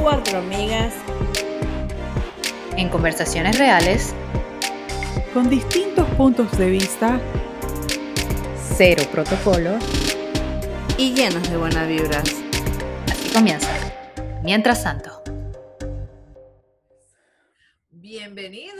Cuatro 0.00 0.38
amigas 0.38 0.94
en 2.76 2.88
conversaciones 2.88 3.58
reales, 3.58 4.14
con 5.34 5.50
distintos 5.50 6.08
puntos 6.16 6.56
de 6.56 6.70
vista, 6.70 7.20
cero 8.76 9.02
protocolo 9.12 9.78
y 10.96 11.12
llenos 11.12 11.48
de 11.50 11.56
buenas 11.56 11.86
vibras. 11.86 12.24
Así 13.10 13.30
comienza. 13.34 13.68
Mientras 14.42 14.82
tanto. 14.82 15.22
Bienvenidos. 17.90 18.78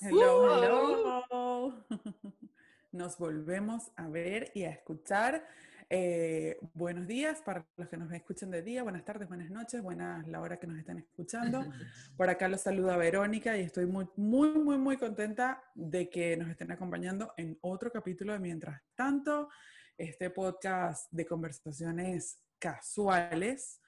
Hello, 0.00 0.62
hello. 0.62 1.74
Nos 2.90 3.18
volvemos 3.18 3.92
a 3.96 4.08
ver 4.08 4.50
y 4.54 4.64
a 4.64 4.70
escuchar. 4.70 5.46
Eh, 5.90 6.58
buenos 6.72 7.06
días 7.06 7.42
para 7.42 7.66
los 7.76 7.88
que 7.88 7.98
nos 7.98 8.10
escuchen 8.12 8.50
de 8.50 8.62
día, 8.62 8.82
buenas 8.82 9.04
tardes, 9.04 9.28
buenas 9.28 9.50
noches, 9.50 9.82
buenas 9.82 10.26
la 10.26 10.40
hora 10.40 10.58
que 10.58 10.66
nos 10.66 10.78
estén 10.78 10.98
escuchando. 10.98 11.64
Por 12.16 12.30
acá 12.30 12.48
los 12.48 12.62
saluda 12.62 12.96
Verónica 12.96 13.58
y 13.58 13.60
estoy 13.60 13.84
muy, 13.84 14.06
muy, 14.16 14.52
muy, 14.52 14.78
muy 14.78 14.96
contenta 14.96 15.62
de 15.74 16.08
que 16.08 16.36
nos 16.38 16.48
estén 16.48 16.72
acompañando 16.72 17.34
en 17.36 17.58
otro 17.60 17.92
capítulo 17.92 18.32
de 18.32 18.38
Mientras 18.38 18.80
tanto, 18.94 19.50
este 19.98 20.30
podcast 20.30 21.12
de 21.12 21.26
conversaciones 21.26 22.42
casuales, 22.58 23.82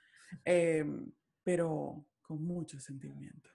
eh, 0.45 0.85
pero 1.43 2.07
con 2.21 2.45
mucho 2.45 2.79
sentimiento 2.79 3.51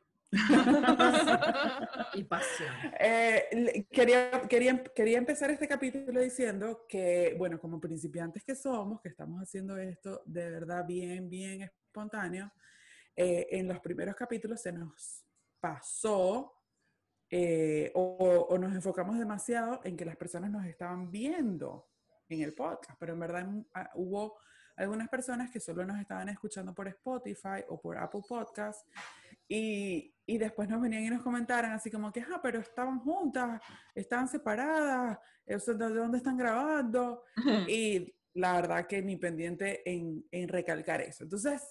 y 2.14 2.24
pasión. 2.24 2.74
Eh, 3.00 3.86
quería, 3.92 4.42
quería, 4.48 4.84
quería 4.84 5.18
empezar 5.18 5.50
este 5.52 5.68
capítulo 5.68 6.22
diciendo 6.22 6.86
que, 6.88 7.36
bueno, 7.38 7.60
como 7.60 7.80
principiantes 7.80 8.44
que 8.44 8.56
somos, 8.56 9.02
que 9.02 9.10
estamos 9.10 9.42
haciendo 9.42 9.78
esto 9.78 10.22
de 10.26 10.50
verdad 10.50 10.86
bien, 10.86 11.30
bien 11.30 11.62
espontáneo, 11.64 12.52
eh, 13.16 13.48
en 13.52 13.68
los 13.68 13.80
primeros 13.80 14.16
capítulos 14.16 14.62
se 14.62 14.72
nos 14.72 15.24
pasó 15.60 16.54
eh, 17.30 17.92
o, 17.96 18.48
o, 18.50 18.58
nos 18.58 18.74
enfocamos 18.74 19.18
demasiado 19.18 19.82
en 19.84 19.98
que 19.98 20.06
las 20.06 20.16
personas 20.16 20.52
nos 20.52 20.66
estaban 20.66 21.10
viendo 21.12 21.88
en 22.30 22.42
el 22.42 22.54
podcast, 22.54 23.00
pero 23.00 23.14
en 23.14 23.20
verdad 23.20 23.48
ah, 23.74 23.90
hubo 23.96 24.38
algunas 24.76 25.10
personas 25.10 25.50
que 25.50 25.60
solo 25.60 25.86
nos 25.86 26.00
estaban 26.00 26.30
escuchando 26.30 26.74
por 26.74 26.88
Spotify 26.88 27.64
o 27.70 27.80
por 27.80 27.98
Apple 27.98 28.22
Podcast 28.28 28.88
y, 29.48 30.15
y, 30.26 30.38
después 30.38 30.70
nos 30.70 30.82
venían 30.82 31.04
y 31.04 31.10
nos 31.10 31.22
comentaran 31.22 31.72
así 31.72 31.92
como 31.92 32.12
que, 32.12 32.22
ah, 32.22 32.40
pero 32.42 32.60
estaban 32.60 33.00
juntas, 33.00 33.62
estaban 33.94 34.28
separadas, 34.28 35.20
¿de 35.46 35.76
dónde 35.76 36.18
están 36.18 36.38
grabando? 36.38 37.24
Y 37.68 38.14
la 38.34 38.54
verdad 38.54 38.88
que 38.88 39.02
ni 39.02 39.16
pendiente 39.18 39.82
en, 39.90 40.26
en, 40.32 40.48
recalcar 40.50 41.02
eso. 41.02 41.24
Entonces, 41.24 41.62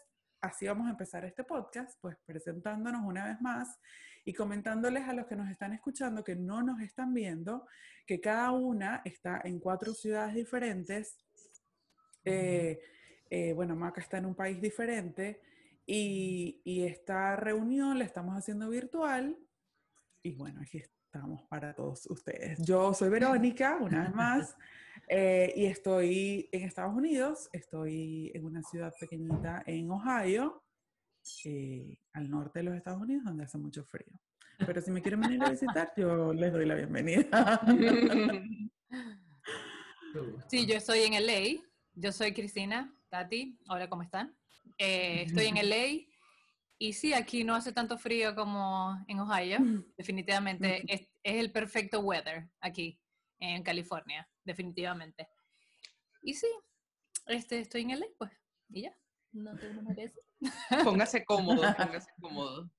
así 0.41 0.67
vamos 0.67 0.87
a 0.87 0.91
empezar 0.91 1.25
este 1.25 1.45
podcast, 1.45 1.99
pues 2.01 2.17
presentándonos 2.25 3.03
una 3.05 3.27
vez 3.27 3.41
más 3.41 3.79
y 4.25 4.33
comentándoles 4.33 5.07
a 5.07 5.13
los 5.13 5.27
que 5.27 5.37
nos 5.37 5.51
están 5.51 5.73
escuchando 5.73 6.25
que 6.25 6.37
no 6.37 6.63
nos 6.63 6.81
están 6.81 7.13
viendo, 7.13 7.67
que 8.07 8.21
cada 8.21 8.51
una 8.53 9.03
está 9.05 9.41
en 9.45 9.59
cuatro 9.59 9.93
ciudades 9.93 10.35
diferentes. 10.35 11.19
Eh, 12.25 12.81
eh, 13.29 13.53
bueno, 13.53 13.77
Maca 13.77 14.01
está 14.01 14.19
en 14.19 14.27
un 14.27 14.35
país 14.35 14.61
diferente 14.61 15.43
y, 15.87 16.85
esta 16.85 17.37
reunión 17.37 17.99
la 17.99 18.05
estamos 18.05 18.35
haciendo 18.37 18.69
virtual. 18.69 19.39
Y 20.23 20.35
bueno, 20.35 20.61
aquí 20.63 20.79
estamos 20.79 21.43
para 21.49 21.75
todos 21.75 22.07
ustedes. 22.07 22.59
Yo 22.65 22.95
soy 22.95 23.11
Verónica, 23.11 23.77
una 23.81 24.05
vez 24.05 24.15
más, 24.15 24.57
eh, 25.09 25.53
y 25.57 25.67
estoy 25.67 26.49
en 26.53 26.63
Estados 26.63 26.95
Unidos. 26.95 27.49
Estoy 27.53 28.33
en 28.35 28.45
una 28.45 28.63
ciudad 28.63 28.93
pequeñita 28.99 29.63
en 29.67 29.91
Ohio, 29.91 30.65
eh, 31.45 31.99
al 32.13 32.31
norte 32.31 32.61
de 32.61 32.65
los 32.65 32.77
Estados 32.77 33.01
Unidos, 33.01 33.25
donde 33.25 33.45
hace 33.45 33.59
mucho 33.59 33.85
frío. 33.85 34.19
Pero 34.59 34.81
si 34.81 34.91
me 34.91 35.03
quieren 35.03 35.21
venir 35.21 35.43
a 35.43 35.51
visitar, 35.51 35.93
yo 35.97 36.33
les 36.33 36.53
doy 36.53 36.67
la 36.67 36.75
bienvenida. 36.75 37.61
Sí, 40.49 40.65
yo 40.65 40.77
estoy 40.77 41.01
en 41.01 41.15
LA. 41.27 41.61
Yo 41.95 42.13
soy 42.13 42.33
Cristina 42.33 42.95
Tati. 43.09 43.59
Hola, 43.69 43.89
¿cómo 43.89 44.03
están? 44.03 44.33
Eh, 44.79 45.23
estoy 45.27 45.47
en 45.47 45.57
LA 45.57 46.07
y 46.79 46.93
sí, 46.93 47.15
aquí 47.15 47.45
no 47.45 47.55
hace 47.55 47.73
tanto 47.73 47.97
frío 47.99 48.35
como 48.35 49.05
en 49.09 49.21
Ohio. 49.21 49.59
Definitivamente 49.97 50.85
es, 50.89 51.03
es, 51.23 51.37
el 51.37 51.53
perfecto 51.53 52.01
weather 52.01 52.49
aquí 52.61 53.01
en 53.39 53.63
California, 53.63 54.29
definitivamente. 54.45 55.29
Y 56.23 56.35
sí, 56.35 56.49
este, 57.27 57.61
estoy 57.61 57.83
en 57.83 58.01
LA, 58.01 58.07
pues, 58.19 58.33
y 58.71 58.83
ya. 58.83 58.97
No 59.33 59.57
tengo 59.57 59.83
más 59.83 59.97
que 59.97 60.13
Póngase 60.85 61.25
cómodo, 61.25 61.63
póngase 61.77 62.11
cómodo. 62.21 62.71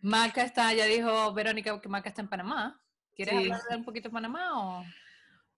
Maca 0.00 0.44
está, 0.44 0.72
ya 0.72 0.86
dijo 0.86 1.32
Verónica 1.34 1.80
que 1.80 1.88
Maca 1.88 2.08
está 2.08 2.22
en 2.22 2.28
Panamá. 2.28 2.80
¿Quieres 3.14 3.34
hablar 3.34 3.78
un 3.78 3.84
poquito 3.84 4.08
de 4.08 4.12
Panamá 4.12 4.52
o...? 4.54 4.84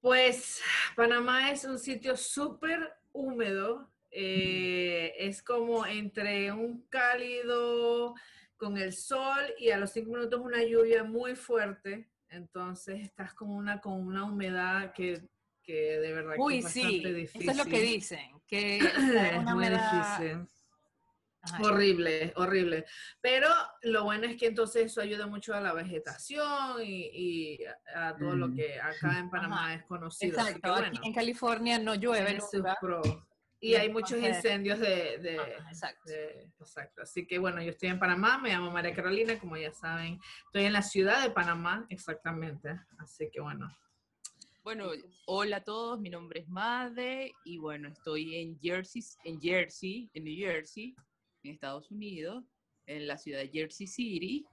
Pues 0.01 0.61
Panamá 0.97 1.51
es 1.51 1.65
un 1.65 1.79
sitio 1.79 2.17
súper 2.17 2.95
húmedo, 3.13 3.91
eh, 4.17 5.13
es 5.19 5.43
como 5.43 5.85
entre 5.85 6.53
un 6.53 6.87
cálido 6.89 8.15
con 8.57 8.79
el 8.79 8.93
sol 8.93 9.43
y 9.59 9.71
a 9.71 9.77
los 9.77 9.91
cinco 9.91 10.13
minutos 10.13 10.41
una 10.41 10.63
lluvia 10.63 11.03
muy 11.03 11.35
fuerte. 11.35 12.09
Entonces 12.29 13.01
estás 13.01 13.35
como 13.35 13.57
una, 13.57 13.81
con 13.81 13.95
una 13.95 14.25
humedad 14.25 14.93
que, 14.93 15.29
que 15.63 15.99
de 15.99 16.13
verdad 16.13 16.37
Uy, 16.39 16.55
que 16.55 16.59
es 16.59 16.65
bastante 16.65 17.13
difícil. 17.13 17.43
Eso 17.43 17.51
es 17.51 17.57
lo 17.57 17.65
que 17.65 17.81
dicen, 17.81 18.41
que 18.47 18.79
es 18.79 19.45
muy 19.45 19.67
difícil. 19.69 20.47
horrible, 21.61 22.33
horrible. 22.37 22.85
Pero 23.21 23.49
lo 23.83 24.05
bueno 24.05 24.27
es 24.27 24.37
que 24.37 24.47
entonces 24.47 24.87
eso 24.87 25.01
ayuda 25.01 25.27
mucho 25.27 25.55
a 25.55 25.61
la 25.61 25.73
vegetación 25.73 26.81
y, 26.85 27.59
a 27.93 28.17
todo 28.17 28.37
lo 28.37 28.47
mm. 28.47 28.55
que 28.55 28.81
acá 28.81 29.19
en 29.19 29.29
Panamá 29.29 29.75
es 29.75 29.83
conocido. 29.87 30.39
Exacto, 30.39 30.73
aquí 30.73 31.01
en 31.03 31.13
California 31.13 31.81
no 31.81 31.97
llueve 31.97 32.39
nunca. 32.39 32.79
Y 33.65 33.77
hay 33.77 33.89
muchos 33.89 34.23
incendios 34.23 34.79
de, 34.79 35.19
de, 35.19 35.37
exacto. 35.71 37.01
Así 37.01 37.27
que 37.27 37.39
bueno, 37.39 37.63
yo 37.63 37.71
estoy 37.71 37.89
en 37.89 37.99
Panamá, 37.99 38.37
me 38.37 38.51
llamo 38.51 38.71
María 38.71 38.95
Carolina, 38.95 39.39
como 39.39 39.57
ya 39.57 39.73
saben. 39.73 40.21
Estoy 40.49 40.65
en 40.65 40.75
la 40.75 40.83
ciudad 40.83 41.23
de 41.23 41.31
Panamá, 41.31 41.87
exactamente. 41.89 42.79
Así 42.99 43.31
que 43.33 43.41
bueno. 43.41 43.75
Bueno, 44.63 44.91
hola 45.27 45.57
a 45.57 45.65
todos, 45.65 45.99
mi 45.99 46.11
nombre 46.11 46.41
es 46.41 46.49
Made 46.49 47.33
y 47.47 47.57
bueno, 47.57 47.89
estoy 47.89 48.37
en 48.37 48.59
Jersey, 48.61 49.03
en 49.25 49.41
Jersey, 49.41 50.11
en 50.13 50.25
New 50.25 50.37
Jersey, 50.37 50.95
en 51.43 51.53
Estados 51.53 51.91
Unidos, 51.91 52.45
en 52.85 53.07
la 53.07 53.17
ciudad 53.17 53.39
de 53.39 53.49
Jersey 53.49 53.87
City, 53.87 54.45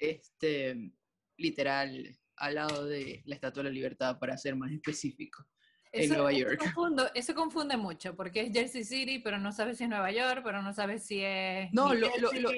este, 0.00 0.92
literal, 1.36 2.18
al 2.34 2.54
lado 2.56 2.84
de 2.84 3.22
la 3.26 3.36
Estatua 3.36 3.62
de 3.62 3.68
la 3.68 3.74
Libertad, 3.74 4.18
para 4.18 4.36
ser 4.36 4.56
más 4.56 4.72
específico 4.72 5.46
en 5.92 6.08
Nueva 6.08 6.32
York. 6.32 6.60
Eso, 7.14 7.34
confunde 7.34 7.76
mucho, 7.76 8.14
porque 8.14 8.42
es 8.42 8.52
Jersey 8.52 8.84
City, 8.84 9.18
pero 9.18 9.38
no 9.38 9.52
sabes 9.52 9.78
si 9.78 9.84
es 9.84 9.90
Nueva 9.90 10.10
York, 10.10 10.42
pero 10.44 10.62
no 10.62 10.72
sabes 10.72 11.04
si 11.04 11.20
es... 11.22 11.72
No, 11.72 11.94
lo, 11.94 12.08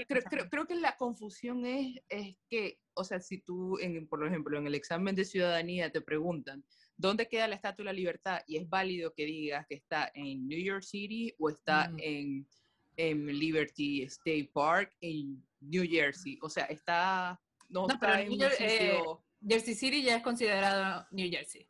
creo, 0.07 0.49
creo, 0.51 0.67
que 0.67 0.75
la 0.75 0.97
confusión 0.97 1.65
es, 1.65 1.97
es 2.09 2.37
que, 2.49 2.79
o 2.95 3.05
sea, 3.05 3.21
si 3.21 3.39
tú, 3.39 3.79
en, 3.79 4.07
por 4.07 4.27
ejemplo, 4.27 4.59
en 4.59 4.67
el 4.67 4.75
examen 4.75 5.15
de 5.15 5.25
ciudadanía 5.25 5.91
te 5.91 6.01
preguntan, 6.01 6.65
¿dónde 6.97 7.29
queda 7.29 7.49
la 7.49 7.55
Estatua 7.55 7.85
de 7.85 7.85
la 7.85 7.93
Libertad? 7.93 8.41
Y 8.47 8.59
es 8.59 8.69
válido 8.69 9.13
que 9.15 9.25
digas 9.25 9.67
que 9.69 9.77
está 9.77 10.11
en 10.15 10.47
New 10.47 10.63
York 10.63 10.83
City 10.83 11.35
o 11.39 11.49
está 11.49 11.89
mm. 11.89 11.97
en, 12.01 12.49
en, 12.97 13.27
Liberty 13.27 14.03
State 14.03 14.51
Park 14.53 14.95
en 15.01 15.43
New 15.61 15.85
Jersey. 15.89 16.39
O 16.43 16.49
sea, 16.49 16.65
está... 16.65 17.41
No, 17.69 17.89
está 17.89 18.21
en 18.21 18.33
eh, 18.33 19.03
Jersey 19.49 19.75
City 19.75 20.03
ya 20.03 20.17
es 20.17 20.23
considerado 20.23 21.07
New 21.11 21.31
Jersey. 21.31 21.67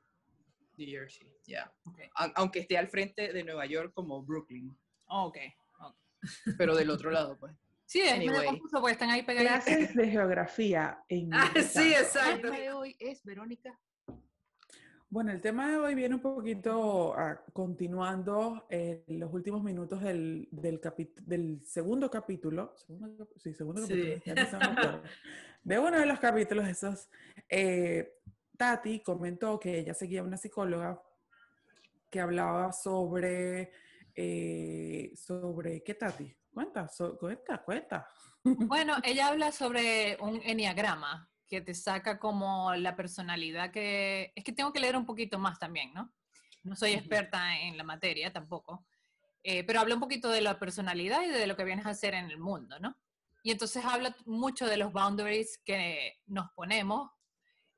New 0.76 0.88
Jersey, 0.88 1.31
ya. 1.46 1.72
Aunque 2.34 2.60
esté 2.60 2.78
al 2.78 2.88
frente 2.88 3.32
de 3.32 3.44
Nueva 3.44 3.66
York 3.66 3.92
como 3.94 4.22
Brooklyn. 4.22 4.76
Oh, 5.06 5.26
ok. 5.26 5.38
Pero 6.56 6.76
del 6.76 6.90
otro 6.90 7.10
lado, 7.10 7.36
pues. 7.38 7.54
Sí, 7.84 8.00
es 8.00 8.12
anyway. 8.12 8.46
confuso 8.46 8.80
porque 8.80 8.92
están 8.92 9.10
ahí 9.10 9.22
pegados. 9.22 9.64
Clases 9.64 9.94
de 9.94 10.08
geografía 10.08 11.04
en 11.08 11.34
ah, 11.34 11.52
Sí, 11.56 11.92
exacto. 11.92 12.30
El 12.30 12.40
tema 12.40 12.58
de 12.58 12.72
hoy 12.72 12.96
es, 12.98 13.22
Verónica. 13.22 13.78
Bueno, 15.10 15.30
el 15.30 15.42
tema 15.42 15.68
de 15.68 15.76
hoy 15.76 15.94
viene 15.94 16.14
un 16.14 16.22
poquito 16.22 17.12
ah, 17.14 17.38
continuando 17.52 18.66
eh, 18.70 19.04
los 19.08 19.30
últimos 19.34 19.62
minutos 19.62 20.00
del, 20.00 20.48
del, 20.50 20.80
del 21.20 21.60
segundo 21.66 22.10
capítulo. 22.10 22.72
¿Segundo, 22.78 23.28
sí, 23.36 23.52
segundo 23.52 23.82
capítulo. 23.82 25.02
de 25.62 25.78
uno 25.78 25.98
de 25.98 26.06
los 26.06 26.18
capítulos 26.18 26.66
esos. 26.66 27.10
Eh, 27.46 28.14
Tati 28.56 29.00
comentó 29.00 29.60
que 29.60 29.80
ella 29.80 29.92
seguía 29.92 30.22
una 30.22 30.38
psicóloga 30.38 31.02
que 32.12 32.20
hablaba 32.20 32.72
sobre, 32.72 33.72
eh, 34.14 35.12
sobre, 35.16 35.82
¿qué 35.82 35.94
Tati? 35.94 36.36
Cuenta, 36.52 36.88
cuenta, 37.18 37.62
cuenta. 37.64 38.08
Bueno, 38.68 38.96
ella 39.04 39.28
habla 39.28 39.52
sobre 39.52 40.16
un 40.20 40.40
enneagrama 40.44 41.30
que 41.46 41.60
te 41.60 41.74
saca 41.74 42.18
como 42.18 42.74
la 42.74 42.96
personalidad 42.96 43.70
que... 43.70 44.32
Es 44.34 44.42
que 44.42 44.52
tengo 44.52 44.72
que 44.72 44.80
leer 44.80 44.96
un 44.96 45.06
poquito 45.06 45.38
más 45.38 45.58
también, 45.58 45.94
¿no? 45.94 46.12
no 46.64 46.76
soy 46.76 46.92
experta 46.92 47.58
en 47.60 47.76
la 47.76 47.84
materia 47.84 48.32
tampoco, 48.32 48.86
eh, 49.42 49.64
pero 49.64 49.80
habla 49.80 49.94
un 49.94 50.00
poquito 50.00 50.28
de 50.28 50.40
la 50.40 50.58
personalidad 50.58 51.22
y 51.22 51.28
de 51.28 51.46
lo 51.46 51.56
que 51.56 51.64
vienes 51.64 51.86
a 51.86 51.90
hacer 51.90 52.14
en 52.14 52.30
el 52.30 52.38
mundo, 52.38 52.78
¿no? 52.78 52.96
Y 53.42 53.50
entonces 53.50 53.84
habla 53.84 54.14
mucho 54.24 54.66
de 54.66 54.76
los 54.76 54.92
boundaries 54.92 55.58
que 55.64 56.20
nos 56.26 56.50
ponemos, 56.52 57.10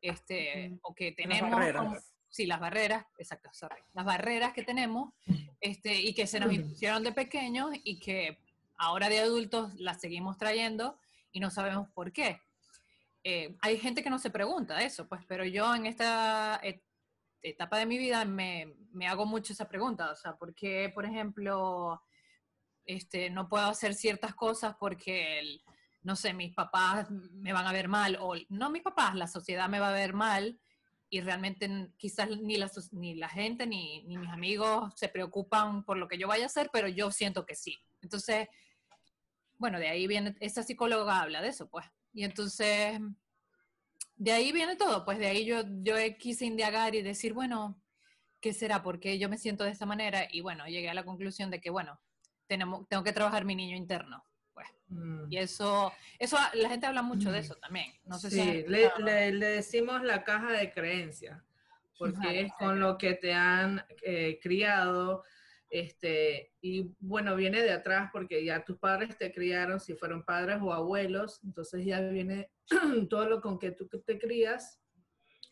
este, 0.03 0.79
o 0.83 0.95
que 0.95 1.13
tenemos. 1.13 1.51
Barreras. 1.51 2.14
Sí, 2.35 2.47
las 2.47 2.59
barreras, 2.59 3.07
exacto, 3.17 3.49
sorry. 3.53 3.81
Las 3.93 4.05
barreras 4.05 4.53
que 4.53 4.65
tenemos, 4.65 5.13
este, 5.61 5.95
y 6.01 6.13
que 6.15 6.27
se 6.27 6.41
nos 6.41 6.53
impusieron 6.53 7.05
de 7.05 7.13
pequeños 7.13 7.71
y 7.85 8.01
que 8.01 8.41
ahora 8.77 9.09
de 9.09 9.21
adultos 9.21 9.73
las 9.77 10.01
seguimos 10.01 10.37
trayendo 10.37 10.99
y 11.31 11.39
no 11.39 11.49
sabemos 11.51 11.89
por 11.91 12.11
qué. 12.13 12.41
Eh, 13.23 13.57
hay 13.63 13.79
gente 13.79 14.03
que 14.03 14.11
no 14.11 14.19
se 14.19 14.31
pregunta 14.31 14.83
eso, 14.83 15.09
pues, 15.09 15.23
pero 15.29 15.45
yo 15.45 15.73
en 15.77 15.87
esta 15.87 16.59
et- 16.61 16.83
etapa 17.41 17.79
de 17.79 17.87
mi 17.87 17.99
vida 17.99 18.25
me, 18.25 18.75
me 18.93 19.07
hago 19.07 19.27
mucho 19.27 19.53
esa 19.53 19.69
pregunta, 19.69 20.11
o 20.11 20.17
sea, 20.17 20.35
¿por 20.35 20.57
qué, 20.57 20.91
por 20.93 21.05
ejemplo, 21.07 22.03
este, 22.85 23.31
no 23.31 23.49
puedo 23.49 23.67
hacer 23.67 23.95
ciertas 23.95 24.35
cosas 24.35 24.75
porque, 24.81 25.39
el- 25.39 25.63
no 26.03 26.17
sé, 26.17 26.35
mis 26.35 26.53
papás 26.53 27.09
me 27.13 27.53
van 27.53 27.67
a 27.69 27.73
ver 27.73 27.87
mal, 27.87 28.19
o 28.21 28.35
no 28.49 28.71
mis 28.71 28.83
papás, 28.83 29.15
la 29.15 29.29
sociedad 29.29 29.69
me 29.69 29.79
va 29.79 29.91
a 29.91 29.93
ver 29.93 30.15
mal, 30.15 30.59
y 31.15 31.21
realmente 31.21 31.71
quizás 31.97 32.29
ni 32.29 32.57
la, 32.57 32.69
ni 32.91 33.15
la 33.15 33.29
gente 33.29 33.69
ni, 33.69 34.03
ni 34.03 34.19
mis 34.19 34.31
amigos 34.31 34.93
se 34.97 35.09
preocupan 35.09 35.85
por 35.85 35.97
lo 35.97 36.09
que 36.09 36.19
yo 36.19 36.27
vaya 36.27 36.43
a 36.43 36.47
hacer, 36.47 36.71
pero 36.73 36.89
yo 36.89 37.13
siento 37.13 37.47
que 37.47 37.55
sí. 37.55 37.79
Entonces, 38.03 38.49
bueno, 39.57 39.79
de 39.79 39.87
ahí 39.87 40.09
viene, 40.09 40.35
esa 40.41 40.65
psicóloga 40.65 41.21
habla 41.21 41.41
de 41.41 41.51
eso, 41.51 41.69
pues. 41.71 41.87
Y 42.13 42.25
entonces, 42.25 42.99
de 44.17 44.33
ahí 44.33 44.51
viene 44.51 44.75
todo, 44.75 45.05
pues 45.05 45.21
de 45.21 45.29
ahí 45.29 45.45
yo, 45.45 45.63
yo 45.83 45.95
quise 46.19 46.47
indagar 46.47 46.97
y 46.97 47.03
decir, 47.03 47.33
bueno, 47.33 47.81
¿qué 48.41 48.53
será? 48.53 48.83
¿Por 48.83 48.99
qué 48.99 49.17
yo 49.17 49.29
me 49.29 49.39
siento 49.39 49.63
de 49.63 49.71
esta 49.71 49.87
manera? 49.87 50.27
Y 50.33 50.41
bueno, 50.41 50.67
llegué 50.67 50.91
a 50.91 50.95
la 50.95 51.05
conclusión 51.05 51.49
de 51.49 51.61
que, 51.61 51.71
bueno, 51.71 52.01
tenemos, 52.49 52.89
tengo 52.89 53.05
que 53.05 53.13
trabajar 53.13 53.45
mi 53.45 53.55
niño 53.55 53.77
interno. 53.77 54.25
Mm. 54.89 55.33
Y 55.33 55.39
eso, 55.39 55.93
eso, 56.19 56.37
la 56.55 56.69
gente 56.69 56.87
habla 56.87 57.03
mucho 57.03 57.33
de 57.33 57.39
eso 57.39 57.55
también. 57.57 57.87
No 58.05 58.19
sé 58.19 58.31
si 58.31 58.37
Sí, 58.37 58.65
le, 58.69 58.85
escuchado. 58.85 59.07
le- 59.07 59.33
le 59.33 59.47
decimos 59.47 60.03
la 60.03 60.23
caja 60.25 60.53
de 60.53 60.73
creencias, 60.73 61.43
porque 61.99 62.19
Ajá, 62.19 62.33
es 62.35 62.53
con 62.59 62.81
lo 62.81 62.99
que 62.99 63.15
te 63.15 63.33
han 63.33 63.85
eh, 64.03 64.39
criado, 64.43 65.25
este, 65.71 66.53
y 66.61 66.95
bueno, 67.01 67.35
viene 67.35 67.63
de 67.63 67.73
atrás 67.73 68.11
porque 68.13 68.45
ya 68.45 68.65
tus 68.65 68.79
padres 68.79 69.17
te 69.19 69.33
criaron, 69.33 69.81
si 69.81 69.95
fueron 69.95 70.23
padres 70.25 70.59
o 70.63 70.73
abuelos, 70.73 71.41
entonces 71.45 71.85
ya 71.85 72.01
viene 72.01 72.51
todo 73.11 73.29
lo 73.29 73.41
con 73.41 73.59
que 73.59 73.73
tú 73.73 73.89
te 73.89 74.19
crías, 74.19 74.81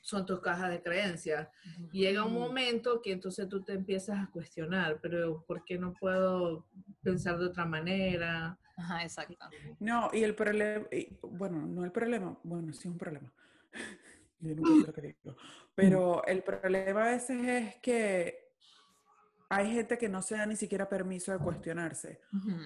son 0.03 0.27
tus 0.27 0.41
cajas 0.41 0.71
de 0.71 0.83
creencias. 0.83 1.49
Llega 1.93 2.25
un 2.25 2.35
momento 2.35 3.01
que 3.01 3.13
entonces 3.13 3.49
tú 3.49 3.63
te 3.65 3.73
empiezas 3.73 4.19
a 4.19 4.31
cuestionar, 4.31 4.99
pero 5.01 5.45
¿por 5.47 5.65
qué 5.65 5.79
no 5.79 5.95
puedo 5.95 6.67
pensar 7.03 7.39
de 7.39 7.47
otra 7.47 7.65
manera? 7.67 8.59
Ajá, 8.83 9.03
exacto. 9.03 9.49
No, 9.79 10.11
y 10.13 10.23
el 10.25 10.35
problema, 10.35 10.87
bueno, 11.23 11.67
no 11.67 11.85
el 11.85 11.93
problema, 11.93 12.37
bueno, 12.43 12.73
sí 12.73 12.81
es 12.81 12.87
un 12.87 12.99
problema. 12.99 13.33
Yo 14.41 14.55
nunca 14.57 14.75
sé 14.75 14.87
lo 14.87 14.93
que 14.93 15.03
digo. 15.03 15.37
Pero 15.75 16.25
el 16.27 16.43
problema 16.43 17.05
a 17.05 17.11
veces 17.13 17.47
es 17.47 17.77
que 17.77 18.43
hay 19.49 19.71
gente 19.73 19.99
que 19.99 20.09
no 20.09 20.21
se 20.23 20.37
da 20.37 20.47
ni 20.47 20.57
siquiera 20.57 20.89
permiso 20.89 21.31
de 21.31 21.39
cuestionarse 21.39 22.21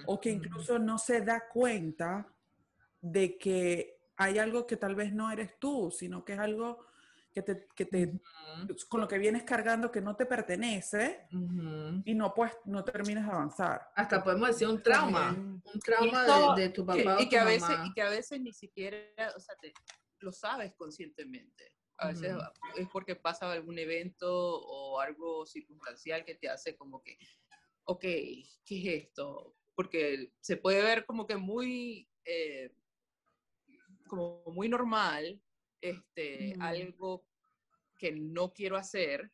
o 0.05 0.19
que 0.19 0.31
incluso 0.31 0.79
no 0.79 0.97
se 0.97 1.21
da 1.21 1.43
cuenta 1.49 2.27
de 3.01 3.37
que 3.37 3.99
hay 4.15 4.39
algo 4.39 4.65
que 4.65 4.77
tal 4.77 4.95
vez 4.95 5.13
no 5.13 5.29
eres 5.29 5.59
tú, 5.59 5.91
sino 5.91 6.23
que 6.23 6.33
es 6.33 6.39
algo 6.39 6.85
que 7.37 7.43
te, 7.43 7.67
que 7.75 7.85
te 7.85 8.19
con 8.89 9.01
lo 9.01 9.07
que 9.07 9.19
vienes 9.19 9.43
cargando 9.43 9.91
que 9.91 10.01
no 10.01 10.15
te 10.15 10.25
pertenece 10.25 11.27
Ujú. 11.31 12.01
y 12.03 12.15
no 12.15 12.33
pues 12.33 12.51
no 12.65 12.83
terminas 12.83 13.25
de 13.27 13.31
avanzar. 13.31 13.91
Hasta 13.95 14.23
podemos 14.23 14.47
decir 14.49 14.67
un 14.67 14.81
trauma, 14.81 15.27
También. 15.27 15.61
un 15.71 15.79
trauma 15.81 16.25
esto- 16.25 16.55
de, 16.55 16.61
de 16.63 16.69
tu 16.69 16.85
Que- 16.87 17.03
papá 17.03 17.17
o 17.17 17.21
y, 17.21 17.29
que 17.29 17.35
tu 17.37 17.41
a 17.41 17.45
veces, 17.45 17.69
mamá. 17.69 17.85
y 17.87 17.93
que 17.93 18.01
a 18.01 18.09
veces 18.09 18.41
ni 18.41 18.53
siquiera, 18.53 18.97
o 19.35 19.39
sea, 19.39 19.55
te- 19.61 19.73
lo 20.19 20.31
sabes 20.31 20.73
conscientemente. 20.73 21.73
A 21.99 22.07
veces 22.07 22.33
Ujú. 22.33 22.41
es 22.77 22.87
porque 22.91 23.15
pasa 23.15 23.51
algún 23.51 23.77
evento 23.77 24.27
o 24.31 24.99
algo 24.99 25.45
circunstancial 25.45 26.25
que 26.25 26.33
te 26.35 26.49
hace 26.49 26.75
como 26.75 27.03
que, 27.03 27.19
ok, 27.83 28.01
¿qué 28.01 28.47
es 28.65 29.03
esto? 29.03 29.55
Porque 29.75 30.33
se 30.41 30.57
puede 30.57 30.81
ver 30.81 31.05
como 31.05 31.27
que 31.27 31.35
muy, 31.37 32.09
eh, 32.25 32.73
como 34.07 34.41
muy 34.47 34.67
normal, 34.69 35.39
este, 35.89 36.53
Ujú. 36.55 36.63
algo 36.63 37.25
que 37.97 38.11
no 38.11 38.51
quiero 38.53 38.77
hacer, 38.77 39.31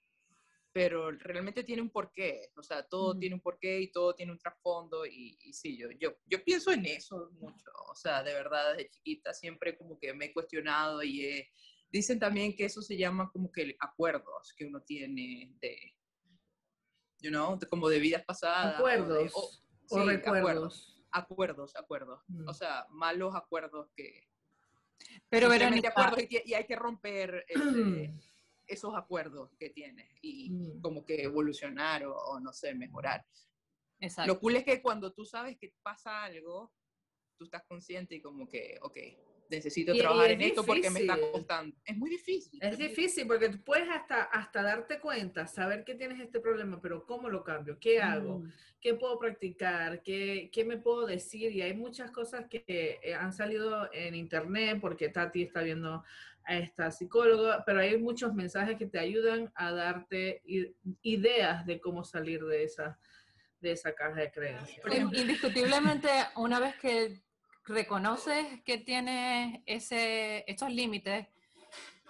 pero 0.72 1.12
realmente 1.12 1.64
tiene 1.64 1.82
un 1.82 1.90
porqué, 1.92 2.52
o 2.56 2.64
sea, 2.64 2.82
todo 2.88 3.12
Ujú. 3.12 3.20
tiene 3.20 3.36
un 3.36 3.42
porqué 3.42 3.80
y 3.82 3.92
todo 3.92 4.16
tiene 4.16 4.32
un 4.32 4.40
trasfondo 4.40 5.06
y, 5.06 5.38
y 5.42 5.54
sí, 5.54 5.78
yo, 5.78 5.90
yo, 6.00 6.16
yo 6.26 6.44
pienso 6.44 6.72
en 6.72 6.86
eso 6.86 7.30
mucho, 7.34 7.70
o 7.90 7.96
sea, 7.96 8.24
de 8.24 8.34
verdad, 8.34 8.72
desde 8.76 8.90
chiquita 8.90 9.34
siempre 9.34 9.78
como 9.78 10.00
que 10.00 10.14
me 10.14 10.26
he 10.26 10.34
cuestionado 10.34 11.04
y 11.04 11.26
he- 11.26 11.52
dicen 11.92 12.18
también 12.18 12.56
que 12.56 12.66
eso 12.66 12.82
se 12.82 12.98
llama 12.98 13.30
como 13.32 13.52
que 13.52 13.76
acuerdos 13.80 14.54
que 14.58 14.66
uno 14.66 14.82
tiene 14.82 15.54
de, 15.62 15.96
you 17.22 17.30
know, 17.30 17.58
de- 17.58 17.68
como 17.68 17.88
de 17.90 18.00
vidas 18.00 18.24
pasadas. 18.26 18.66
o 18.80 18.86
de- 18.86 18.94
Acuerdos 18.96 19.32
o- 19.36 19.52
o 19.90 20.02
sí, 20.02 20.06
recuerdos. 20.08 20.90
Acuerdos, 21.12 21.76
acuerdos. 21.76 22.24
Mm. 22.28 22.48
O 22.50 22.54
sea, 22.56 22.88
malos 22.90 23.36
acuerdos 23.36 23.90
que... 23.96 24.28
Pero 25.30 25.50
Verónica, 25.50 25.90
acuerdos 25.90 26.26
y, 26.30 26.54
hay 26.54 26.66
que 26.66 26.76
romper 26.76 27.46
este, 27.48 27.54
esos 28.68 28.96
acuerdos 28.96 29.52
que 29.58 29.70
tienes 29.70 30.10
y 30.22 30.50
Mm. 30.52 30.82
como 30.82 31.06
que 31.06 31.24
evolucionar 31.24 32.06
o, 32.06 32.16
o 32.16 32.40
no 32.40 32.54
sé, 32.54 32.74
mejorar. 32.74 33.26
exacto. 34.00 34.34
Lo 34.34 34.40
cool 34.40 34.56
es 34.58 34.64
que 34.64 34.82
cuando 34.82 35.14
tú 35.14 35.26
sabes 35.26 35.58
que 35.58 35.74
pasa 35.82 36.24
algo, 36.24 36.72
tú 37.38 37.46
estás 37.46 37.64
consciente 37.68 38.16
y 38.16 38.22
como 38.22 38.48
que, 38.48 38.78
ok, 38.82 38.98
necesito 39.56 39.94
Y- 39.94 39.98
y 39.98 40.00
trabajar 40.00 40.28
es 40.28 40.34
en 40.34 40.42
esto 40.42 40.64
porque 40.66 40.90
me 40.90 41.00
está 41.02 41.18
costando. 41.32 41.76
Es 41.86 41.98
muy 41.98 42.10
difícil. 42.10 42.60
Es 42.62 42.78
difícil 42.78 43.28
porque 43.28 43.50
tú 43.50 43.64
puedes 43.64 43.88
hasta, 43.90 44.24
hasta 44.24 44.62
darte 44.62 45.00
cuenta, 45.00 45.48
saber 45.48 45.84
que 45.84 45.96
tienes 45.96 46.20
este 46.20 46.40
problema, 46.40 46.80
pero 46.82 47.06
¿cómo 47.06 47.30
lo 47.30 47.44
cambio? 47.44 47.78
¿Qué 47.80 48.02
hago? 48.02 48.40
Mm. 48.40 48.52
¿Qué 48.82 48.94
puedo 48.96 49.18
practicar? 49.18 50.02
¿Qué, 50.04 50.50
qué 50.52 50.66
me 50.66 50.78
puedo 50.78 51.06
decir? 51.06 51.52
Y 51.52 51.62
hay 51.62 51.74
muchas 51.74 52.12
cosas 52.12 52.46
que 52.50 52.64
eh, 53.02 53.14
han 53.14 53.32
salido 53.32 53.90
en 53.94 54.14
internet 54.16 54.80
porque 54.82 55.10
Tati 55.10 55.44
está 55.44 55.62
viendo 55.62 56.04
a 56.46 56.58
esta 56.58 56.92
psicóloga, 56.92 57.64
pero 57.66 57.80
hay 57.80 57.98
muchos 57.98 58.34
mensajes 58.34 58.78
que 58.78 58.86
te 58.88 59.00
ayudan 59.00 59.50
a 59.56 59.72
darte 59.72 60.42
ideas 61.02 61.66
de 61.66 61.80
cómo 61.80 62.04
salir 62.04 62.44
de 62.44 62.64
esa, 62.64 63.00
de 63.62 63.72
esa 63.72 63.94
caja 63.96 64.20
de 64.20 64.32
creencias. 64.32 64.86
In- 64.94 65.10
Indiscutiblemente, 65.16 66.10
una 66.36 66.60
vez 66.60 66.76
que 66.76 67.22
reconoces 67.66 68.62
que 68.64 68.78
tienes 68.78 69.62
ese, 69.66 70.44
estos 70.48 70.70
límites, 70.72 71.28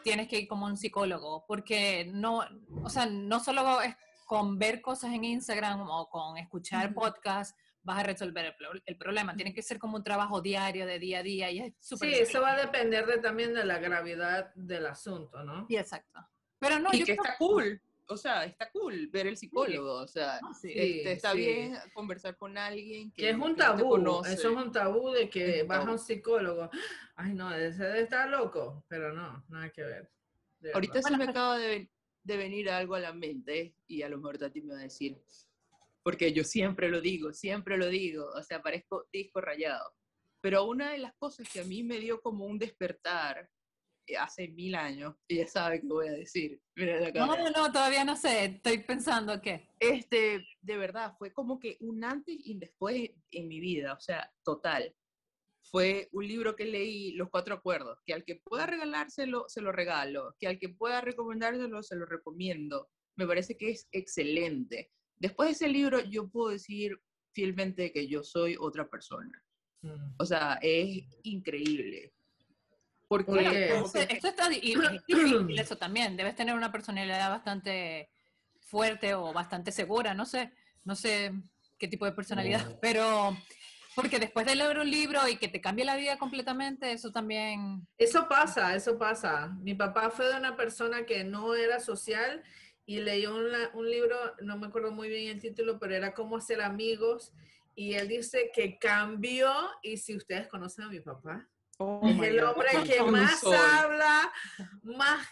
tienes 0.03 0.27
que 0.27 0.39
ir 0.39 0.47
como 0.47 0.65
un 0.65 0.77
psicólogo, 0.77 1.45
porque 1.47 2.09
no, 2.13 2.43
o 2.83 2.89
sea, 2.89 3.05
no 3.05 3.39
solo 3.39 3.81
es 3.81 3.95
con 4.25 4.57
ver 4.57 4.81
cosas 4.81 5.13
en 5.13 5.23
Instagram 5.23 5.81
o 5.89 6.09
con 6.09 6.37
escuchar 6.37 6.87
Ujú. 6.91 6.95
podcasts 7.01 7.55
vas 7.85 7.99
a 7.99 8.03
resolver 8.03 8.45
el, 8.45 8.55
pro- 8.55 8.81
el 8.85 8.97
problema. 8.97 9.35
Tiene 9.35 9.53
que 9.53 9.61
ser 9.61 9.77
como 9.77 9.97
un 9.97 10.03
trabajo 10.03 10.41
diario, 10.41 10.85
de 10.85 10.99
día 10.99 11.19
a 11.19 11.23
día, 11.23 11.51
y 11.51 11.59
es 11.59 11.73
súper 11.79 12.09
Sí, 12.09 12.15
eso 12.19 12.41
va 12.41 12.53
a 12.53 12.57
depender 12.57 13.05
de, 13.05 13.17
también 13.19 13.53
de 13.53 13.65
la 13.65 13.77
gravedad 13.79 14.53
del 14.55 14.85
asunto, 14.85 15.43
¿no? 15.43 15.67
Sí, 15.67 15.75
exacto. 15.75 16.19
Pero 16.59 16.79
no, 16.79 16.89
y 16.93 16.99
yo 16.99 17.05
que 17.05 17.13
creo- 17.17 17.23
está 17.25 17.37
cool. 17.37 17.81
O 18.07 18.17
sea, 18.17 18.43
está 18.45 18.69
cool 18.71 19.07
ver 19.07 19.27
el 19.27 19.37
psicólogo. 19.37 19.93
O 19.93 20.07
sea, 20.07 20.39
No, 20.41 20.53
sí. 20.53 20.71
este, 20.75 21.13
está 21.13 21.31
sí. 21.31 21.37
bien 21.37 21.77
conversar 21.93 22.35
con 22.35 22.57
alguien 22.57 23.11
que, 23.11 23.21
Que 23.23 23.29
es 23.29 23.35
un 23.35 23.51
no 23.51 23.55
tabú, 23.55 23.89
conoce. 23.89 24.33
eso 24.33 24.49
es 24.51 24.55
un 24.57 24.71
tabú 24.71 25.11
de 25.11 25.29
que 25.29 25.63
vas 25.63 25.85
a 25.85 25.91
un 25.91 25.99
psicólogo. 25.99 26.69
Ay, 27.15 27.33
no, 27.33 27.53
ese 27.53 27.83
debe 27.83 28.01
estar 28.01 28.29
loco, 28.29 28.83
pero 28.87 29.13
no, 29.13 29.43
nada 29.49 29.69
que 29.69 29.83
ver. 29.83 30.11
Ahorita 30.73 31.01
se 31.01 31.17
me 31.17 31.25
acaba 31.25 31.57
de, 31.57 31.89
de 32.23 32.37
venir 32.37 32.69
algo 32.69 32.95
a 32.95 32.99
la 32.99 33.13
mente 33.13 33.75
y 33.87 34.01
a 34.01 34.09
lo 34.09 34.17
mejor 34.17 34.37
Tati 34.37 34.61
me 34.61 34.73
va 34.73 34.79
a 34.79 34.83
decir, 34.83 35.17
porque 36.03 36.33
yo 36.33 36.43
siempre 36.43 36.89
lo 36.89 37.01
digo, 37.01 37.33
siempre 37.33 37.77
lo 37.77 37.87
digo, 37.87 38.25
o 38.35 38.43
sea, 38.43 38.61
parezco 38.61 39.07
disco 39.11 39.39
rayado. 39.41 39.93
Pero 40.41 40.65
una 40.65 40.91
de 40.91 40.97
las 40.97 41.13
cosas 41.15 41.47
que 41.51 41.61
a 41.61 41.63
mí 41.63 41.83
me 41.83 41.99
dio 41.99 42.19
como 42.21 42.45
un 42.45 42.59
despertar 42.59 43.49
hace 44.19 44.47
mil 44.49 44.75
años, 44.75 45.15
y 45.27 45.37
ya 45.37 45.47
sabe 45.47 45.81
qué 45.81 45.87
voy 45.87 46.07
a 46.07 46.11
decir, 46.13 46.61
mira 46.75 46.99
la 46.99 47.07
No, 47.11 47.27
cara. 47.29 47.43
no, 47.43 47.49
no, 47.51 47.71
todavía 47.71 48.03
no 48.03 48.15
sé. 48.15 48.45
Estoy 48.45 48.79
pensando 48.79 49.41
que. 49.41 49.69
Este, 49.79 50.45
de 50.61 50.77
verdad, 50.77 51.13
fue 51.17 51.31
como 51.33 51.59
que 51.59 51.77
un 51.79 52.03
antes 52.03 52.35
y 52.43 52.53
un 52.53 52.59
después 52.59 53.09
en 53.31 53.47
mi 53.47 53.59
vida, 53.59 53.93
o 53.93 53.99
sea, 53.99 54.31
total. 54.43 54.93
Fue 55.71 56.09
un 56.11 56.27
libro 56.27 56.55
que 56.55 56.65
leí, 56.65 57.13
Los 57.13 57.29
Cuatro 57.29 57.55
Acuerdos, 57.55 57.97
que 58.05 58.13
al 58.13 58.25
que 58.25 58.35
pueda 58.35 58.65
regalárselo, 58.65 59.45
se 59.47 59.61
lo 59.61 59.71
regalo, 59.71 60.35
que 60.37 60.47
al 60.47 60.59
que 60.59 60.69
pueda 60.69 61.01
recomendárselo, 61.01 61.81
se 61.81 61.95
lo 61.95 62.05
recomiendo. 62.05 62.89
Me 63.17 63.25
parece 63.25 63.55
que 63.57 63.71
es 63.71 63.87
excelente. 63.91 64.91
Después 65.17 65.47
de 65.49 65.53
ese 65.53 65.69
libro, 65.69 66.01
yo 66.01 66.27
puedo 66.29 66.49
decir 66.49 66.99
fielmente 67.33 67.91
que 67.93 68.07
yo 68.07 68.23
soy 68.23 68.55
otra 68.59 68.89
persona. 68.89 69.41
Mm. 69.83 70.15
O 70.19 70.25
sea, 70.25 70.59
es 70.61 71.03
increíble. 71.23 72.13
Porque 73.81 74.13
Esto, 74.13 74.27
está 74.27 74.51
y- 74.51 74.73
y 74.73 74.75
difícil 74.75 75.59
eso 75.59 75.77
también. 75.77 76.17
Debes 76.17 76.35
tener 76.35 76.55
una 76.55 76.71
personalidad 76.71 77.29
bastante 77.29 78.09
fuerte 78.59 79.13
o 79.13 79.31
bastante 79.33 79.71
segura, 79.71 80.13
no 80.13 80.25
sé, 80.25 80.51
no 80.83 80.95
sé 80.95 81.31
qué 81.77 81.87
tipo 81.87 82.05
de 82.05 82.11
personalidad, 82.13 82.79
pero 82.81 83.37
porque 83.95 84.17
después 84.19 84.45
de 84.45 84.55
leer 84.55 84.79
un 84.79 84.89
libro 84.89 85.27
y 85.27 85.37
que 85.37 85.47
te 85.47 85.61
cambie 85.61 85.85
la 85.85 85.95
vida 85.95 86.17
completamente, 86.17 86.91
eso 86.91 87.11
también... 87.11 87.87
Eso 87.97 88.27
pasa, 88.27 88.75
eso 88.75 88.97
pasa. 88.97 89.49
Mi 89.61 89.75
papá 89.75 90.09
fue 90.09 90.27
de 90.27 90.37
una 90.37 90.55
persona 90.55 91.05
que 91.05 91.23
no 91.23 91.53
era 91.53 91.79
social 91.79 92.41
y 92.85 92.99
leyó 93.01 93.35
un 93.73 93.89
libro, 93.89 94.15
no 94.41 94.57
me 94.57 94.67
acuerdo 94.67 94.91
muy 94.91 95.09
bien 95.09 95.29
el 95.35 95.39
título, 95.39 95.77
pero 95.79 95.95
era 95.95 96.13
Cómo 96.13 96.37
hacer 96.37 96.61
amigos. 96.61 97.31
Y 97.75 97.93
él 97.93 98.07
dice 98.07 98.51
que 98.53 98.77
cambió, 98.77 99.51
y 99.81 99.97
si 99.97 100.15
ustedes 100.15 100.47
conocen 100.47 100.85
a 100.85 100.89
mi 100.89 100.99
papá, 100.99 101.47
oh 101.83 102.07
es 102.07 102.21
el 102.21 102.43
hombre 102.43 102.69
que 102.85 103.01
más 103.03 103.43
habla, 103.43 104.31
más, 104.83 105.27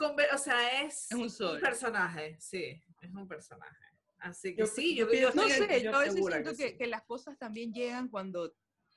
o 0.00 0.38
sea, 0.38 0.82
es, 0.82 1.08
un, 1.12 1.60
personaje, 1.60 2.36
sí, 2.40 2.82
es 3.00 3.14
un 3.14 3.28
personaje. 3.28 3.84
Así 4.18 4.56
que 4.56 4.66
sí, 4.66 4.96
yo, 4.96 5.12
yo, 5.12 5.32
no 5.34 5.48
sé, 5.48 5.82
yo 5.82 5.94
a 5.94 6.00
veces 6.00 6.24
siento 6.24 6.56
que, 6.56 6.76
que, 6.76 6.86
las 6.86 7.02
cosas 7.02 7.38
también 7.38 7.72
llegan 7.72 8.08
cuando 8.08 8.54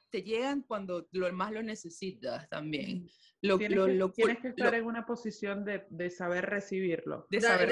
te 0.09 0.23
llegan 0.23 0.61
cuando 0.61 1.07
lo 1.11 1.31
más 1.33 1.51
lo 1.51 1.61
necesitas 1.61 2.47
también. 2.49 3.09
Lo, 3.41 3.57
tienes, 3.57 3.77
lo, 3.77 3.85
que, 3.85 3.93
lo, 3.93 4.11
tienes 4.11 4.39
que 4.39 4.47
estar 4.49 4.73
en 4.73 4.85
una 4.85 5.05
posición 5.05 5.63
de, 5.63 5.85
de 5.89 6.09
saber 6.09 6.45
recibirlo. 6.45 7.27
De 7.29 7.41
saber 7.41 7.69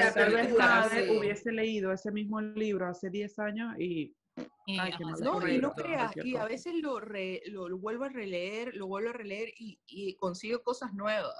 una 0.54 0.88
vez 0.88 1.10
hubiese 1.10 1.52
leído 1.52 1.92
ese 1.92 2.12
mismo 2.12 2.42
libro 2.42 2.88
hace 2.88 3.10
10 3.10 3.40
años 3.40 3.80
y... 3.80 4.16
ay, 4.36 4.94
no, 5.22 5.48
y 5.48 5.58
no 5.60 5.74
creas, 5.74 6.14
y 6.18 6.36
a 6.36 6.46
veces 6.46 6.76
lo, 6.76 7.00
re, 7.00 7.42
lo, 7.48 7.70
lo, 7.70 7.78
vuelvo 7.78 8.04
a 8.04 8.10
releer, 8.10 8.76
lo 8.76 8.88
vuelvo 8.88 9.10
a 9.10 9.14
releer 9.14 9.50
y, 9.58 9.80
y 9.88 10.16
consigo 10.16 10.62
cosas 10.62 10.94
nuevas. 10.94 11.34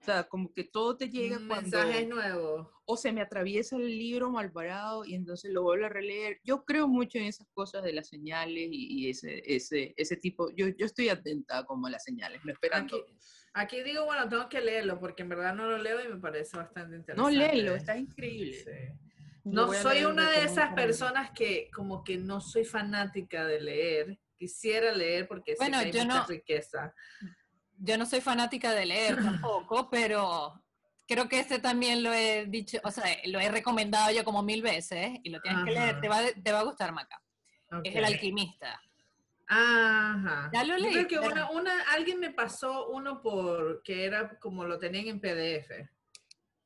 O 0.00 0.04
sea, 0.06 0.22
como 0.22 0.52
que 0.52 0.62
todo 0.62 0.96
te 0.96 1.08
llega 1.08 1.36
Un 1.36 1.48
cuando... 1.48 1.78
mensaje 1.78 2.06
nuevo. 2.06 2.70
O 2.84 2.96
se 2.96 3.10
me 3.10 3.20
atraviesa 3.20 3.74
el 3.74 3.88
libro 3.88 4.30
mal 4.30 4.52
parado 4.52 5.04
y 5.04 5.16
entonces 5.16 5.52
lo 5.52 5.64
vuelvo 5.64 5.86
a 5.86 5.88
releer. 5.88 6.38
Yo 6.44 6.64
creo 6.64 6.86
mucho 6.86 7.18
en 7.18 7.24
esas 7.24 7.48
cosas 7.52 7.82
de 7.82 7.92
las 7.92 8.06
señales 8.06 8.68
y, 8.70 8.86
y 9.00 9.10
ese, 9.10 9.42
ese, 9.44 9.94
ese 9.96 10.16
tipo... 10.16 10.48
Yo, 10.54 10.68
yo 10.68 10.86
estoy 10.86 11.08
atenta 11.08 11.64
como 11.64 11.88
a 11.88 11.90
las 11.90 12.04
señales, 12.04 12.40
no 12.44 12.52
esperando... 12.52 12.98
Aquí, 12.98 13.16
aquí, 13.54 13.82
digo, 13.82 14.04
bueno, 14.04 14.28
tengo 14.28 14.48
que 14.48 14.60
leerlo 14.60 15.00
porque 15.00 15.22
en 15.22 15.30
verdad 15.30 15.56
no 15.56 15.66
lo 15.66 15.78
leo 15.78 16.04
y 16.04 16.06
me 16.06 16.20
parece 16.20 16.56
bastante 16.56 16.94
interesante. 16.94 17.16
No, 17.16 17.28
léelo, 17.28 17.74
está 17.74 17.96
increíble. 17.96 18.52
Sí. 18.62 19.05
No 19.54 19.72
soy 19.72 20.04
una 20.04 20.30
de 20.30 20.44
esas 20.44 20.74
personas 20.74 21.30
que 21.30 21.70
como 21.72 22.02
que 22.02 22.18
no 22.18 22.40
soy 22.40 22.64
fanática 22.64 23.46
de 23.46 23.60
leer. 23.60 24.18
Quisiera 24.36 24.92
leer 24.92 25.26
porque 25.26 25.54
bueno, 25.58 25.80
que 25.80 25.92
yo 25.92 26.04
mucha 26.04 26.18
no, 26.18 26.26
riqueza 26.26 26.94
yo 27.78 27.98
no 27.98 28.06
soy 28.06 28.20
fanática 28.20 28.72
de 28.72 28.86
leer 28.86 29.16
tampoco, 29.22 29.88
pero 29.90 30.62
creo 31.06 31.28
que 31.28 31.40
este 31.40 31.58
también 31.58 32.02
lo 32.02 32.12
he 32.12 32.46
dicho, 32.46 32.78
o 32.84 32.90
sea, 32.90 33.04
lo 33.26 33.40
he 33.40 33.50
recomendado 33.50 34.12
yo 34.12 34.24
como 34.24 34.42
mil 34.42 34.62
veces 34.62 35.18
y 35.22 35.30
lo 35.30 35.40
tienes 35.40 35.58
Ajá. 35.58 35.66
que 35.66 35.72
leer, 35.72 36.00
te 36.00 36.08
va, 36.08 36.20
te 36.42 36.52
va 36.52 36.60
a 36.60 36.64
gustar, 36.64 36.92
Maca. 36.92 37.22
Okay. 37.70 37.92
Es 37.92 37.96
El 37.96 38.04
Alquimista. 38.04 38.80
Ajá. 39.48 40.50
Ya 40.52 40.64
lo 40.64 40.76
leí. 40.76 40.92
Creo 40.92 41.06
que 41.06 41.18
una, 41.18 41.50
una, 41.50 41.82
alguien 41.92 42.18
me 42.18 42.30
pasó 42.30 42.88
uno 42.88 43.22
por 43.22 43.82
que 43.82 44.04
era 44.04 44.38
como 44.38 44.64
lo 44.64 44.78
tenían 44.78 45.06
en 45.06 45.20
PDF. 45.20 45.70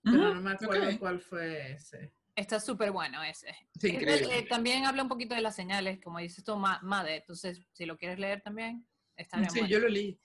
Pero 0.03 0.35
no 0.35 0.41
me 0.41 0.53
acuerdo 0.53 0.85
okay. 0.85 0.99
cuál 0.99 1.21
fue 1.21 1.73
ese. 1.73 2.13
Está 2.41 2.59
súper 2.59 2.91
bueno 2.91 3.23
ese. 3.23 3.55
Sí, 3.79 3.99
eh, 4.01 4.47
también 4.49 4.87
habla 4.87 5.03
un 5.03 5.11
poquito 5.11 5.35
de 5.35 5.43
las 5.43 5.55
señales, 5.55 6.01
como 6.03 6.21
dices 6.21 6.43
tú, 6.43 6.57
Made. 6.57 7.17
Entonces, 7.17 7.61
si 7.73 7.85
lo 7.85 7.99
quieres 7.99 8.19
leer 8.19 8.41
también, 8.41 8.87
está 9.15 9.37
bien. 9.37 9.51
Sí, 9.51 9.59
bueno. 9.59 9.71
yo 9.71 9.79
lo 9.79 9.89
leí. 9.89 10.19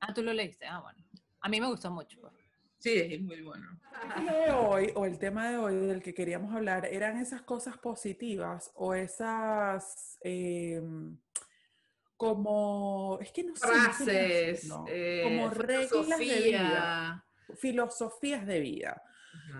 Ah, 0.00 0.14
tú 0.14 0.22
lo 0.22 0.32
leíste. 0.32 0.64
Ah, 0.66 0.80
bueno. 0.80 1.04
A 1.40 1.48
mí 1.50 1.60
me 1.60 1.66
gustó 1.66 1.90
mucho. 1.90 2.18
Pues. 2.18 2.32
Sí, 2.78 2.94
es 2.96 3.20
muy 3.20 3.42
bueno. 3.42 3.78
El 4.16 4.24
de 4.24 4.52
hoy, 4.52 4.92
o 4.94 5.04
el 5.04 5.18
tema 5.18 5.50
de 5.50 5.58
hoy 5.58 5.74
del 5.74 6.02
que 6.02 6.14
queríamos 6.14 6.54
hablar, 6.54 6.86
eran 6.86 7.18
esas 7.18 7.42
cosas 7.42 7.76
positivas 7.76 8.70
o 8.74 8.94
esas 8.94 10.18
eh, 10.22 10.80
como, 12.16 13.18
es 13.20 13.32
que 13.32 13.44
no 13.44 13.54
sé. 13.54 13.66
Frases, 13.66 14.64
no, 14.64 14.86
eh, 14.88 15.20
como 15.24 15.50
reglas 15.50 16.18
de 16.18 16.24
vida, 16.24 17.26
filosofías 17.58 18.46
de 18.46 18.60
vida. 18.60 19.02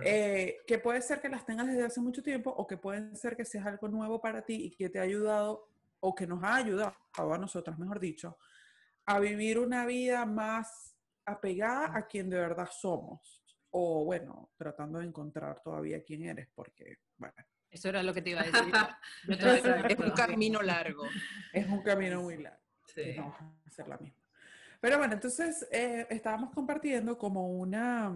Eh, 0.03 0.59
que 0.67 0.79
puede 0.79 1.01
ser 1.03 1.21
que 1.21 1.29
las 1.29 1.45
tengas 1.47 1.67
desde 1.67 1.85
hace 1.85 2.01
mucho 2.01 2.23
tiempo 2.23 2.51
o 2.51 2.67
que 2.67 2.77
pueden 2.77 3.17
ser 3.17 3.37
que 3.37 3.45
seas 3.45 3.67
algo 3.67 3.89
nuevo 3.89 4.21
para 4.21 4.43
ti 4.43 4.67
y 4.67 4.71
que 4.71 4.89
te 4.89 4.99
ha 4.99 5.03
ayudado 5.03 5.69
o 6.01 6.15
que 6.15 6.27
nos 6.27 6.43
ha 6.43 6.57
ayudado 6.57 6.95
a 7.17 7.39
nosotras, 7.39 7.79
mejor 7.79 8.01
dicho, 8.01 8.37
a 9.07 9.19
vivir 9.21 9.59
una 9.59 9.87
vida 9.87 10.27
más 10.27 10.97
apegada 11.25 11.97
a 11.97 12.07
quien 12.07 12.29
de 12.29 12.39
verdad 12.39 12.69
somos. 12.71 13.43
O 13.71 14.05
bueno, 14.05 14.53
tratando 14.57 14.99
de 14.99 15.07
encontrar 15.07 15.61
todavía 15.63 16.03
quién 16.03 16.25
eres, 16.25 16.49
porque, 16.55 16.99
bueno. 17.17 17.35
Eso 17.71 17.89
era 17.89 18.03
lo 18.03 18.15
que 18.15 18.23
te 18.23 18.31
iba 18.31 18.41
a 18.41 18.45
decir. 18.45 18.73
es 19.89 19.99
un 19.99 20.11
camino 20.11 20.63
largo. 20.63 21.05
Es 21.53 21.67
un 21.67 21.83
camino 21.83 22.23
muy 22.23 22.37
largo. 22.37 22.63
Sí. 22.87 23.15
No 23.17 23.35
hacer 23.67 23.89
la 23.89 23.99
misma. 23.99 24.23
Pero 24.81 24.99
bueno, 24.99 25.15
entonces 25.15 25.67
eh, 25.73 26.07
estábamos 26.11 26.51
compartiendo 26.51 27.17
como 27.17 27.49
una, 27.49 28.15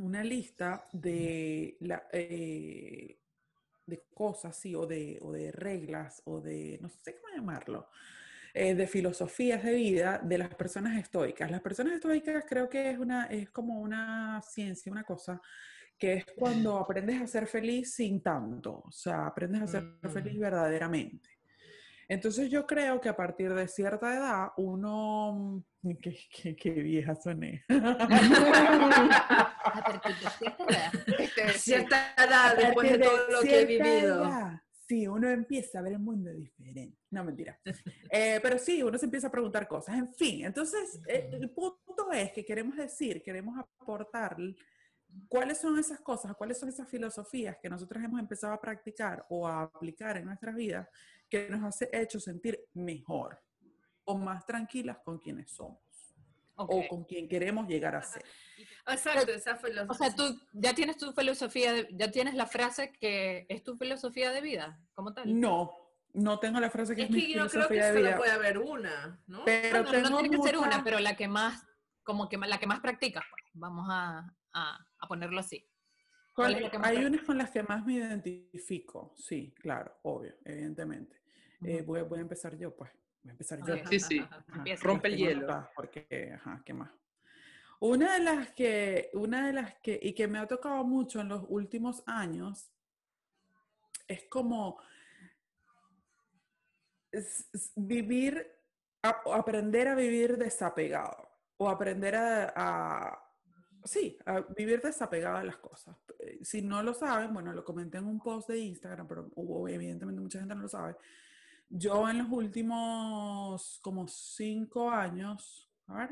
una 0.00 0.24
lista 0.24 0.88
de, 0.92 1.76
la, 1.80 2.08
eh, 2.12 3.18
de 3.86 4.04
cosas, 4.14 4.56
sí, 4.56 4.74
o 4.74 4.86
de, 4.86 5.18
o 5.22 5.32
de 5.32 5.52
reglas, 5.52 6.22
o 6.24 6.40
de, 6.40 6.78
no 6.80 6.88
sé 6.88 7.16
cómo 7.16 7.34
llamarlo, 7.34 7.88
eh, 8.54 8.74
de 8.74 8.86
filosofías 8.86 9.62
de 9.62 9.74
vida 9.74 10.18
de 10.18 10.38
las 10.38 10.54
personas 10.54 10.98
estoicas. 10.98 11.50
Las 11.50 11.60
personas 11.60 11.94
estoicas 11.94 12.44
creo 12.48 12.68
que 12.68 12.90
es, 12.90 12.98
una, 12.98 13.26
es 13.26 13.50
como 13.50 13.80
una 13.80 14.42
ciencia, 14.42 14.90
una 14.90 15.04
cosa 15.04 15.40
que 15.98 16.14
es 16.14 16.26
cuando 16.36 16.78
aprendes 16.78 17.20
a 17.20 17.26
ser 17.26 17.46
feliz 17.46 17.94
sin 17.94 18.22
tanto, 18.22 18.82
o 18.86 18.90
sea, 18.90 19.26
aprendes 19.26 19.62
a 19.62 19.66
ser 19.66 19.82
mm. 19.82 20.08
feliz 20.08 20.38
verdaderamente. 20.38 21.39
Entonces 22.10 22.50
yo 22.50 22.66
creo 22.66 23.00
que 23.00 23.08
a 23.08 23.14
partir 23.14 23.54
de 23.54 23.68
cierta 23.68 24.12
edad 24.12 24.48
uno... 24.56 25.64
Qué, 26.02 26.18
qué, 26.30 26.56
qué 26.56 26.70
vieja 26.72 27.14
soné. 27.14 27.64
cierta 31.54 32.12
edad, 32.18 32.56
después 32.56 32.90
de 32.90 32.98
todo 32.98 33.16
lo 33.30 33.40
que 33.40 33.62
he 33.62 33.64
vivido. 33.64 34.24
Edad, 34.24 34.60
sí, 34.86 35.06
uno 35.06 35.30
empieza 35.30 35.78
a 35.78 35.82
ver 35.82 35.92
el 35.92 36.00
mundo 36.00 36.30
diferente. 36.32 36.98
No, 37.10 37.24
mentira. 37.24 37.58
Eh, 38.10 38.40
pero 38.42 38.58
sí, 38.58 38.82
uno 38.82 38.98
se 38.98 39.06
empieza 39.06 39.28
a 39.28 39.30
preguntar 39.30 39.66
cosas. 39.66 39.96
En 39.96 40.12
fin, 40.12 40.44
entonces 40.44 41.00
eh, 41.08 41.30
el 41.32 41.48
punto 41.48 42.12
es 42.12 42.30
que 42.32 42.44
queremos 42.44 42.76
decir, 42.76 43.22
queremos 43.22 43.58
aportar 43.58 44.36
cuáles 45.28 45.58
son 45.58 45.78
esas 45.78 46.00
cosas, 46.00 46.36
cuáles 46.36 46.58
son 46.58 46.68
esas 46.68 46.86
filosofías 46.88 47.56
que 47.62 47.70
nosotros 47.70 48.04
hemos 48.04 48.20
empezado 48.20 48.52
a 48.52 48.60
practicar 48.60 49.24
o 49.30 49.48
a 49.48 49.62
aplicar 49.62 50.18
en 50.18 50.26
nuestras 50.26 50.54
vidas 50.54 50.86
que 51.30 51.48
nos 51.48 51.80
ha 51.80 51.86
hecho 51.92 52.20
sentir 52.20 52.60
mejor 52.74 53.40
o 54.04 54.18
más 54.18 54.44
tranquilas 54.44 54.98
con 55.04 55.18
quienes 55.18 55.52
somos 55.52 55.78
okay. 56.56 56.84
o 56.84 56.88
con 56.88 57.04
quien 57.04 57.28
queremos 57.28 57.66
llegar 57.66 57.96
a 57.96 58.02
ser. 58.02 58.24
Exacto, 58.86 59.32
esa 59.32 59.56
filosofía. 59.56 59.86
O 59.88 59.94
sea, 59.94 60.14
tú 60.14 60.38
ya 60.52 60.74
tienes 60.74 60.96
tu 60.96 61.12
filosofía, 61.12 61.72
de, 61.72 61.88
ya 61.92 62.10
tienes 62.10 62.34
la 62.34 62.46
frase 62.46 62.92
que 62.92 63.46
es 63.48 63.62
tu 63.62 63.76
filosofía 63.76 64.30
de 64.30 64.40
vida, 64.40 64.80
como 64.94 65.14
tal. 65.14 65.38
No, 65.38 65.72
no 66.12 66.38
tengo 66.38 66.60
la 66.60 66.70
frase 66.70 66.94
que 66.94 67.02
es, 67.02 67.08
es 67.08 67.14
mi 67.14 67.26
que 67.26 67.32
yo 67.34 67.48
filosofía 67.48 67.66
creo 67.66 67.78
que 67.78 67.84
de 67.84 67.92
vida. 67.92 68.10
solo 68.10 68.18
puede 68.18 68.32
haber 68.32 68.58
una, 68.58 69.22
¿no? 69.26 69.44
Pero 69.44 69.84
bueno, 69.84 70.10
no 70.10 70.18
tiene 70.18 70.30
que 70.30 70.36
mucha... 70.36 70.50
ser 70.50 70.58
una, 70.58 70.84
pero 70.84 70.98
la 70.98 71.16
que 71.16 71.28
más, 71.28 71.64
como 72.02 72.28
que 72.28 72.36
la 72.36 72.58
que 72.58 72.66
más 72.66 72.80
practicas, 72.80 73.24
pues. 73.30 73.44
vamos 73.54 73.86
a, 73.90 74.34
a, 74.52 74.86
a, 74.98 75.08
ponerlo 75.08 75.40
así. 75.40 75.66
Con, 76.32 76.50
es 76.50 76.70
hay 76.82 77.04
unas 77.04 77.22
con 77.22 77.38
las 77.38 77.50
que 77.50 77.62
más 77.62 77.84
me 77.84 77.94
identifico, 77.94 79.14
sí, 79.16 79.52
claro, 79.60 79.98
obvio, 80.02 80.34
evidentemente. 80.44 81.19
Eh, 81.64 81.82
voy, 81.82 82.02
voy, 82.02 82.18
a 82.18 82.22
empezar 82.22 82.56
yo, 82.56 82.74
pues. 82.74 82.90
Voy 83.22 83.30
a 83.30 83.32
empezar 83.32 83.60
yo. 83.66 83.74
Sí, 83.88 84.00
sí. 84.00 84.18
Ajá, 84.18 84.64
Rompe 84.82 85.08
el 85.08 85.16
hielo. 85.16 85.68
Porque, 85.74 86.32
ajá, 86.34 86.62
¿qué 86.64 86.72
más? 86.72 86.90
Una 87.80 88.14
de 88.14 88.20
las 88.20 88.50
que, 88.52 89.10
una 89.14 89.46
de 89.46 89.52
las 89.54 89.74
que, 89.80 89.98
y 90.02 90.12
que 90.12 90.28
me 90.28 90.38
ha 90.38 90.46
tocado 90.46 90.84
mucho 90.84 91.20
en 91.20 91.28
los 91.28 91.44
últimos 91.48 92.02
años, 92.06 92.70
es 94.06 94.24
como 94.24 94.78
es, 97.10 97.48
es 97.52 97.72
vivir, 97.74 98.46
a, 99.02 99.22
aprender 99.34 99.88
a 99.88 99.94
vivir 99.94 100.36
desapegado, 100.36 101.28
o 101.56 101.68
aprender 101.68 102.16
a, 102.16 102.52
a, 102.54 103.32
sí, 103.84 104.18
a 104.26 104.40
vivir 104.40 104.80
desapegado 104.80 105.38
de 105.38 105.44
las 105.44 105.56
cosas. 105.56 105.96
Si 106.42 106.62
no 106.62 106.82
lo 106.82 106.94
saben, 106.94 107.32
bueno, 107.32 107.52
lo 107.52 107.64
comenté 107.64 107.98
en 107.98 108.06
un 108.06 108.20
post 108.20 108.50
de 108.50 108.58
Instagram, 108.58 109.06
pero 109.06 109.30
hubo, 109.34 109.68
evidentemente 109.68 110.20
mucha 110.20 110.38
gente 110.38 110.54
no 110.54 110.62
lo 110.62 110.68
sabe. 110.68 110.96
Yo 111.72 112.08
en 112.08 112.18
los 112.18 112.28
últimos 112.30 113.78
como 113.80 114.08
cinco 114.08 114.90
años, 114.90 115.70
a 115.86 115.98
ver, 115.98 116.10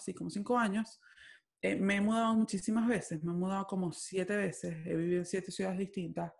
sí, 0.00 0.12
como 0.12 0.30
cinco 0.30 0.58
años, 0.58 1.00
eh, 1.62 1.76
me 1.76 1.96
he 1.96 2.00
mudado 2.00 2.34
muchísimas 2.34 2.88
veces, 2.88 3.22
me 3.22 3.32
he 3.32 3.36
mudado 3.36 3.66
como 3.66 3.92
siete 3.92 4.36
veces, 4.36 4.74
he 4.84 4.96
vivido 4.96 5.20
en 5.20 5.26
siete 5.26 5.52
ciudades 5.52 5.78
distintas. 5.78 6.32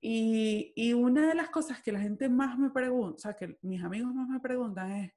Y, 0.00 0.72
y, 0.74 0.92
una 0.94 1.28
de 1.28 1.34
las 1.36 1.48
cosas 1.48 1.80
que 1.80 1.92
la 1.92 2.00
gente 2.00 2.28
más 2.28 2.58
me 2.58 2.70
pregunta, 2.70 3.14
o 3.14 3.18
sea, 3.20 3.34
que 3.34 3.56
mis 3.62 3.80
amigos 3.84 4.12
más 4.12 4.28
me 4.28 4.40
preguntan 4.40 4.90
es, 4.90 5.12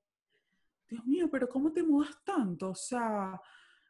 Dios 0.87 1.03
mío, 1.05 1.27
pero 1.31 1.49
¿cómo 1.49 1.71
te 1.71 1.81
mudas 1.81 2.23
tanto? 2.23 2.69
O 2.69 2.75
sea, 2.75 3.41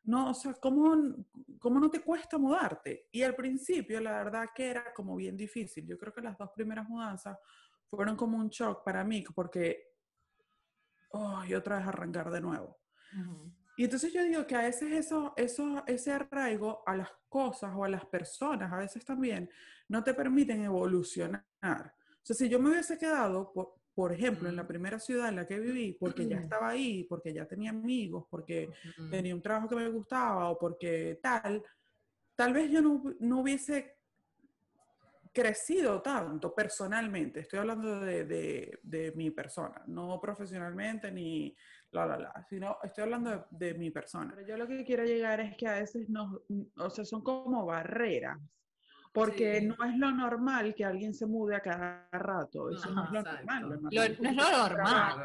no, 0.04 0.30
o 0.30 0.34
sea, 0.34 0.54
¿cómo, 0.54 1.16
¿cómo 1.60 1.80
no 1.82 1.90
te 1.90 2.02
cuesta 2.02 2.38
mudarte? 2.38 3.08
Y 3.12 3.24
al 3.24 3.36
principio, 3.36 4.00
la 4.00 4.24
verdad 4.24 4.50
que 4.56 4.70
era 4.70 4.94
como 4.94 5.18
bien 5.18 5.36
difícil. 5.36 5.86
Yo 5.86 5.98
creo 5.98 6.14
que 6.14 6.22
las 6.22 6.38
dos 6.38 6.52
primeras 6.56 6.88
mudanzas 6.88 7.38
fueron 7.90 8.16
como 8.16 8.38
un 8.38 8.50
shock 8.50 8.84
para 8.84 9.04
mí, 9.04 9.24
porque, 9.34 9.94
oh, 11.12 11.44
y 11.46 11.54
otra 11.54 11.78
vez 11.78 11.88
arrancar 11.88 12.32
de 12.32 12.42
nuevo. 12.42 12.78
Y 13.78 13.86
entonces 13.86 14.14
yo 14.14 14.24
digo 14.24 14.46
que 14.46 14.56
a 14.56 14.62
veces 14.62 14.92
eso, 14.92 15.34
eso, 15.38 15.84
ese 15.88 16.12
arraigo 16.12 16.84
a 16.86 16.98
las 16.98 17.10
cosas 17.28 17.72
o 17.76 17.84
a 17.84 17.90
las 17.90 18.06
personas, 18.06 18.72
a 18.72 18.78
veces 18.78 19.06
también, 19.06 19.50
no 19.88 20.04
te 20.04 20.14
permiten 20.14 20.64
evolucionar. 20.64 21.44
O 21.62 22.22
sea, 22.22 22.36
si 22.36 22.50
yo 22.50 22.60
me 22.60 22.70
hubiese 22.70 22.98
quedado, 22.98 23.52
por, 23.54 23.76
por 23.94 24.14
ejemplo, 24.14 24.48
en 24.50 24.56
la 24.56 24.68
primera 24.68 25.00
ciudad 25.00 25.30
en 25.30 25.38
la 25.38 25.48
que 25.48 25.60
viví, 25.60 25.94
porque 26.00 26.28
ya 26.28 26.38
estaba 26.38 26.70
ahí, 26.70 27.04
porque 27.06 27.34
ya 27.34 27.46
tenía 27.46 27.72
amigos, 27.72 28.26
porque 28.30 28.70
tenía 29.10 29.36
un 29.36 29.42
trabajo 29.42 29.68
que 29.68 29.76
me 29.76 29.90
gustaba 29.90 30.50
o 30.50 30.60
porque 30.60 31.20
tal, 31.22 31.64
tal 32.36 32.54
vez 32.54 32.72
yo 32.72 32.82
no, 32.82 33.04
no 33.20 33.42
hubiese 33.42 33.99
crecido 35.32 36.02
tanto 36.02 36.54
personalmente. 36.54 37.42
Estoy 37.42 37.60
hablando 37.60 38.00
de, 38.02 38.26
de, 38.26 38.80
de, 38.82 39.12
mi 39.14 39.32
persona, 39.32 39.82
no 39.88 40.20
profesionalmente 40.20 41.12
ni 41.12 41.56
la, 41.92 42.06
la, 42.06 42.18
la, 42.18 42.46
sino 42.50 42.78
estoy 42.84 43.04
hablando 43.04 43.48
de, 43.50 43.68
de 43.68 43.74
mi 43.76 43.92
persona. 43.92 44.34
Pero 44.36 44.48
yo 44.48 44.58
lo 44.58 44.68
que 44.68 44.84
quiero 44.84 45.04
llegar 45.04 45.40
es 45.40 45.56
que 45.56 45.68
a 45.68 45.80
veces 45.80 46.10
nos, 46.10 46.42
o 46.78 46.90
sea, 46.90 47.06
son 47.06 47.22
como 47.24 47.66
barreras 47.66 48.40
porque 49.12 49.62
no 49.62 49.76
es 49.86 49.98
lo 49.98 50.12
normal 50.12 50.76
que 50.76 50.86
alguien 50.86 51.14
se 51.14 51.26
mude 51.26 51.56
a 51.56 51.62
cada 51.62 52.08
rato. 52.12 52.70
Eso 52.70 52.92
no, 52.92 53.06
es 53.06 53.12
lo 53.12 53.24
normal. 53.24 53.70
Lo 53.70 53.78
no 53.82 53.90
es 54.00 54.36
lo 54.36 54.68
normal. 54.68 55.24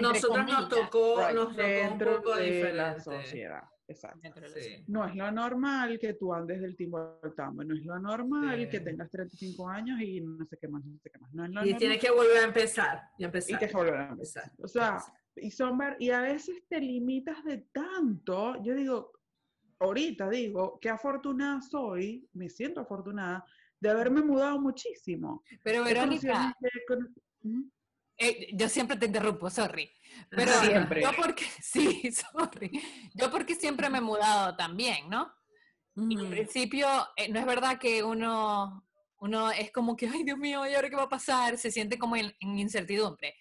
nosotros 0.00 0.46
nos 0.46 0.68
tocó, 0.68 1.32
nos 1.32 1.56
tocó 1.56 1.92
un 1.92 1.98
poco 1.98 2.36
de 2.36 2.44
diferente. 2.44 2.74
la 2.74 3.00
sociedad. 3.00 3.62
Exacto. 3.86 4.20
Sí. 4.54 4.82
No 4.88 5.04
es 5.06 5.14
lo 5.14 5.30
normal 5.30 5.98
que 5.98 6.14
tú 6.14 6.32
andes 6.32 6.60
del 6.60 6.74
timbo 6.74 7.18
al 7.22 7.34
tambo, 7.34 7.62
no 7.64 7.74
es 7.74 7.84
lo 7.84 7.98
normal 7.98 8.58
Sí. 8.58 8.68
que 8.70 8.80
tengas 8.80 9.10
35 9.10 9.68
años 9.68 10.00
y 10.00 10.20
no 10.22 10.44
sé 10.46 10.56
qué 10.58 10.68
más, 10.68 10.84
no 10.84 10.98
sé 11.00 11.10
qué 11.10 11.18
más. 11.18 11.32
No 11.34 11.44
es 11.44 11.50
lo 11.50 11.60
Y 11.60 11.64
normal. 11.64 11.78
tienes 11.78 11.98
que 12.00 12.10
volver 12.10 12.38
a 12.38 12.44
empezar. 12.46 13.02
Y 13.18 13.22
y 13.22 13.24
empezar. 13.26 13.58
que 13.58 13.68
se 13.68 13.76
volver 13.76 13.94
a 13.96 14.08
empezar. 14.08 14.52
O 14.58 14.66
sea, 14.68 14.98
y, 15.36 15.50
son, 15.50 15.78
y 15.98 16.10
a 16.10 16.20
veces 16.22 16.64
te 16.68 16.80
limitas 16.80 17.44
de 17.44 17.58
tanto, 17.72 18.62
yo 18.62 18.74
digo, 18.74 19.12
ahorita 19.80 20.30
digo, 20.30 20.78
qué 20.80 20.88
afortunada 20.88 21.60
soy, 21.60 22.26
me 22.32 22.48
siento 22.48 22.80
afortunada 22.80 23.44
de 23.80 23.90
haberme 23.90 24.22
mudado 24.22 24.58
muchísimo. 24.60 25.42
Pero 25.62 25.84
Verónica. 25.84 26.54
Eh, 28.18 28.48
yo 28.54 28.68
siempre 28.68 28.96
te 28.96 29.06
interrumpo, 29.06 29.50
sorry. 29.50 29.90
Pero 30.30 30.52
Siempre. 30.60 31.02
yo 31.02 31.10
porque, 31.16 31.44
sí, 31.62 32.10
sorry. 32.12 32.70
Yo 33.14 33.30
porque 33.30 33.54
siempre 33.54 33.90
me 33.90 33.98
he 33.98 34.02
mudado 34.02 34.56
también, 34.56 35.08
¿no? 35.08 35.32
Y 35.96 36.14
en 36.14 36.26
Mm. 36.26 36.30
principio, 36.30 36.88
eh, 37.16 37.28
no 37.28 37.38
es 37.38 37.46
verdad 37.46 37.78
que 37.78 38.02
uno, 38.02 38.84
uno 39.18 39.50
es 39.52 39.70
como 39.70 39.94
que, 39.96 40.08
ay 40.08 40.24
Dios 40.24 40.38
mío, 40.38 40.66
¿y 40.66 40.74
ahora 40.74 40.90
qué 40.90 40.96
va 40.96 41.04
a 41.04 41.08
pasar? 41.08 41.56
Se 41.56 41.70
siente 41.70 41.98
como 41.98 42.16
en, 42.16 42.34
en 42.40 42.58
incertidumbre. 42.58 43.36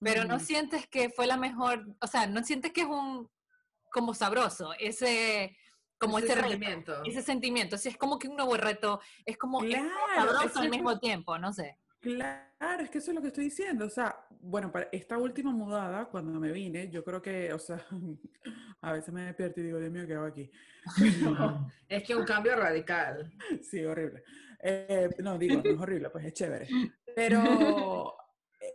Pero 0.00 0.24
no 0.24 0.36
Ujú. 0.36 0.44
sientes 0.44 0.86
que 0.86 1.10
fue 1.10 1.26
la 1.26 1.36
mejor, 1.36 1.96
o 2.00 2.06
sea, 2.06 2.26
no 2.26 2.44
sientes 2.44 2.72
que 2.72 2.82
es 2.82 2.86
un, 2.86 3.28
como 3.90 4.14
sabroso, 4.14 4.72
ese, 4.78 5.56
como 5.98 6.18
Ese 6.18 6.26
ese, 6.26 6.34
reto, 6.36 6.48
sentimiento. 6.50 7.04
ese 7.06 7.22
sentimiento. 7.22 7.78
Sí, 7.78 7.88
es 7.88 7.96
como 7.96 8.18
que 8.18 8.28
un 8.28 8.36
nuevo 8.36 8.56
reto, 8.56 9.00
es 9.24 9.36
como, 9.36 9.62
es 9.62 9.68
como 9.78 9.88
Claro, 9.88 10.32
sabroso 10.32 10.60
al 10.60 10.70
mismo 10.70 10.98
tiempo, 11.00 11.38
no 11.38 11.52
sé. 11.52 11.78
Claro, 12.14 12.82
es 12.82 12.90
que 12.90 12.98
eso 12.98 13.10
es 13.10 13.14
lo 13.14 13.20
que 13.20 13.28
estoy 13.28 13.44
diciendo. 13.44 13.86
O 13.86 13.90
sea, 13.90 14.16
bueno, 14.40 14.70
para 14.70 14.88
esta 14.92 15.18
última 15.18 15.50
mudada, 15.52 16.06
cuando 16.06 16.38
me 16.38 16.52
vine, 16.52 16.88
yo 16.90 17.02
creo 17.04 17.20
que, 17.20 17.52
o 17.52 17.58
sea, 17.58 17.84
a 18.80 18.92
veces 18.92 19.12
me 19.12 19.22
despierto 19.22 19.60
y 19.60 19.64
digo, 19.64 19.78
Dios 19.78 19.90
mío, 19.92 20.06
¿qué 20.06 20.14
hago 20.14 20.26
aquí? 20.26 20.50
Pero- 20.98 21.66
Es 21.88 22.02
que 22.04 22.14
un 22.16 22.24
cambio 22.24 22.54
radical. 22.56 23.32
sí, 23.62 23.84
horrible. 23.84 24.22
Eh, 24.62 25.10
no, 25.18 25.36
digo, 25.38 25.60
no 25.62 25.70
es 25.70 25.78
horrible, 25.78 26.10
pues 26.10 26.24
es 26.26 26.32
chévere. 26.32 26.66
Pero, 27.16 28.14
eh, 28.60 28.74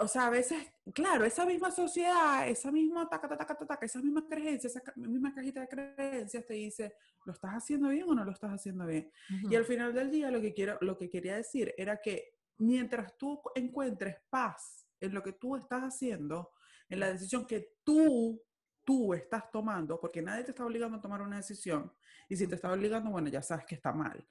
o 0.00 0.08
sea, 0.08 0.26
a 0.26 0.30
veces, 0.30 0.66
claro, 0.92 1.24
esa 1.24 1.46
misma 1.46 1.70
sociedad, 1.70 2.48
esa 2.48 2.70
misma 2.72 3.08
taca, 3.08 3.28
taca, 3.28 3.46
taca, 3.46 3.66
taca, 3.66 3.86
esas 3.86 4.02
mismas 4.02 4.24
creencias, 4.28 4.72
esa 4.72 4.80
ca- 4.80 4.92
misma 4.96 5.32
cajita 5.34 5.60
de 5.60 5.68
creencias 5.68 6.44
te 6.46 6.54
dice, 6.54 6.94
¿lo 7.24 7.32
estás 7.32 7.52
haciendo 7.52 7.88
bien 7.88 8.04
o 8.08 8.14
no 8.14 8.24
lo 8.24 8.32
estás 8.32 8.50
haciendo 8.52 8.86
bien? 8.86 9.10
Y 9.50 9.54
al 9.56 9.64
final 9.64 9.94
del 9.94 10.10
día 10.10 10.30
lo 10.30 10.40
que, 10.40 10.52
quiero, 10.52 10.78
lo 10.80 10.96
que 10.98 11.08
quería 11.10 11.36
decir 11.36 11.72
era 11.76 12.00
que 12.00 12.35
mientras 12.58 13.16
tú 13.16 13.40
encuentres 13.54 14.16
paz 14.30 14.86
en 15.00 15.14
lo 15.14 15.22
que 15.22 15.32
tú 15.32 15.56
estás 15.56 15.82
haciendo, 15.82 16.52
en 16.88 17.00
la 17.00 17.12
decisión 17.12 17.46
que 17.46 17.76
tú, 17.84 18.42
tú 18.84 19.14
estás 19.14 19.50
tomando, 19.50 20.00
porque 20.00 20.22
nadie 20.22 20.44
te 20.44 20.50
está 20.52 20.64
obligando 20.64 20.98
a 20.98 21.00
tomar 21.00 21.22
una 21.22 21.36
decisión, 21.36 21.92
y 22.28 22.36
si 22.36 22.46
te 22.46 22.54
está 22.54 22.72
obligando, 22.72 23.10
bueno, 23.10 23.28
ya 23.28 23.42
sabes 23.42 23.66
que 23.66 23.74
está 23.74 23.92
mal. 23.92 24.26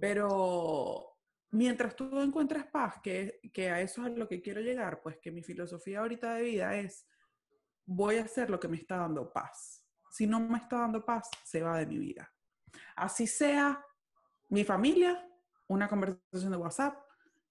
Pero 0.00 1.18
mientras 1.50 1.94
tú 1.94 2.20
encuentres 2.20 2.66
paz, 2.66 2.96
que, 3.02 3.40
que 3.52 3.70
a 3.70 3.80
eso 3.80 4.02
es 4.02 4.06
a 4.06 4.10
lo 4.10 4.28
que 4.28 4.40
quiero 4.40 4.60
llegar, 4.60 5.02
pues 5.02 5.18
que 5.18 5.30
mi 5.30 5.42
filosofía 5.42 6.00
ahorita 6.00 6.34
de 6.34 6.42
vida 6.42 6.76
es, 6.76 7.06
voy 7.84 8.16
a 8.16 8.24
hacer 8.24 8.48
lo 8.48 8.58
que 8.58 8.68
me 8.68 8.76
está 8.76 8.96
dando 8.96 9.32
paz. 9.32 9.84
Si 10.10 10.26
no 10.26 10.40
me 10.40 10.58
está 10.58 10.78
dando 10.78 11.04
paz, 11.04 11.28
se 11.44 11.62
va 11.62 11.78
de 11.78 11.86
mi 11.86 11.98
vida. 11.98 12.32
Así 12.96 13.26
sea 13.26 13.84
mi 14.48 14.64
familia, 14.64 15.28
una 15.68 15.88
conversación 15.88 16.52
de 16.52 16.56
WhatsApp 16.56 17.05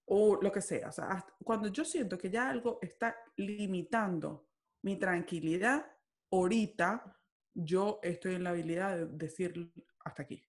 o 0.06 0.40
lo 0.42 0.52
que 0.52 0.62
sea. 0.62 0.90
O 0.90 0.92
sea, 0.92 1.26
cuando 1.44 1.68
yo 1.70 1.84
siento 1.84 2.18
que 2.18 2.30
ya 2.30 2.50
algo 2.50 2.80
está 2.82 3.16
limitando 3.38 4.48
mi 4.84 4.98
tranquilidad, 4.98 5.86
ahorita 6.32 7.18
yo 7.54 8.00
estoy 8.04 8.36
en 8.36 8.44
la 8.44 8.52
habilidad 8.52 8.98
de 8.98 9.06
decir 9.08 9.72
hasta 10.04 10.24
aquí. 10.24 10.44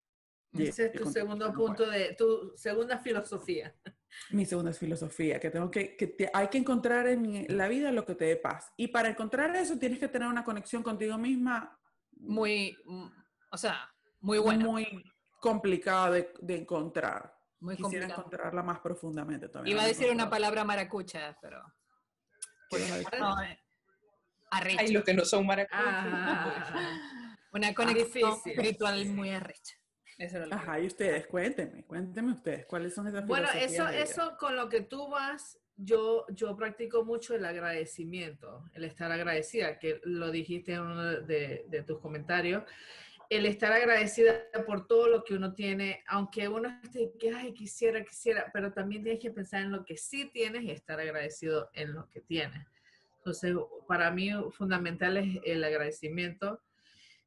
Ese 0.53 0.87
es 0.87 0.91
tu 0.93 1.11
segundo 1.11 1.53
punto 1.53 1.87
de, 1.89 2.15
tu 2.15 2.53
segunda 2.55 2.97
filosofía. 2.97 3.75
Mi 4.31 4.45
segunda 4.45 4.73
filosofía, 4.73 5.39
que 5.39 5.51
tengo 5.51 5.69
que, 5.69 5.95
que 5.95 6.07
te- 6.07 6.31
hay 6.33 6.47
que 6.47 6.57
encontrar 6.57 7.07
en 7.07 7.45
la 7.55 7.67
vida 7.67 7.91
lo 7.91 8.05
que 8.05 8.15
te 8.15 8.25
dé 8.25 8.37
paz. 8.37 8.71
Y 8.77 8.87
para 8.87 9.09
encontrar 9.09 9.55
eso 9.55 9.77
tienes 9.77 9.99
que 9.99 10.07
tener 10.07 10.27
una 10.27 10.43
conexión 10.43 10.81
contigo 10.81 11.17
misma 11.17 11.77
Muy, 12.11 12.75
mm, 12.85 13.07
o 13.51 13.57
sea, 13.57 13.93
muy 14.21 14.39
bueno, 14.39 14.71
muy, 14.71 14.85
muy 14.91 15.03
complicada 15.39 16.11
de, 16.11 16.33
de 16.41 16.57
encontrar. 16.57 17.36
Quisiera 17.59 17.81
complicado. 17.81 18.19
encontrarla 18.21 18.63
más 18.63 18.79
profundamente 18.79 19.49
todavía. 19.49 19.73
Iba 19.73 19.83
a 19.83 19.87
decir 19.87 20.11
una 20.11 20.29
palabra 20.29 20.63
maracucha, 20.63 21.37
pero... 21.41 21.61
No, 23.19 23.41
eh, 23.43 23.59
arrecha. 24.51 24.81
Ay, 24.81 24.91
los 24.91 25.03
que 25.03 25.13
no 25.13 25.23
son 25.25 25.45
maracuyos. 25.45 25.83
Ah, 25.85 26.99
Una 27.53 27.73
conexión 27.73 28.31
difícil. 28.31 28.51
espiritual 28.51 29.05
muy 29.07 29.29
arrecha. 29.31 29.75
Eso 30.17 30.37
era 30.37 30.45
lo 30.45 30.49
que- 30.51 30.55
Ajá, 30.55 30.79
y 30.79 30.87
ustedes, 30.87 31.27
cuéntenme, 31.27 31.85
cuéntenme 31.85 32.33
ustedes, 32.33 32.65
¿cuáles 32.65 32.93
son 32.93 33.07
esas 33.07 33.25
Bueno, 33.25 33.47
eso, 33.55 33.87
eso 33.87 34.35
con 34.37 34.55
lo 34.55 34.67
que 34.67 34.81
tú 34.81 35.07
vas, 35.09 35.59
yo, 35.75 36.25
yo 36.29 36.55
practico 36.57 37.05
mucho 37.05 37.35
el 37.35 37.45
agradecimiento, 37.45 38.65
el 38.73 38.83
estar 38.83 39.11
agradecida, 39.11 39.77
que 39.79 40.01
lo 40.03 40.31
dijiste 40.31 40.73
en 40.73 40.81
uno 40.81 41.03
de, 41.21 41.65
de 41.67 41.83
tus 41.83 41.99
comentarios, 41.99 42.63
el 43.29 43.45
estar 43.45 43.71
agradecida 43.73 44.45
por 44.65 44.87
todo 44.87 45.07
lo 45.07 45.23
que 45.23 45.33
uno 45.33 45.53
tiene, 45.53 46.03
aunque 46.07 46.47
uno 46.47 46.69
esté 46.83 47.11
que, 47.19 47.31
ay, 47.33 47.53
quisiera, 47.53 48.03
quisiera, 48.03 48.49
pero 48.53 48.71
también 48.71 49.03
tienes 49.03 49.21
que 49.21 49.31
pensar 49.31 49.61
en 49.63 49.71
lo 49.71 49.83
que 49.83 49.97
sí 49.97 50.25
tienes 50.31 50.63
y 50.63 50.71
estar 50.71 50.99
agradecido 50.99 51.69
en 51.73 51.93
lo 51.93 52.07
que 52.09 52.21
tienes. 52.21 52.65
Entonces, 53.17 53.53
para 53.87 54.11
mí 54.11 54.29
fundamental 54.51 55.17
es 55.17 55.39
el 55.43 55.63
agradecimiento. 55.63 56.63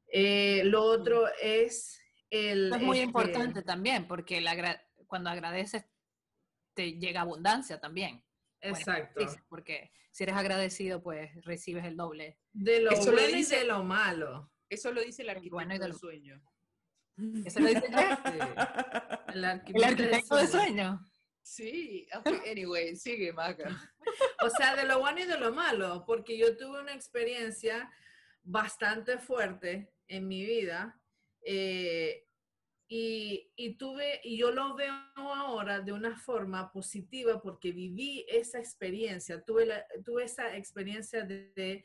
Eh, 0.08 0.62
lo 0.64 0.82
otro 0.82 1.26
es 1.42 2.00
el... 2.30 2.72
Es 2.72 2.80
muy 2.80 2.98
este, 2.98 3.06
importante 3.06 3.62
también, 3.62 4.08
porque 4.08 4.38
el 4.38 4.46
agra- 4.48 4.82
cuando 5.06 5.28
agradeces 5.30 5.84
te 6.74 6.92
llega 6.98 7.20
abundancia 7.20 7.78
también. 7.80 8.24
Exacto. 8.62 9.24
porque 9.48 9.90
si 10.10 10.22
eres 10.24 10.36
agradecido, 10.36 11.02
pues 11.02 11.30
recibes 11.44 11.84
el 11.84 11.96
doble. 11.96 12.38
De 12.52 12.80
lo 12.80 12.90
Eso 12.90 13.12
bueno 13.12 13.26
dice- 13.28 13.56
y 13.56 13.58
de 13.60 13.64
lo 13.66 13.82
malo. 13.84 14.50
Eso 14.70 14.92
lo 14.92 15.02
dice 15.02 15.22
el 15.22 15.30
arquitecto 15.30 15.78
del 15.78 15.94
sueño. 15.94 16.42
Eso 17.44 17.60
lo 17.60 17.66
dice. 17.66 17.84
El 17.86 17.94
el 19.34 19.44
arquitecto, 19.44 19.86
arquitecto 19.86 20.34
de 20.36 20.40
del 20.42 20.50
sueño. 20.50 20.50
sueño. 20.50 21.00
Sí, 21.42 22.06
ok, 22.16 22.28
anyway, 22.50 22.94
sigue, 22.96 23.32
Maca. 23.32 23.68
O 24.42 24.48
sea, 24.50 24.76
de 24.76 24.84
lo 24.86 25.00
bueno 25.00 25.20
y 25.20 25.24
de 25.26 25.38
lo 25.38 25.52
malo, 25.52 26.04
porque 26.06 26.38
yo 26.38 26.56
tuve 26.56 26.80
una 26.80 26.94
experiencia 26.94 27.90
bastante 28.42 29.18
fuerte 29.18 29.92
en 30.06 30.28
mi 30.28 30.44
vida 30.44 31.00
eh, 31.42 32.26
y, 32.88 33.50
y 33.56 33.76
tuve, 33.76 34.20
y 34.22 34.36
yo 34.38 34.50
lo 34.50 34.74
veo 34.76 34.92
ahora 35.16 35.80
de 35.80 35.92
una 35.92 36.16
forma 36.16 36.70
positiva 36.72 37.40
porque 37.40 37.72
viví 37.72 38.24
esa 38.28 38.58
experiencia, 38.58 39.42
tuve, 39.42 39.66
la- 39.66 39.84
tuve 40.04 40.24
esa 40.24 40.56
experiencia 40.56 41.22
de, 41.24 41.52
de- 41.56 41.84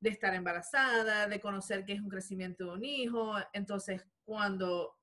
de 0.00 0.10
estar 0.10 0.34
embarazada, 0.34 1.26
de 1.26 1.40
conocer 1.40 1.84
que 1.84 1.94
es 1.94 2.00
un 2.00 2.08
crecimiento 2.08 2.64
de 2.64 2.70
un 2.72 2.84
hijo, 2.84 3.34
entonces 3.52 4.04
cuando 4.24 4.98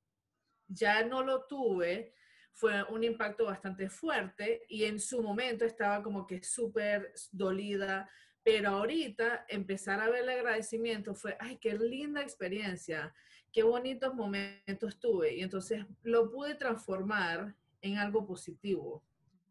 ya 0.67 1.03
no 1.03 1.23
lo 1.23 1.45
tuve, 1.45 2.13
fue 2.53 2.83
un 2.83 3.03
impacto 3.03 3.45
bastante 3.45 3.89
fuerte 3.89 4.63
y 4.67 4.83
en 4.83 4.99
su 4.99 5.23
momento 5.23 5.65
estaba 5.65 6.03
como 6.03 6.27
que 6.27 6.43
súper 6.43 7.13
dolida, 7.31 8.09
Pero 8.43 8.69
ahorita 8.69 9.45
empezar 9.49 9.99
a 10.01 10.09
ver 10.09 10.23
el 10.23 10.29
agradecimiento 10.29 11.13
fue, 11.13 11.37
ay, 11.39 11.57
qué 11.57 11.77
linda 11.77 12.21
experiencia, 12.21 13.13
qué 13.51 13.61
bonitos 13.63 14.15
momentos 14.15 14.99
tuve. 14.99 15.35
Y 15.35 15.41
entonces 15.41 15.85
lo 16.01 16.31
pude 16.31 16.55
transformar 16.55 17.55
en 17.81 17.97
algo 17.97 18.25
positivo 18.25 19.03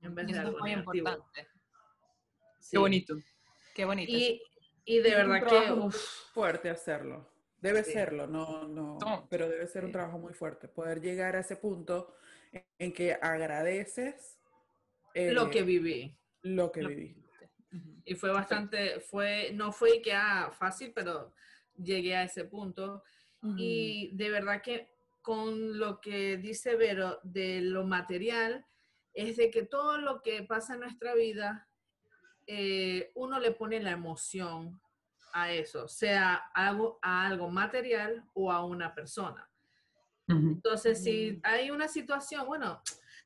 en 0.03 0.15
vez 0.15 0.27
de 0.27 0.33
Eso 0.33 0.41
es 0.41 0.47
algo 0.47 0.59
muy 0.59 0.71
negativo. 0.71 1.09
importante. 1.09 1.49
Sí. 2.59 2.71
Qué 2.73 2.79
bonito. 2.79 3.17
Qué 3.75 3.85
bonito. 3.85 4.13
Y, 4.13 4.43
y 4.91 4.99
de 4.99 5.09
Es 5.11 5.25
un 5.25 5.31
verdad 5.31 5.49
que, 5.49 5.73
uf, 5.73 5.97
fuerte 6.33 6.69
hacerlo. 6.69 7.31
Debe 7.61 7.85
Sí. 7.85 7.93
serlo, 7.93 8.27
no, 8.27 8.67
no, 8.67 8.99
No, 9.01 9.27
pero 9.31 9.49
debe 9.49 9.67
ser 9.67 9.85
un 9.85 9.93
trabajo 9.93 10.19
muy 10.19 10.33
fuerte. 10.33 10.67
Poder 10.67 11.01
llegar 11.01 11.37
a 11.37 11.41
ese 11.41 11.57
punto 11.57 12.15
en, 12.51 12.65
en 12.79 12.93
que 12.93 13.13
agradeces 13.13 14.39
lo 15.15 15.47
eh, 15.47 15.51
que 15.51 15.63
viví. 15.63 16.19
lo 16.43 16.73
que 16.73 16.83
lo-. 16.83 16.89
Ujú. 16.91 18.03
Y 18.05 18.15
fue 18.17 18.33
bastante, 18.33 18.99
fue, 19.01 19.53
no 19.53 19.71
fue 19.73 20.03
que 20.03 20.13
ah, 20.13 20.51
fácil, 20.53 20.93
pero 20.93 21.33
llegué 21.77 22.17
a 22.17 22.25
ese 22.25 22.45
punto. 22.45 23.05
Y 23.57 24.11
de 24.17 24.29
verdad 24.29 24.61
que 24.61 24.91
con 25.23 25.79
lo 25.79 25.99
que 26.01 26.37
dice 26.37 26.77
Vero 26.77 27.21
de 27.23 27.61
lo 27.63 27.87
material, 27.87 28.67
es 29.15 29.37
de 29.39 29.51
que 29.51 29.63
todo 29.63 29.99
lo 29.99 30.21
que 30.21 30.43
pasa 30.43 30.75
en 30.75 30.81
nuestra 30.81 31.15
vida, 31.15 31.70
eh, 32.47 33.11
uno 33.15 33.39
le 33.39 33.53
pone 33.53 33.81
la 33.81 33.93
emoción 33.93 34.81
a 35.33 35.53
eso, 35.53 35.87
sea 35.89 36.35
algo, 36.55 36.99
a 37.03 37.27
algo 37.27 37.51
material 37.51 38.25
o 38.35 38.51
a 38.51 38.65
una 38.65 38.95
persona. 38.95 39.47
Entonces, 40.29 41.03
si 41.03 41.41
hay 41.43 41.73
una 41.73 41.89
situación, 41.89 42.47
bueno, 42.47 42.81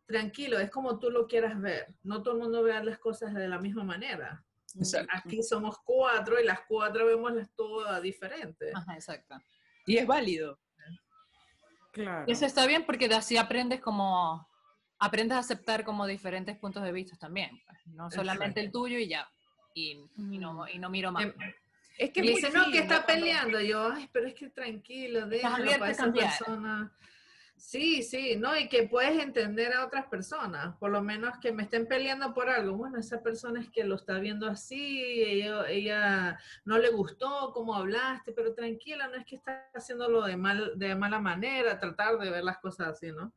tranquilo, 0.06 0.58
es 0.58 0.70
como 0.70 0.98
tú 0.98 1.10
lo 1.10 1.26
quieras 1.26 1.60
ver. 1.60 1.94
No 2.02 2.22
todo 2.22 2.34
el 2.34 2.40
mundo 2.40 2.62
ve 2.62 2.82
las 2.82 2.98
cosas 2.98 3.34
de 3.34 3.46
la 3.46 3.58
misma 3.58 3.84
manera. 3.84 4.42
Exacto. 4.74 5.12
Aquí 5.14 5.42
somos 5.42 5.76
cuatro 5.84 6.40
y 6.40 6.44
las 6.44 6.60
cuatro 6.66 7.06
vemos 7.06 7.32
las 7.34 7.50
todas 7.54 8.00
diferentes. 8.00 8.74
Ajá, 8.74 8.94
exacto. 8.94 9.36
Y 9.86 9.98
es 9.98 10.06
válido. 10.06 10.58
Claro. 11.92 12.24
Y 12.26 12.32
eso 12.32 12.46
está 12.46 12.66
bien 12.66 12.84
porque 12.86 13.06
así 13.06 13.36
aprendes 13.36 13.80
como, 13.80 14.48
aprendes 15.04 15.36
a 15.36 15.40
aceptar 15.40 15.84
como 15.84 16.06
diferentes 16.06 16.56
puntos 16.56 16.82
de 16.82 16.92
vista 16.92 17.16
también. 17.16 17.50
pues, 17.66 17.78
No 17.86 18.10
solamente 18.10 18.60
el 18.60 18.70
tuyo 18.72 18.98
y 18.98 19.08
ya. 19.08 19.28
Y, 19.74 19.98
y 20.16 20.38
no, 20.38 20.68
y 20.68 20.78
no 20.78 20.88
miro 20.90 21.10
más. 21.12 21.24
Em, 21.24 21.34
Es 21.98 22.10
que 22.12 22.22
muy 22.22 22.34
dice, 22.34 22.50
no, 22.50 22.70
que 22.70 22.78
está 22.78 23.04
peleando. 23.06 23.60
Yo, 23.60 23.90
ay, 23.92 24.08
pero 24.12 24.26
es 24.26 24.34
que 24.34 24.48
tranquilo, 24.50 25.26
déjalo 25.26 25.56
abierta 25.56 25.78
para 25.80 25.92
esa 25.92 26.02
cambiar. 26.04 26.28
persona. 26.38 26.92
Sí, 27.56 28.02
sí, 28.02 28.34
¿no? 28.36 28.56
Y 28.58 28.68
que 28.68 28.88
puedes 28.88 29.16
entender 29.22 29.72
a 29.72 29.86
otras 29.86 30.06
personas, 30.06 30.76
por 30.76 30.90
lo 30.90 31.00
menos 31.02 31.38
que 31.40 31.52
me 31.52 31.62
estén 31.62 31.86
peleando 31.86 32.34
por 32.34 32.48
algo. 32.48 32.76
Bueno, 32.76 32.98
esa 32.98 33.22
persona 33.22 33.60
es 33.60 33.70
que 33.70 33.84
lo 33.84 33.94
está 33.94 34.18
viendo 34.18 34.48
así, 34.48 35.02
ella, 35.24 35.68
ella 35.68 36.38
no 36.64 36.78
le 36.78 36.90
gustó 36.90 37.52
cómo 37.54 37.74
hablaste, 37.76 38.32
pero 38.32 38.54
tranquila, 38.54 39.06
no 39.06 39.14
es 39.14 39.24
que 39.24 39.36
está 39.36 39.70
haciéndolo 39.72 40.22
de, 40.22 40.36
mal, 40.36 40.72
de 40.76 40.94
mala 40.96 41.20
manera, 41.20 41.78
tratar 41.78 42.18
de 42.18 42.28
ver 42.28 42.42
las 42.42 42.58
cosas 42.58 42.88
así, 42.88 43.12
¿no? 43.12 43.32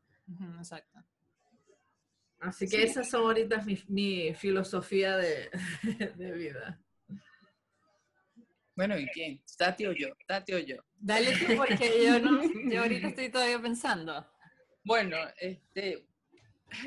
Exacto. 0.58 1.00
Así 2.40 2.66
que 2.68 2.78
Sí. 2.78 2.84
esas 2.84 3.10
son 3.10 3.22
ahorita 3.24 3.62
mi, 3.64 3.78
mi 3.88 4.34
filosofía 4.36 5.18
de, 5.18 5.50
de 6.16 6.32
vida. 6.34 6.80
Bueno, 8.76 8.98
¿y 8.98 9.08
quién? 9.08 9.42
¿Tati 9.58 9.88
o 9.88 9.92
yo? 9.94 10.10
¿Tati 10.28 10.54
o 10.54 10.60
yo? 10.60 10.78
Dale 11.00 11.32
tú 11.32 11.56
porque 11.58 11.90
yo 12.06 12.20
no, 12.20 12.44
yo 12.70 12.82
ahorita 12.82 13.08
estoy 13.08 13.30
todavía 13.30 13.60
pensando. 13.60 14.30
Bueno, 14.84 15.18
este, 15.40 16.06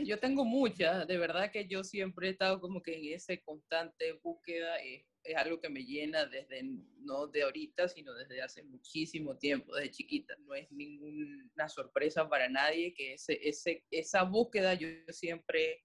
yo 0.04 0.18
tengo 0.20 0.44
muchas, 0.44 1.06
de 1.08 1.18
verdad 1.18 1.50
que 1.50 1.66
yo 1.66 1.82
siempre 1.82 2.28
he 2.28 2.30
estado 2.30 2.60
como 2.60 2.80
que 2.80 2.96
en 2.96 3.14
esa 3.14 3.36
constante 3.38 4.12
búsqueda, 4.22 4.76
es, 4.76 5.04
es 5.22 5.36
algo 5.36 5.60
que 5.60 5.68
me 5.68 5.84
llena 5.84 6.26
desde, 6.26 6.62
no 6.98 7.26
de 7.26 7.42
ahorita, 7.42 7.88
sino 7.88 8.14
desde 8.14 8.40
hace 8.42 8.62
muchísimo 8.62 9.36
tiempo, 9.36 9.74
desde 9.74 9.90
chiquita. 9.90 10.34
No 10.40 10.54
es 10.54 10.70
ninguna 10.72 11.68
sorpresa 11.68 12.28
para 12.28 12.48
nadie 12.48 12.94
que 12.94 13.14
ese, 13.14 13.38
ese, 13.42 13.84
esa 13.90 14.22
búsqueda 14.24 14.74
yo 14.74 14.88
siempre, 15.08 15.84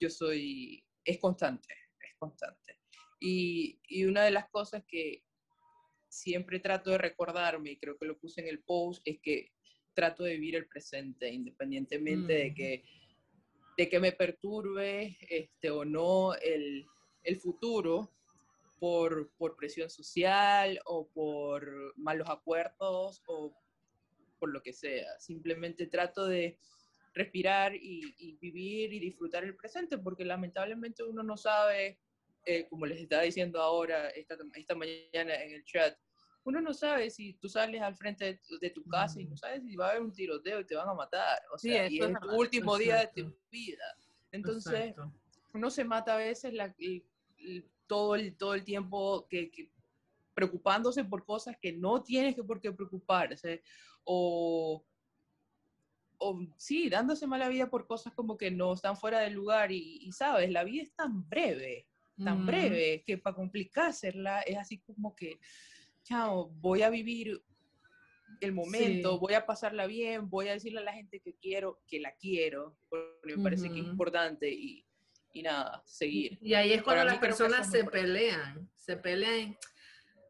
yo 0.00 0.10
soy, 0.10 0.84
es 1.04 1.18
constante, 1.18 1.74
es 2.00 2.14
constante. 2.18 2.78
Y, 3.20 3.80
y 3.86 4.04
una 4.04 4.24
de 4.24 4.32
las 4.32 4.48
cosas 4.50 4.82
que 4.86 5.22
siempre 6.08 6.58
trato 6.58 6.90
de 6.90 6.98
recordarme, 6.98 7.72
y 7.72 7.78
creo 7.78 7.96
que 7.96 8.06
lo 8.06 8.18
puse 8.18 8.40
en 8.40 8.48
el 8.48 8.62
post, 8.62 9.00
es 9.04 9.20
que 9.20 9.52
trato 9.94 10.24
de 10.24 10.34
vivir 10.34 10.56
el 10.56 10.66
presente, 10.66 11.28
independientemente 11.30 12.32
de, 12.32 12.50
Mm. 12.50 12.54
que, 12.54 12.84
de 13.76 13.88
que 13.88 14.00
me 14.00 14.12
perturbe 14.12 15.16
este, 15.28 15.70
o 15.70 15.84
no 15.84 16.34
el, 16.34 16.86
el 17.22 17.36
futuro 17.36 18.12
por, 18.82 19.30
por 19.38 19.54
presión 19.54 19.88
social 19.88 20.80
o 20.86 21.06
por 21.06 21.94
malos 21.96 22.28
acuerdos 22.28 23.22
o 23.28 23.56
por 24.40 24.52
lo 24.52 24.60
que 24.60 24.72
sea. 24.72 25.06
Simplemente 25.20 25.86
trato 25.86 26.26
de 26.26 26.58
respirar 27.14 27.76
y, 27.76 28.12
y 28.18 28.32
vivir 28.38 28.92
y 28.92 28.98
disfrutar 28.98 29.44
el 29.44 29.54
presente, 29.54 29.98
porque 29.98 30.24
lamentablemente 30.24 31.04
uno 31.04 31.22
no 31.22 31.36
sabe, 31.36 32.00
eh, 32.44 32.66
como 32.68 32.84
les 32.86 32.98
estaba 33.00 33.22
diciendo 33.22 33.62
ahora, 33.62 34.08
esta, 34.10 34.36
esta 34.56 34.74
mañana 34.74 35.36
en 35.44 35.52
el 35.52 35.64
chat, 35.64 35.96
uno 36.42 36.60
no 36.60 36.74
sabe 36.74 37.08
si 37.08 37.34
tú 37.34 37.48
sales 37.48 37.80
al 37.82 37.94
frente 37.94 38.24
de 38.24 38.34
tu, 38.38 38.58
de 38.58 38.70
tu 38.70 38.84
casa 38.86 39.20
y 39.20 39.26
no 39.26 39.36
sabes 39.36 39.62
si 39.62 39.76
va 39.76 39.86
a 39.86 39.90
haber 39.90 40.02
un 40.02 40.12
tiroteo 40.12 40.58
y 40.58 40.66
te 40.66 40.74
van 40.74 40.88
a 40.88 40.94
matar. 40.94 41.38
O 41.54 41.56
Sí, 41.56 41.68
sea, 41.68 41.84
eso 41.84 41.94
y 41.94 41.98
es 42.00 42.10
es 42.10 42.18
tu 42.20 42.30
último 42.36 42.76
día 42.78 42.96
de 42.96 43.02
Exacto. 43.02 43.30
tu 43.30 43.38
vida. 43.48 43.96
Entonces, 44.32 44.86
Exacto. 44.88 45.12
uno 45.54 45.70
se 45.70 45.84
mata 45.84 46.14
a 46.14 46.18
veces 46.18 46.52
la- 46.52 46.74
el- 46.80 47.04
todo, 47.86 48.14
el, 48.14 48.36
todo 48.36 48.54
el 48.54 48.64
tiempo 48.64 49.26
que, 49.28 49.50
que 49.50 49.70
preocupándose 50.34 51.04
por 51.04 51.24
cosas 51.24 51.56
que 51.60 51.72
no 51.72 52.02
tienes 52.02 52.34
que 52.34 52.44
por 52.44 52.60
qué 52.60 52.72
preocuparse 52.72 53.62
o, 54.04 54.84
o 56.18 56.40
sí, 56.56 56.88
dándose 56.88 57.26
mala 57.26 57.48
vida 57.48 57.68
por 57.68 57.86
cosas 57.86 58.12
como 58.14 58.36
que 58.36 58.50
no 58.50 58.72
están 58.74 58.96
fuera 58.96 59.20
del 59.20 59.34
lugar 59.34 59.72
y, 59.72 59.98
y, 60.02 60.12
sabes, 60.12 60.50
la 60.50 60.64
vida 60.64 60.82
es 60.84 60.94
tan 60.94 61.28
breve, 61.28 61.86
tan 62.24 62.42
Mm. 62.42 62.46
breve 62.46 63.02
que 63.04 63.18
para 63.18 63.36
complicársela 63.36 64.40
es 64.42 64.56
así 64.56 64.78
como 64.78 65.14
que, 65.14 65.38
chao, 66.02 66.50
voy 66.60 66.82
a 66.82 66.90
vivir 66.90 67.42
el 68.40 68.52
momento, 68.52 69.12
Sí. 69.14 69.18
voy 69.20 69.34
a 69.34 69.46
pasarla 69.46 69.86
bien, 69.86 70.28
voy 70.30 70.48
a 70.48 70.52
decirle 70.52 70.80
a 70.80 70.84
la 70.84 70.92
gente 70.92 71.20
que 71.20 71.34
quiero, 71.34 71.80
que 71.86 72.00
la 72.00 72.12
quiero, 72.16 72.76
porque 72.88 73.36
me 73.36 73.42
parece 73.42 73.70
que 73.72 73.80
es 73.80 73.86
importante 73.86 74.50
y, 74.50 74.84
y 75.32 75.42
nada, 75.42 75.82
seguir. 75.86 76.38
Y 76.40 76.54
ahí 76.54 76.72
es 76.72 76.82
cuando 76.82 77.00
Para 77.00 77.12
las 77.12 77.20
personas 77.20 77.70
se 77.70 77.84
pelean, 77.84 78.70
se 78.74 78.96
pelean. 78.96 79.56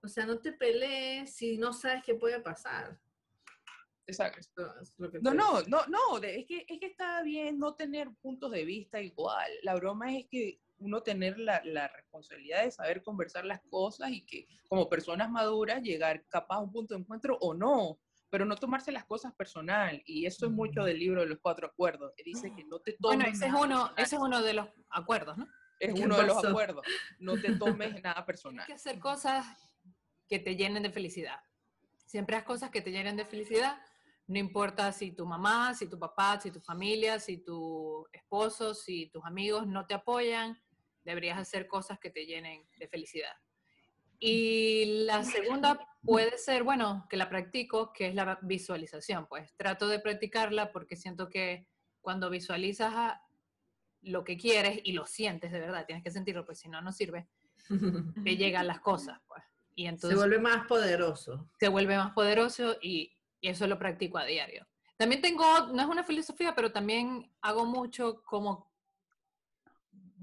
O 0.02 0.08
sea, 0.08 0.26
no 0.26 0.38
te 0.38 0.52
pelees 0.52 1.34
si 1.34 1.58
no 1.58 1.72
sabes 1.72 2.02
qué 2.04 2.14
puede 2.14 2.40
pasar. 2.40 2.98
Exacto. 4.06 4.74
No, 5.20 5.32
no, 5.32 5.62
no, 5.62 5.86
no, 5.86 6.18
es 6.18 6.46
que, 6.46 6.66
es 6.68 6.80
que 6.80 6.86
está 6.86 7.22
bien 7.22 7.58
no 7.58 7.74
tener 7.74 8.10
puntos 8.20 8.50
de 8.50 8.64
vista 8.64 9.00
igual. 9.00 9.50
La 9.62 9.74
broma 9.74 10.14
es 10.16 10.26
que 10.28 10.60
uno 10.78 11.02
tener 11.02 11.38
la, 11.38 11.62
la 11.64 11.88
responsabilidad 11.88 12.64
de 12.64 12.72
saber 12.72 13.02
conversar 13.02 13.44
las 13.44 13.60
cosas 13.70 14.10
y 14.10 14.26
que 14.26 14.48
como 14.68 14.88
personas 14.88 15.30
maduras 15.30 15.82
llegar 15.82 16.24
capaz 16.28 16.56
a 16.56 16.60
un 16.60 16.72
punto 16.72 16.94
de 16.94 17.00
encuentro 17.00 17.38
o 17.40 17.54
no, 17.54 18.00
pero 18.32 18.46
no 18.46 18.56
tomarse 18.56 18.90
las 18.92 19.04
cosas 19.04 19.34
personal. 19.34 20.02
Y 20.06 20.24
eso 20.24 20.46
es 20.46 20.52
mucho 20.52 20.80
Ujú. 20.80 20.86
del 20.86 20.98
libro 20.98 21.20
de 21.20 21.26
los 21.26 21.38
cuatro 21.38 21.66
acuerdos. 21.66 22.14
Dice 22.24 22.50
que 22.56 22.64
no 22.64 22.80
te 22.80 22.92
tomes 22.94 23.18
Bueno, 23.18 23.30
ese 23.30 23.44
es 23.44 23.52
nada 23.52 23.64
uno, 23.66 23.76
personal. 23.76 24.04
ese 24.06 24.16
es 24.16 24.22
uno 24.22 24.42
de 24.42 24.52
los 24.54 24.68
acuerdos, 24.88 25.36
¿no? 25.36 25.48
Es 25.78 25.94
¿Qué 25.94 26.00
uno 26.02 26.16
de 26.16 26.22
los 26.22 26.42
acuerdos. 26.42 26.86
No 27.18 27.36
te 27.36 27.54
tomes 27.56 27.92
nada 28.02 28.24
personal. 28.24 28.64
Tienes 28.64 28.82
que 28.82 28.88
hacer 28.88 29.00
cosas 29.02 29.46
que 30.26 30.38
te 30.38 30.56
llenen 30.56 30.82
de 30.82 30.90
felicidad. 30.90 31.40
Siempre 32.06 32.34
haz 32.36 32.44
cosas 32.44 32.70
que 32.70 32.80
te 32.80 32.90
llenen 32.90 33.18
de 33.18 33.26
felicidad. 33.26 33.78
No 34.26 34.38
importa 34.38 34.90
si 34.92 35.12
tu 35.12 35.26
mamá, 35.26 35.74
si 35.74 35.90
tu 35.90 35.98
papá, 35.98 36.40
si 36.40 36.50
tu 36.50 36.60
familia, 36.62 37.20
si 37.20 37.36
tu 37.44 38.08
esposo, 38.14 38.72
si 38.74 39.10
tus 39.10 39.22
amigos 39.26 39.66
no 39.66 39.84
te 39.86 39.92
apoyan, 39.92 40.58
deberías 41.04 41.38
hacer 41.38 41.66
cosas 41.66 41.98
que 41.98 42.08
te 42.08 42.24
llenen 42.24 42.66
de 42.78 42.88
felicidad. 42.88 43.34
Y 44.18 45.04
la 45.04 45.22
segunda 45.22 45.78
puede 46.04 46.38
ser, 46.38 46.62
bueno, 46.62 47.06
que 47.08 47.16
la 47.16 47.28
practico, 47.28 47.92
que 47.92 48.08
es 48.08 48.14
la 48.14 48.38
visualización. 48.42 49.26
Pues 49.26 49.54
trato 49.56 49.88
de 49.88 50.00
practicarla 50.00 50.72
porque 50.72 50.96
siento 50.96 51.28
que 51.28 51.66
cuando 52.00 52.30
visualizas 52.30 52.92
a 52.94 53.22
lo 54.02 54.24
que 54.24 54.36
quieres 54.36 54.80
y 54.82 54.92
lo 54.92 55.06
sientes 55.06 55.52
de 55.52 55.60
verdad, 55.60 55.86
tienes 55.86 56.02
que 56.02 56.10
sentirlo, 56.10 56.44
pues 56.44 56.58
si 56.58 56.68
no, 56.68 56.82
no 56.82 56.92
sirve, 56.92 57.28
te 58.24 58.36
llegan 58.36 58.66
las 58.66 58.80
cosas. 58.80 59.20
Pues. 59.28 59.42
Y 59.74 59.84
se 59.84 59.88
entonces 59.88 60.18
vuelve 60.18 60.38
más 60.38 60.66
poderoso. 60.66 61.48
se 61.58 61.68
vuelve 61.68 61.96
más 61.96 62.12
poderoso 62.12 62.76
y, 62.82 63.16
y 63.40 63.48
eso 63.48 63.66
lo 63.66 63.78
practico 63.78 64.18
a 64.18 64.26
diario. 64.26 64.66
También 64.98 65.22
tengo, 65.22 65.68
no 65.68 65.80
es 65.80 65.88
una 65.88 66.04
filosofía, 66.04 66.54
pero 66.54 66.72
también 66.72 67.32
hago 67.40 67.64
mucho 67.64 68.22
como... 68.22 68.71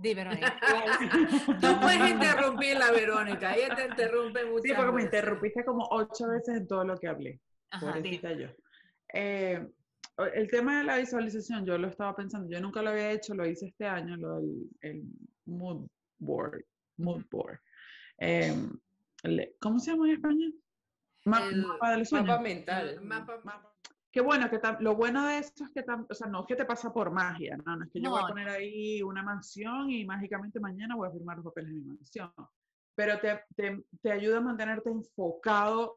Di, 0.01 0.13
Verónica. 0.13 0.57
No 1.61 1.79
puedes 1.81 2.09
interrumpir 2.09 2.77
la 2.77 2.91
Verónica, 2.91 3.53
ella 3.55 3.75
te 3.75 3.85
interrumpe 3.87 4.45
mucho. 4.45 4.63
Sí, 4.63 4.71
porque 4.75 4.91
me 4.93 5.03
interrumpiste 5.03 5.65
como 5.65 5.87
ocho 5.91 6.27
veces 6.29 6.55
en 6.57 6.67
todo 6.67 6.83
lo 6.85 6.97
que 6.97 7.07
hablé. 7.07 7.39
Ajá. 7.71 7.93
Pobrecita 7.93 8.31
yo. 8.33 8.47
Eh, 9.13 9.67
el 10.35 10.47
tema 10.49 10.79
de 10.79 10.83
la 10.85 10.97
visualización, 10.97 11.65
yo 11.65 11.77
lo 11.77 11.87
estaba 11.87 12.15
pensando, 12.15 12.49
yo 12.49 12.59
nunca 12.61 12.81
lo 12.81 12.89
había 12.91 13.11
hecho, 13.11 13.33
lo 13.35 13.45
hice 13.45 13.67
este 13.67 13.85
año, 13.87 14.15
lo 14.17 14.35
del 14.39 14.69
el 14.81 15.03
mood 15.45 15.87
board, 16.17 16.63
mood 16.97 17.23
board. 17.29 17.59
em, 18.17 18.69
¿cómo 19.59 19.79
se 19.79 19.91
llama 19.91 20.07
en 20.07 20.13
español? 20.15 20.53
Ma- 21.25 21.43
El 21.45 21.65
mapa 21.65 21.91
del 21.91 22.05
sueño. 22.05 22.25
Mapa 22.27 22.41
mental. 22.41 22.99
Mapa- 23.01 23.41
Mapa. 23.43 23.68
Qué 24.11 24.21
bueno, 24.21 24.49
que 24.49 24.59
lo 24.79 24.95
bueno 24.95 25.27
de 25.27 25.37
esto 25.37 25.63
es 25.65 25.69
que, 25.71 25.85
o 25.87 26.13
sea, 26.13 26.27
no 26.27 26.41
es 26.41 26.47
que 26.47 26.55
te 26.55 26.65
pasa 26.65 26.91
por 26.91 27.11
magia, 27.11 27.57
no, 27.57 27.75
no 27.75 27.85
es 27.85 27.91
que 27.91 28.01
yo 28.01 28.09
voy 28.09 28.21
a 28.23 28.27
poner 28.27 28.49
ahí 28.49 29.03
una 29.03 29.21
mansión 29.21 29.91
y 29.91 30.03
mágicamente 30.03 30.59
mañana 30.59 30.95
voy 30.95 31.07
a 31.07 31.11
firmar 31.11 31.37
los 31.37 31.45
papeles 31.45 31.71
de 31.71 31.79
mi 31.79 31.85
mansión, 31.85 32.31
pero 32.95 33.19
te, 33.19 33.43
te, 33.55 33.83
te 34.01 34.11
ayuda 34.11 34.37
a 34.37 34.41
mantenerte 34.41 34.89
enfocado 34.89 35.95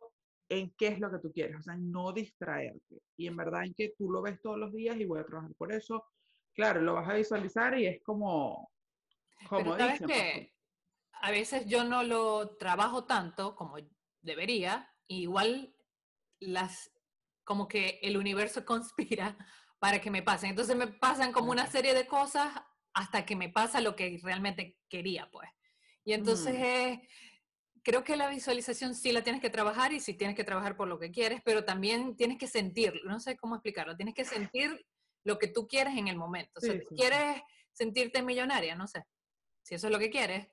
en 0.50 0.70
qué 0.76 0.88
es 0.88 1.00
lo 1.00 1.10
que 1.10 1.18
tú 1.18 1.32
quieres, 1.32 1.56
o 1.56 1.62
sea, 1.62 1.74
no 1.76 2.12
distraerte. 2.12 3.02
Y 3.16 3.26
en 3.26 3.36
verdad 3.36 3.64
en 3.64 3.72
que 3.72 3.94
tú 3.96 4.10
lo 4.10 4.20
ves 4.20 4.40
todos 4.42 4.58
los 4.58 4.72
días 4.74 4.96
y 4.98 5.06
voy 5.06 5.20
a 5.20 5.24
trabajar 5.24 5.54
por 5.54 5.72
eso. 5.72 6.04
Claro, 6.54 6.82
lo 6.82 6.92
vas 6.92 7.08
a 7.08 7.14
visualizar 7.14 7.78
y 7.78 7.86
es 7.86 8.02
como, 8.02 8.70
como 9.48 9.62
Pero 9.62 9.78
sabes 9.78 10.00
dicen, 10.00 10.08
que 10.08 10.54
a 11.14 11.30
veces 11.30 11.66
yo 11.66 11.84
no 11.84 12.02
lo 12.02 12.56
trabajo 12.56 13.04
tanto 13.04 13.56
como 13.56 13.78
debería, 14.20 14.92
y 15.06 15.22
igual 15.22 15.74
las 16.40 16.92
como 17.44 17.68
que 17.68 17.98
el 18.02 18.16
universo 18.16 18.64
conspira 18.66 19.36
para 19.78 20.00
que 20.00 20.10
me 20.10 20.22
pasen. 20.22 20.50
Entonces 20.50 20.76
me 20.76 20.86
pasan 20.86 21.32
como 21.32 21.50
una 21.50 21.66
serie 21.66 21.94
de 21.94 22.06
cosas 22.06 22.52
hasta 22.94 23.24
que 23.24 23.36
me 23.36 23.48
pasa 23.48 23.80
lo 23.80 23.96
que 23.96 24.20
realmente 24.22 24.78
quería, 24.88 25.28
pues. 25.30 25.48
Y 26.04 26.12
entonces 26.12 26.54
Mm. 26.54 26.62
eh, 26.62 27.08
creo 27.82 28.04
que 28.04 28.16
la 28.16 28.28
visualización 28.28 28.94
sí 28.94 29.12
la 29.12 29.22
tienes 29.22 29.40
que 29.40 29.50
trabajar 29.50 29.92
y 29.92 30.00
sí 30.00 30.14
tienes 30.14 30.36
que 30.36 30.44
trabajar 30.44 30.76
por 30.76 30.88
lo 30.88 30.98
que 30.98 31.10
quieres, 31.10 31.40
pero 31.44 31.64
también 31.64 32.16
tienes 32.16 32.38
que 32.38 32.46
sentirlo, 32.46 33.10
no 33.10 33.18
sé 33.18 33.36
cómo 33.36 33.56
explicarlo, 33.56 33.96
tienes 33.96 34.14
que 34.14 34.24
sentir 34.24 34.84
lo 35.24 35.38
que 35.38 35.48
tú 35.48 35.66
quieres 35.66 35.96
en 35.96 36.08
el 36.08 36.16
momento. 36.16 36.52
O 36.56 36.60
sea, 36.60 36.72
Sí, 36.74 36.80
tú 36.80 36.88
sí, 36.90 36.94
sí. 36.96 36.96
quieres 36.96 37.42
sentirte 37.72 38.22
millonaria, 38.22 38.74
no 38.76 38.86
sé, 38.86 39.04
si 39.64 39.74
eso 39.74 39.86
es 39.86 39.92
lo 39.92 39.98
que 39.98 40.10
quieres, 40.10 40.48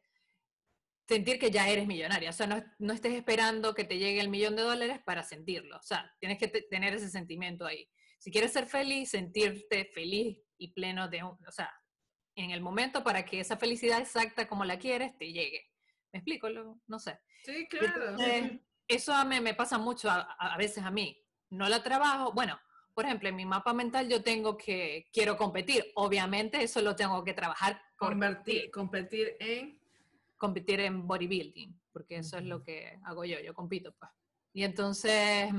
sentir 1.10 1.40
que 1.40 1.50
ya 1.52 1.68
eres 1.68 1.88
millonaria. 1.88 2.30
O 2.30 2.34
sea, 2.34 2.46
no, 2.48 2.64
no 2.78 2.94
estés 2.94 3.14
esperando 3.14 3.74
que 3.74 3.84
te 3.84 3.98
llegue 3.98 4.22
el 4.22 4.30
millón 4.30 4.56
de 4.56 4.62
dólares 4.62 5.00
para 5.06 5.24
sentirlo. 5.24 5.76
O 5.78 5.82
sea, 5.82 6.10
tienes 6.20 6.38
que 6.38 6.48
te- 6.48 6.62
tener 6.62 6.94
ese 6.94 7.10
sentimiento 7.10 7.66
ahí. 7.66 7.90
Si 8.20 8.32
quieres 8.32 8.54
ser 8.54 8.68
feliz, 8.68 9.10
sentirte 9.10 9.86
feliz 9.94 10.38
y 10.58 10.72
pleno 10.72 11.08
de, 11.10 11.24
un- 11.24 11.38
o 11.48 11.52
sea, 11.52 11.70
en 12.36 12.52
el 12.52 12.62
momento 12.62 13.04
para 13.04 13.26
que 13.26 13.40
esa 13.40 13.58
felicidad 13.58 14.00
exacta 14.00 14.48
como 14.48 14.64
la 14.66 14.78
quieres 14.78 15.18
te 15.18 15.32
llegue. 15.34 15.66
¿Me 16.14 16.20
explico? 16.20 16.48
No 16.88 17.00
sé. 17.00 17.20
Sí, 17.44 17.68
claro. 17.68 18.10
entonces, 18.12 18.60
eso 18.88 19.14
a 19.14 19.26
mí 19.26 19.40
me 19.42 19.56
pasa 19.56 19.78
mucho 19.80 20.10
a, 20.10 20.22
a- 20.40 20.58
veces 20.58 20.84
a 20.84 20.92
mí. 20.92 21.20
No 21.50 21.68
la 21.68 21.82
trabajo. 21.82 22.32
Bueno, 22.34 22.60
por 22.94 23.06
ejemplo, 23.06 23.30
en 23.30 23.36
mi 23.36 23.46
mapa 23.46 23.74
mental 23.74 24.08
yo 24.10 24.22
tengo 24.22 24.56
que, 24.58 25.08
quiero 25.12 25.36
competir. 25.38 25.86
Obviamente 25.96 26.62
eso 26.62 26.82
lo 26.82 26.96
tengo 26.96 27.24
que 27.24 27.34
trabajar 27.34 27.82
Convertir, 27.96 28.70
competir 28.72 29.36
en... 29.40 29.79
competir 30.40 30.80
en 30.80 31.06
bodybuilding, 31.06 31.80
porque 31.92 32.18
eso 32.18 32.38
es 32.38 32.46
lo 32.46 32.64
que 32.64 32.98
hago 33.04 33.26
yo, 33.26 33.40
yo 33.40 33.54
compito, 33.54 33.94
pues. 34.00 34.10
Y 34.54 34.64
entonces, 34.64 35.52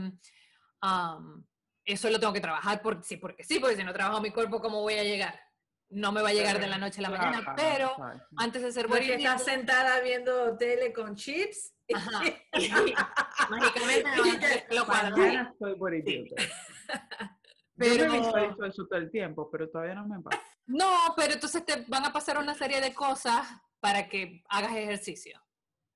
am, 0.80 1.46
eso 1.84 2.10
lo 2.10 2.18
tengo 2.18 2.32
que 2.32 2.40
trabajar 2.40 2.82
porque 2.82 3.04
sí, 3.04 3.16
porque 3.18 3.44
sí, 3.44 3.60
porque 3.60 3.76
si 3.76 3.84
no 3.84 3.92
trabajo 3.92 4.20
mi 4.20 4.30
cuerpo, 4.30 4.60
¿cómo 4.60 4.80
voy 4.80 4.94
a 4.94 5.04
llegar? 5.04 5.38
No 5.90 6.12
me 6.12 6.22
va 6.22 6.30
a 6.30 6.32
llegar 6.32 6.58
de 6.58 6.66
la 6.66 6.78
noche 6.78 7.00
a 7.00 7.02
la 7.02 7.10
mañana, 7.10 7.54
pero 7.56 7.94
claro. 7.94 8.20
antes 8.36 8.62
de 8.62 8.72
ser 8.72 8.86
Porque 8.86 9.00
bodybuilder, 9.06 9.26
estás 9.26 9.44
sentada 9.44 10.00
viendo 10.00 10.56
tele 10.56 10.92
con 10.92 11.14
chips. 11.14 11.74
Ajá. 11.92 12.22
mágicamente 13.50 14.66
lo 14.70 14.86
soy 15.58 15.74
bodybuilder. 15.74 16.50
Pero- 17.76 17.94
Yo 18.04 18.10
me 18.10 18.20
visualizo 18.20 18.64
eso 18.64 18.86
todo 18.86 18.98
el 18.98 19.10
tiempo, 19.10 19.50
pero 19.50 19.68
todavía 19.68 19.94
no 19.94 20.06
me 20.06 20.20
pasa. 20.20 20.40
No, 20.66 21.14
pero 21.16 21.34
entonces 21.34 21.64
te 21.64 21.84
van 21.88 22.04
a 22.04 22.12
pasar 22.12 22.38
una 22.38 22.54
serie 22.54 22.80
de 22.80 22.94
cosas 22.94 23.48
para 23.80 24.08
que 24.08 24.42
hagas 24.48 24.76
ejercicio. 24.76 25.40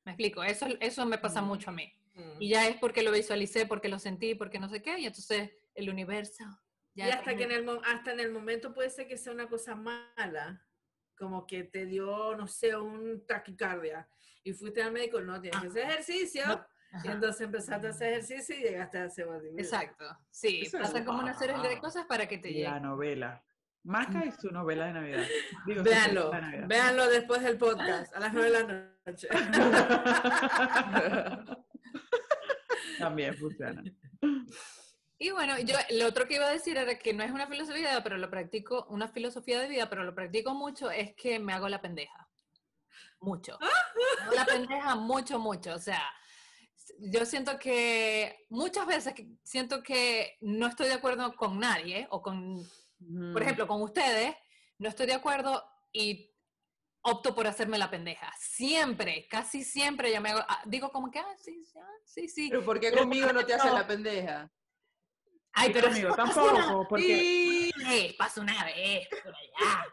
¿Me 0.04 0.12
explico? 0.12 0.42
Eso, 0.42 0.66
eso 0.80 1.06
me 1.06 1.18
pasa 1.18 1.40
mucho 1.42 1.70
a 1.70 1.72
mí. 1.72 1.92
Y 2.38 2.48
ya 2.50 2.68
es 2.68 2.76
porque 2.76 3.02
lo 3.02 3.10
visualicé, 3.10 3.66
porque 3.66 3.88
lo 3.88 3.98
sentí, 3.98 4.34
porque 4.34 4.58
no 4.60 4.68
sé 4.68 4.82
qué, 4.82 4.98
y 4.98 5.06
entonces 5.06 5.50
el 5.74 5.90
universo. 5.90 6.44
Y 6.94 7.00
ya 7.00 7.14
hasta 7.14 7.34
que 7.36 7.42
en 7.44 7.50
el, 7.50 7.64
mo- 7.64 7.80
hasta 7.84 8.12
en 8.12 8.20
el 8.20 8.30
momento 8.30 8.72
puede 8.72 8.88
ser 8.90 9.08
que 9.08 9.16
sea 9.16 9.32
una 9.32 9.48
cosa 9.48 9.74
mala, 9.74 10.64
como 11.16 11.46
que 11.46 11.64
te 11.64 11.86
dio, 11.86 12.36
no 12.36 12.46
sé, 12.46 12.76
un 12.76 13.26
taquicardia 13.26 14.08
y 14.44 14.52
fuiste 14.52 14.82
al 14.82 14.92
médico, 14.92 15.20
no, 15.20 15.40
tienes 15.40 15.60
que 15.60 15.66
hacer 15.68 15.82
ejercicio. 15.90 16.46
No, 16.46 16.66
Y 17.02 17.08
entonces 17.08 17.40
empezaste 17.40 17.86
a 17.88 17.90
hacer 17.90 18.12
ejercicio 18.12 18.56
y 18.56 18.60
llegaste 18.62 18.98
a 18.98 19.08
ser 19.10 19.26
bodybuilder. 19.26 19.64
Exacto. 19.64 20.04
Sí, 20.30 20.60
Eso 20.64 20.76
es 20.76 20.82
pasan 20.84 21.04
como 21.04 21.18
una 21.20 21.34
serie 21.34 21.56
de 21.58 21.78
cosas 21.80 22.06
para 22.06 22.28
que 22.28 22.38
te 22.38 22.50
La 22.50 22.54
lleguen. 22.54 22.82
novela. 22.82 23.44
Maca 23.84 24.24
y 24.24 24.32
su 24.32 24.50
novela 24.50 24.86
de 24.86 24.92
Navidad. 24.94 25.24
Digo, 25.66 25.82
Véanlo, 25.82 26.30
de 26.30 26.40
Navidad. 26.40 26.68
véanlo 26.68 27.06
después 27.08 27.42
del 27.42 27.58
podcast, 27.58 28.14
a 28.16 28.20
las 28.20 28.32
9 28.32 28.50
de 28.50 28.62
la 28.62 28.90
noche. 29.06 29.28
También 32.98 33.36
funciona. 33.36 33.82
Y 35.18 35.30
bueno, 35.30 35.58
yo 35.60 35.76
lo 35.90 36.06
otro 36.06 36.26
que 36.26 36.36
iba 36.36 36.46
a 36.46 36.52
decir 36.52 36.78
era 36.78 36.98
que 36.98 37.12
no 37.12 37.22
es 37.22 37.30
una 37.30 37.46
filosofía 37.46 37.84
de 37.84 37.90
vida, 37.90 38.02
pero 38.02 38.16
lo 38.16 38.30
practico, 38.30 38.86
una 38.88 39.08
filosofía 39.08 39.60
de 39.60 39.68
vida, 39.68 39.90
pero 39.90 40.02
lo 40.02 40.14
practico 40.14 40.54
mucho, 40.54 40.90
es 40.90 41.14
que 41.14 41.38
me 41.38 41.52
hago 41.52 41.68
la 41.68 41.82
pendeja. 41.82 42.26
Mucho. 43.20 43.58
Me 43.60 43.66
hago 44.24 44.34
la 44.34 44.46
pendeja 44.46 44.94
mucho, 44.96 45.38
mucho. 45.38 45.74
O 45.74 45.78
sea, 45.78 46.02
yo 46.98 47.26
siento 47.26 47.58
que 47.58 48.46
muchas 48.48 48.86
veces 48.86 49.12
siento 49.42 49.82
que 49.82 50.38
no 50.40 50.68
estoy 50.68 50.86
de 50.88 50.94
acuerdo 50.94 51.36
con 51.36 51.58
nadie 51.58 52.06
o 52.10 52.22
con 52.22 52.64
por 53.32 53.42
ejemplo, 53.42 53.66
con 53.66 53.82
ustedes, 53.82 54.34
no 54.78 54.88
estoy 54.88 55.06
de 55.06 55.14
acuerdo 55.14 55.64
y 55.92 56.30
opto 57.02 57.34
por 57.34 57.46
hacerme 57.46 57.78
la 57.78 57.90
pendeja. 57.90 58.32
Siempre, 58.38 59.26
casi 59.28 59.62
siempre 59.62 60.12
yo 60.12 60.20
me 60.20 60.30
hago, 60.30 60.40
ah, 60.48 60.62
digo 60.64 60.90
como 60.90 61.10
que, 61.10 61.18
ah, 61.18 61.36
sí, 61.36 61.62
sí, 61.64 61.78
ah, 61.78 61.86
sí, 62.04 62.28
sí. 62.28 62.48
Pero 62.50 62.64
¿por 62.64 62.80
qué 62.80 62.90
Pero 62.90 63.02
conmigo 63.02 63.32
no 63.32 63.44
te 63.44 63.54
haces 63.54 63.72
la 63.72 63.86
pendeja? 63.86 64.50
Ay, 65.56 65.70
pero 65.72 65.86
conmigo 65.88 66.08
eso 66.08 66.16
tampoco, 66.16 66.50
una 66.80 66.88
porque 66.88 67.72
vez, 67.86 68.14
pasa 68.14 68.40
una 68.40 68.64
vez, 68.64 69.06
por 69.22 69.32
allá. 69.34 69.84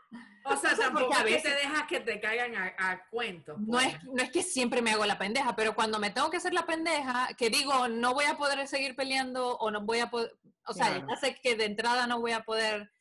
O 0.43 0.55
sea, 0.57 0.71
Eso 0.71 0.81
tampoco 0.81 1.13
a 1.13 1.21
veces- 1.23 1.43
te 1.43 1.49
dejas 1.53 1.83
que 1.87 1.99
te 1.99 2.19
caigan 2.19 2.55
a, 2.55 2.73
a 2.79 3.07
cuentos. 3.09 3.59
No 3.59 3.73
pues. 3.73 3.93
es, 3.93 4.03
no 4.05 4.23
es 4.23 4.31
que 4.31 4.41
siempre 4.41 4.81
me 4.81 4.89
hago 4.91 5.05
la 5.05 5.19
pendeja, 5.19 5.55
pero 5.55 5.75
cuando 5.75 5.99
me 5.99 6.09
tengo 6.09 6.31
que 6.31 6.37
hacer 6.37 6.53
la 6.55 6.65
pendeja, 6.65 7.29
que 7.37 7.51
digo, 7.51 7.87
no 7.89 8.15
voy 8.15 8.25
a 8.25 8.37
poder 8.37 8.67
seguir 8.67 8.95
peleando 8.95 9.55
o 9.57 9.69
no 9.69 9.81
voy 9.81 9.99
a 9.99 10.09
poder, 10.09 10.35
o 10.65 10.73
sea, 10.73 10.87
Claro. 10.87 11.07
ya 11.09 11.15
sé 11.17 11.35
que 11.43 11.55
de 11.55 11.65
entrada 11.65 12.07
no 12.07 12.19
voy 12.19 12.31
a 12.31 12.43
poder 12.43 12.91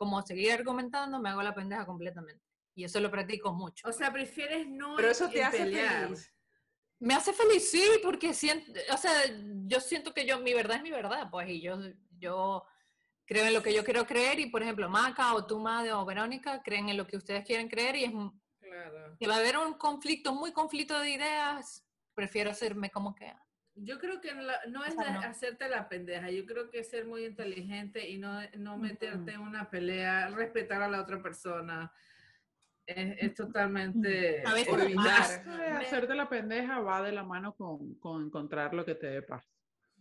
como 0.00 0.22
seguir 0.22 0.52
argumentando, 0.52 1.20
me 1.20 1.28
hago 1.28 1.42
la 1.42 1.52
pendeja 1.54 1.84
completamente. 1.84 2.42
Y 2.74 2.84
eso 2.84 2.98
lo 3.00 3.10
practico 3.10 3.52
mucho. 3.52 3.86
O 3.86 3.92
sea, 3.92 4.10
prefieres 4.10 4.66
no 4.66 4.96
Pero 4.96 5.10
eso 5.10 5.28
te 5.28 5.44
hace 5.44 5.58
pelear. 5.58 6.04
feliz. 6.04 6.32
Me 7.00 7.12
hace 7.12 7.34
feliz, 7.34 7.70
sí, 7.70 7.84
porque 8.02 8.32
siento, 8.32 8.72
o 8.94 8.96
sea, 8.96 9.12
yo 9.66 9.78
siento 9.78 10.14
que 10.14 10.24
yo, 10.24 10.38
mi 10.38 10.54
verdad 10.54 10.78
es 10.78 10.82
mi 10.82 10.90
verdad, 10.90 11.28
pues, 11.30 11.50
y 11.50 11.60
yo, 11.60 11.76
yo 12.18 12.64
creo 13.26 13.44
en 13.44 13.52
lo 13.52 13.62
que 13.62 13.74
yo 13.74 13.84
quiero 13.84 14.06
creer, 14.06 14.40
y 14.40 14.46
por 14.46 14.62
ejemplo, 14.62 14.88
Maca 14.88 15.34
o 15.34 15.46
tú, 15.46 15.58
Made 15.60 15.92
o 15.92 16.06
Verónica, 16.06 16.62
creen 16.62 16.88
en 16.88 16.96
lo 16.96 17.06
que 17.06 17.18
ustedes 17.18 17.44
quieren 17.44 17.68
creer, 17.68 17.96
y 17.96 18.04
es, 18.04 18.12
Claro. 18.60 19.16
que 19.18 19.26
va 19.26 19.34
a 19.34 19.38
haber 19.38 19.58
un 19.58 19.74
conflicto, 19.74 20.32
muy 20.34 20.52
conflicto 20.52 20.98
de 20.98 21.10
ideas, 21.10 21.84
prefiero 22.14 22.50
hacerme 22.50 22.90
como 22.90 23.14
que, 23.14 23.26
ah, 23.26 23.42
Yo 23.74 23.98
creo 23.98 24.20
que 24.20 24.34
la- 24.34 24.60
no 24.68 24.84
es 24.84 24.94
sea, 24.94 25.04
de 25.04 25.12
no. 25.12 25.20
hacerte 25.20 25.68
la 25.68 25.88
pendeja, 25.88 26.30
yo 26.30 26.44
creo 26.44 26.70
que 26.70 26.80
es 26.80 26.90
ser 26.90 27.06
muy 27.06 27.24
inteligente 27.24 28.08
y 28.08 28.18
no, 28.18 28.40
no 28.58 28.76
meterte 28.76 29.32
en 29.32 29.40
una 29.40 29.70
pelea, 29.70 30.28
respetar 30.28 30.82
a 30.82 30.88
la 30.88 31.00
otra 31.00 31.22
persona. 31.22 31.92
Es, 32.86 33.16
es 33.18 33.34
totalmente... 33.34 34.42
A 34.44 34.52
veces 34.52 34.74
evitar. 34.74 35.44
de 35.44 35.66
hacerte 35.68 36.14
la 36.14 36.28
pendeja 36.28 36.80
va 36.80 37.02
de 37.02 37.12
la 37.12 37.22
mano 37.22 37.54
con, 37.54 37.94
con 37.94 38.24
encontrar 38.24 38.74
lo 38.74 38.84
que 38.84 38.96
te 38.96 39.06
dé 39.06 39.22
paz. 39.22 39.48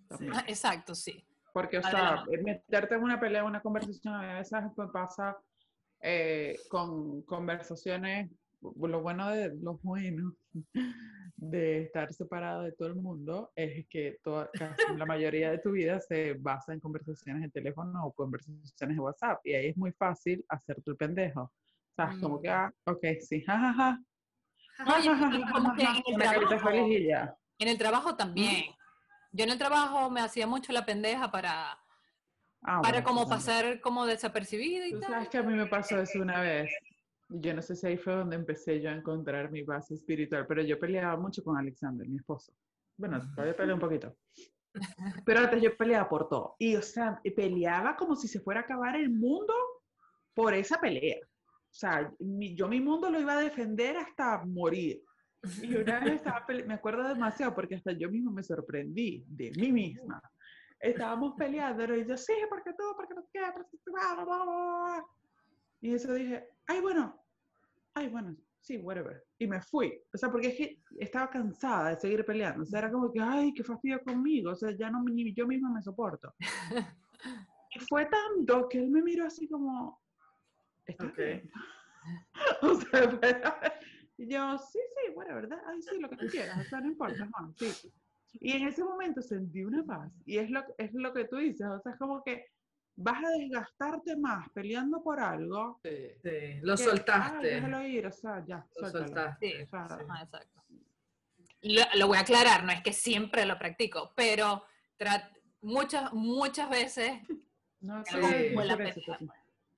también. 0.07 0.33
ah, 0.35 0.43
exacto, 0.47 0.95
sí. 0.95 1.23
Porque, 1.53 1.77
o 1.77 1.83
sea, 1.83 2.25
meterte 2.43 2.95
en 2.95 3.03
una 3.03 3.19
pelea, 3.19 3.43
una 3.43 3.61
conversación, 3.61 4.13
a 4.13 4.39
veces 4.39 4.59
pasa 4.91 5.37
eh, 6.01 6.57
con 6.69 7.21
conversaciones, 7.23 8.29
lo 8.61 9.01
bueno 9.01 9.29
de 9.29 9.55
lo 9.61 9.77
bueno 9.83 10.35
de 11.41 11.83
estar 11.83 12.11
separado 12.13 12.63
de 12.63 12.73
todo 12.73 12.89
el 12.89 12.95
mundo 12.95 13.51
es 13.55 13.87
que 13.87 14.17
toda, 14.21 14.49
la 14.97 15.05
mayoría 15.05 15.51
de 15.51 15.59
tu 15.59 15.71
vida 15.71 15.99
se 16.01 16.33
basa 16.33 16.73
en 16.73 16.81
conversaciones 16.81 17.41
de 17.43 17.49
teléfono 17.49 18.05
o 18.05 18.11
conversaciones 18.13 18.97
de 18.97 19.01
WhatsApp 19.01 19.39
y 19.45 19.53
ahí 19.53 19.67
es 19.67 19.77
muy 19.77 19.91
fácil 19.93 20.43
hacerte 20.49 20.91
el 20.91 20.97
pendejo. 20.97 21.51
¿Sabes? 21.95 22.17
Como 22.19 22.41
que, 22.41 22.49
Mm. 22.49 22.51
ah, 22.51 22.73
ok, 22.85 23.05
sí, 23.21 23.41
jajaja. 23.41 23.99
En 27.57 27.67
el 27.67 27.77
trabajo, 27.77 28.15
también. 28.15 28.65
Yo 29.31 29.43
en 29.43 29.51
el 29.51 29.57
trabajo 29.57 30.09
me 30.09 30.21
hacía 30.21 30.47
mucho 30.47 30.71
la 30.73 30.85
pendeja 30.85 31.29
para, 31.31 31.71
Ah, 32.61 32.81
para 32.81 32.99
bueno, 32.99 33.03
como 33.03 33.19
también. 33.21 33.37
pasar 33.37 33.81
como 33.81 34.05
desapercibida 34.05 34.87
y 34.87 34.91
Tú 34.91 34.99
tal. 35.01 35.11
sabes 35.11 35.29
que 35.29 35.37
a 35.37 35.43
mí 35.43 35.53
me 35.53 35.65
pasó 35.67 35.99
eso 36.01 36.19
una 36.21 36.41
vez. 36.41 36.69
Yo 37.29 37.53
no 37.53 37.61
sé 37.61 37.75
si 37.75 37.85
ahí 37.87 37.97
fue 37.97 38.13
donde 38.13 38.35
empecé 38.35 38.81
yo 38.81 38.89
a 38.89 38.93
encontrar 38.93 39.51
mi 39.51 39.61
base 39.63 39.93
espiritual, 39.93 40.47
pero 40.47 40.63
yo 40.63 40.79
peleaba 40.79 41.15
mucho 41.15 41.43
con 41.43 41.57
Alexander, 41.57 42.07
mi 42.07 42.17
esposo. 42.17 42.53
Bueno, 42.97 43.19
todavía 43.35 43.55
peleo 43.55 43.75
un 43.75 43.81
poquito. 43.81 44.17
Pero 45.25 45.39
antes 45.39 45.61
yo 45.61 45.75
peleaba 45.77 46.09
por 46.09 46.27
todo. 46.27 46.55
Y, 46.59 46.75
o 46.75 46.81
sea, 46.81 47.21
peleaba 47.35 47.95
como 47.95 48.15
si 48.15 48.27
se 48.27 48.39
fuera 48.39 48.61
a 48.61 48.63
acabar 48.63 48.95
el 48.95 49.09
mundo 49.09 49.53
por 50.33 50.53
esa 50.53 50.79
pelea. 50.79 51.19
O 51.23 51.71
sea, 51.73 52.11
mi- 52.19 52.55
yo 52.55 52.67
mi 52.67 52.81
mundo 52.81 53.09
lo 53.09 53.19
iba 53.19 53.33
a 53.33 53.41
defender 53.41 53.97
hasta 53.97 54.43
morir. 54.45 55.03
Y 55.61 55.75
una 55.75 55.99
vez 55.99 56.15
estaba 56.15 56.45
me 56.65 56.73
acuerdo 56.73 57.07
demasiado 57.07 57.55
porque 57.55 57.75
hasta 57.75 57.91
yo 57.93 58.09
misma 58.09 58.31
me 58.31 58.43
sorprendí 58.43 59.23
de 59.27 59.51
mí 59.51 59.71
misma. 59.71 60.21
Estábamos 60.79 61.35
peleando 61.37 61.95
y 61.95 62.05
yo, 62.07 62.17
sí, 62.17 62.33
porque 62.49 62.71
tú, 62.71 62.83
porque 62.95 63.13
no 63.13 63.25
qué, 63.31 63.39
porque 63.53 63.77
tú, 63.83 63.91
bla, 63.91 64.23
bla, 64.23 64.43
bla". 64.43 65.05
Y 65.81 65.93
eso 65.93 66.13
dije, 66.13 66.47
ay, 66.67 66.81
bueno, 66.81 67.21
ay, 67.93 68.09
bueno, 68.09 68.35
sí, 68.59 68.77
whatever. 68.77 69.25
Y 69.37 69.47
me 69.47 69.61
fui. 69.61 69.99
O 70.13 70.17
sea, 70.17 70.29
porque 70.31 70.47
es 70.49 70.55
que 70.57 70.81
estaba 70.99 71.29
cansada 71.29 71.89
de 71.91 71.97
seguir 71.97 72.25
peleando. 72.25 72.63
O 72.63 72.65
sea, 72.65 72.79
era 72.79 72.91
como 72.91 73.11
que, 73.11 73.19
ay, 73.21 73.53
qué 73.53 73.63
fastidio 73.63 74.01
conmigo. 74.03 74.51
O 74.51 74.55
sea, 74.55 74.71
ya 74.71 74.89
no, 74.89 75.03
ni 75.03 75.33
yo 75.33 75.47
misma 75.47 75.69
me 75.71 75.81
soporto. 75.81 76.33
Y 77.71 77.79
fue 77.81 78.07
tanto 78.07 78.67
que 78.67 78.79
él 78.79 78.89
me 78.89 79.03
miró 79.03 79.27
así 79.27 79.47
como, 79.47 80.01
¿estás 80.87 81.09
Ok. 81.11 81.17
bien? 81.17 81.51
o 82.63 82.73
sea, 82.75 83.11
fue- 83.11 83.41
y 84.17 84.27
yo, 84.27 84.57
sí, 84.57 84.79
sí, 84.79 85.13
bueno, 85.13 85.35
¿verdad? 85.35 85.61
Ay, 85.67 85.79
sí, 85.81 85.99
lo 85.99 86.09
que 86.09 86.17
tú 86.17 86.25
quieras, 86.27 86.57
o 86.59 86.63
sea, 86.67 86.81
no 86.81 86.87
importa, 86.87 87.25
no, 87.25 87.53
sí. 87.55 87.71
Y 88.33 88.53
en 88.53 88.67
ese 88.67 88.83
momento 88.83 89.21
sentí 89.21 89.63
una 89.63 89.83
paz, 89.83 90.11
y 90.25 90.39
es 90.39 90.49
lo, 90.49 90.63
es 90.79 90.91
lo 90.93 91.13
que 91.13 91.25
tú 91.25 91.35
dices, 91.37 91.67
o 91.67 91.79
sea, 91.79 91.91
es 91.93 91.99
como 91.99 92.23
que 92.23 92.47
vas 93.01 93.23
a 93.23 93.29
desgastarte 93.29 94.15
más 94.17 94.49
peleando 94.49 95.01
por 95.01 95.19
algo. 95.19 95.79
Sí. 95.83 95.89
Sí, 96.21 96.59
lo 96.61 96.75
que, 96.75 96.83
soltaste. 96.83 97.47
"Ay, 97.47 97.55
déjalo 97.55 97.83
ir, 97.87 98.05
o 98.07 98.11
sea, 98.11 98.43
ya, 98.45 98.57
Lo 98.57 98.79
suéltalo". 98.89 99.05
soltaste. 99.07 99.49
Sí, 99.49 99.55
exacto. 99.55 100.05
Lo, 101.61 101.81
lo 101.95 102.07
voy 102.07 102.17
a 102.17 102.21
aclarar, 102.21 102.63
no 102.63 102.71
es 102.71 102.81
que 102.81 102.93
siempre 102.93 103.45
lo 103.45 103.57
practico, 103.57 104.11
pero 104.15 104.63
muchas, 105.61 106.11
muchas 106.13 106.69
veces 106.69 107.21
No, 107.81 108.03
Sí. 108.05 108.17
la 108.55 108.91
sí. 108.93 109.01
pues. 109.05 109.19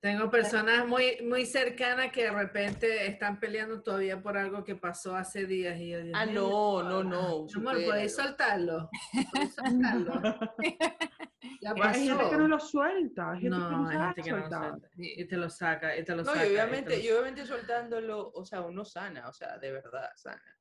Tengo 0.02 0.28
personas 0.30 0.84
muy, 0.84 1.18
muy 1.22 1.46
cercanas 1.46 2.10
que 2.10 2.24
de 2.24 2.32
repente 2.32 3.06
están 3.06 3.38
peleando 3.38 3.82
todavía 3.84 4.20
por 4.20 4.36
algo 4.36 4.64
que 4.64 4.74
pasó 4.74 5.14
hace 5.14 5.46
días. 5.46 5.78
Y 5.78 5.90
yo, 5.90 5.98
Ah, 6.12 6.26
mío, 6.26 6.34
no, 6.34 6.82
no, 6.82 7.04
no. 7.04 7.46
Mi 7.46 7.52
amor, 7.60 7.84
podéis 7.84 8.16
soltarlo. 8.16 8.90
Podéis 9.32 9.54
soltarlo. 9.54 10.12
Ya 11.60 11.70
Hay 11.76 11.94
gente 11.94 12.08
que 12.08 12.08
no 12.10 12.18
pasó. 12.30 12.48
lo 12.48 12.58
suelta, 12.60 13.30
hay 13.32 13.40
gente 13.42 13.56
que 13.56 13.60
No, 13.60 13.70
no 13.70 13.88
hay 13.88 13.98
gente 13.98 14.22
que 14.22 14.30
no 14.30 14.36
lo 14.38 14.48
suelta. 14.48 14.88
Y 14.96 15.24
te 15.24 15.36
lo 15.36 15.50
saca, 15.50 15.96
y 15.96 16.04
te 16.04 16.14
lo 16.16 16.22
No, 16.22 16.32
saca. 16.32 16.44
y 16.46 16.46
y 16.46 16.48
te 16.48 16.54
obviamente, 16.54 16.96
lo 16.96 17.02
y 17.02 17.10
obviamente 17.10 17.46
soltándolo, 17.46 18.30
o 18.34 18.44
sea, 18.44 18.60
uno 18.62 18.84
sana, 18.84 19.28
o 19.28 19.32
sea, 19.32 19.58
de 19.58 19.72
verdad 19.72 20.08
sana. 20.16 20.58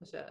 O 0.00 0.04
sea, 0.06 0.26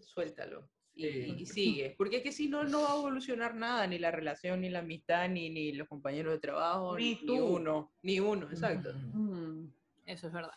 suéltalo. 0.00 0.68
Y, 0.98 1.02
Sí. 1.12 1.34
y 1.38 1.46
sigue. 1.46 1.94
Porque 1.98 2.16
es 2.16 2.22
que 2.22 2.32
si 2.32 2.48
no, 2.48 2.64
no 2.64 2.82
va 2.82 2.92
a 2.92 2.96
evolucionar 2.96 3.54
nada, 3.54 3.86
ni 3.86 3.98
la 3.98 4.10
relación, 4.10 4.62
ni 4.62 4.70
la 4.70 4.78
amistad, 4.78 5.28
ni, 5.28 5.50
ni 5.50 5.72
los 5.72 5.86
compañeros 5.88 6.32
de 6.32 6.38
trabajo, 6.40 6.96
Ni 6.96 7.10
ni, 7.16 7.26
tú. 7.26 7.36
uno. 7.36 7.92
Ni 8.02 8.18
uno, 8.18 8.48
exacto. 8.50 8.94
Mm. 9.12 9.68
Eso 10.06 10.26
es 10.28 10.32
verdad. 10.32 10.50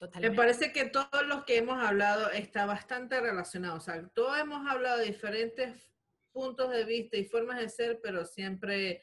Me 0.00 0.06
Totalmente. 0.06 0.36
parece 0.36 0.72
que 0.72 0.84
todos 0.84 1.26
los 1.26 1.44
que 1.44 1.56
hemos 1.58 1.82
hablado 1.82 2.30
está 2.30 2.66
bastante 2.66 3.20
relacionado. 3.20 3.76
O 3.76 3.80
sea, 3.80 4.06
todos 4.14 4.38
hemos 4.38 4.66
hablado 4.68 4.98
de 4.98 5.06
diferentes 5.06 5.90
puntos 6.32 6.70
de 6.70 6.84
vista 6.84 7.16
y 7.16 7.24
formas 7.24 7.58
de 7.58 7.68
ser, 7.70 8.00
pero 8.02 8.24
siempre 8.26 9.02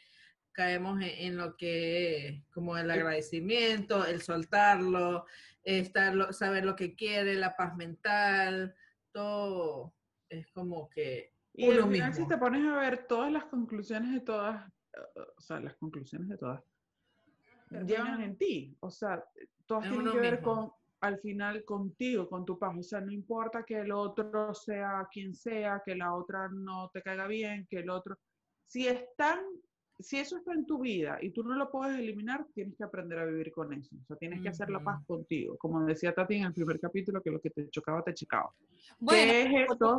caemos 0.52 1.02
en, 1.02 1.10
en 1.10 1.38
lo 1.38 1.56
que 1.58 2.28
es 2.28 2.44
como 2.52 2.78
el 2.78 2.90
agradecimiento, 2.90 4.06
el 4.06 4.22
soltarlo, 4.22 5.26
estar, 5.64 6.34
saber 6.34 6.66
lo 6.66 6.76
que 6.76 6.96
quiere, 6.96 7.36
la 7.36 7.56
paz 7.56 7.76
mental, 7.76 8.74
todo 9.12 9.94
es 10.30 10.48
como 10.52 10.90
que 10.90 11.34
Y 11.54 11.70
al 11.70 11.80
uno 11.80 11.88
final, 11.90 12.10
mismo. 12.10 12.26
si 12.26 12.28
te 12.28 12.38
pones 12.38 12.66
a 12.66 12.78
ver 12.80 13.08
todas 13.08 13.32
las 13.32 13.46
conclusiones 13.46 14.12
de 14.14 14.22
todas, 14.22 14.68
eh, 14.94 15.22
o 15.38 15.42
sea, 15.42 15.60
las 15.60 15.76
conclusiones 15.76 16.30
de 16.30 16.38
todas, 16.38 16.64
llevan 17.70 18.22
en 18.22 18.38
ti. 18.38 18.76
O 18.80 18.90
sea, 18.90 19.24
todas 19.66 19.86
En 19.86 19.92
tienen 19.92 20.12
que 20.12 20.20
ver 20.20 20.34
mismo. 20.40 20.54
con, 20.56 20.72
al 21.02 21.20
final, 21.20 21.64
contigo, 21.66 22.30
con 22.30 22.46
tu 22.46 22.58
paz. 22.58 22.76
O 22.78 22.84
sea, 22.84 23.02
no 23.02 23.12
importa 23.12 23.64
que 23.64 23.80
el 23.80 23.92
otro 23.92 24.54
sea 24.54 25.08
quien 25.12 25.36
sea, 25.36 25.82
que 25.86 25.96
la 25.96 26.14
otra 26.14 26.50
no 26.50 26.90
te 26.94 27.02
caiga 27.02 27.28
bien, 27.28 27.68
que 27.70 27.80
el 27.80 27.90
otro... 27.90 28.18
Si 28.66 28.88
están, 28.88 29.40
si 30.00 30.20
eso 30.20 30.38
está 30.38 30.54
en 30.54 30.66
tu 30.66 30.80
vida 30.80 31.18
y 31.22 31.32
tú 31.32 31.44
no 31.44 31.56
lo 31.56 31.72
puedes 31.72 31.98
eliminar, 31.98 32.46
tienes 32.54 32.76
que 32.76 32.84
aprender 32.84 33.18
a 33.20 33.26
vivir 33.26 33.52
con 33.52 33.74
eso. 33.74 33.96
O 34.02 34.06
sea, 34.06 34.16
tienes 34.18 34.42
que 34.42 34.50
hacer 34.50 34.70
la 34.70 34.84
paz 34.84 35.04
contigo. 35.06 35.58
Como 35.58 35.84
decía 35.86 36.14
Tati 36.14 36.36
en 36.36 36.44
el 36.44 36.54
primer 36.54 36.80
capítulo, 36.80 37.22
que 37.22 37.32
lo 37.32 37.42
que 37.42 37.50
te 37.50 37.70
chocaba, 37.70 38.04
te 38.04 38.14
chocaba. 38.14 38.54
Bueno, 39.00 39.32
¿Qué 39.32 39.42
es 39.42 39.72
esto? 39.72 39.98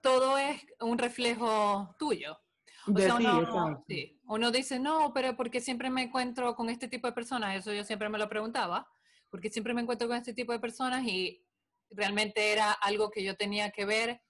todo 0.00 0.38
es 0.38 0.64
un 0.80 0.98
reflejo 0.98 1.94
tuyo. 1.98 2.38
O 2.86 2.92
De 2.92 3.02
sea, 3.02 3.14
uno, 3.16 3.82
sí, 3.88 4.20
uno 4.26 4.50
dice, 4.50 4.78
no, 4.78 5.12
pero 5.14 5.34
porque 5.36 5.60
siempre 5.60 5.88
me 5.88 6.02
encuentro 6.02 6.54
con 6.54 6.68
este 6.68 6.88
tipo 6.88 7.06
de 7.06 7.14
personas, 7.14 7.56
eso 7.56 7.72
yo 7.72 7.82
siempre 7.84 8.10
me 8.10 8.18
lo 8.18 8.28
preguntaba, 8.28 8.86
porque 9.30 9.48
siempre 9.48 9.72
me 9.72 9.80
encuentro 9.80 10.06
con 10.06 10.18
este 10.18 10.34
tipo 10.34 10.52
de 10.52 10.58
personas 10.60 11.02
y 11.06 11.42
realmente 11.90 12.52
era 12.52 12.72
algo 12.72 13.10
que 13.10 13.24
yo 13.24 13.36
tenía 13.36 13.70
que 13.70 13.86
ver 13.86 14.20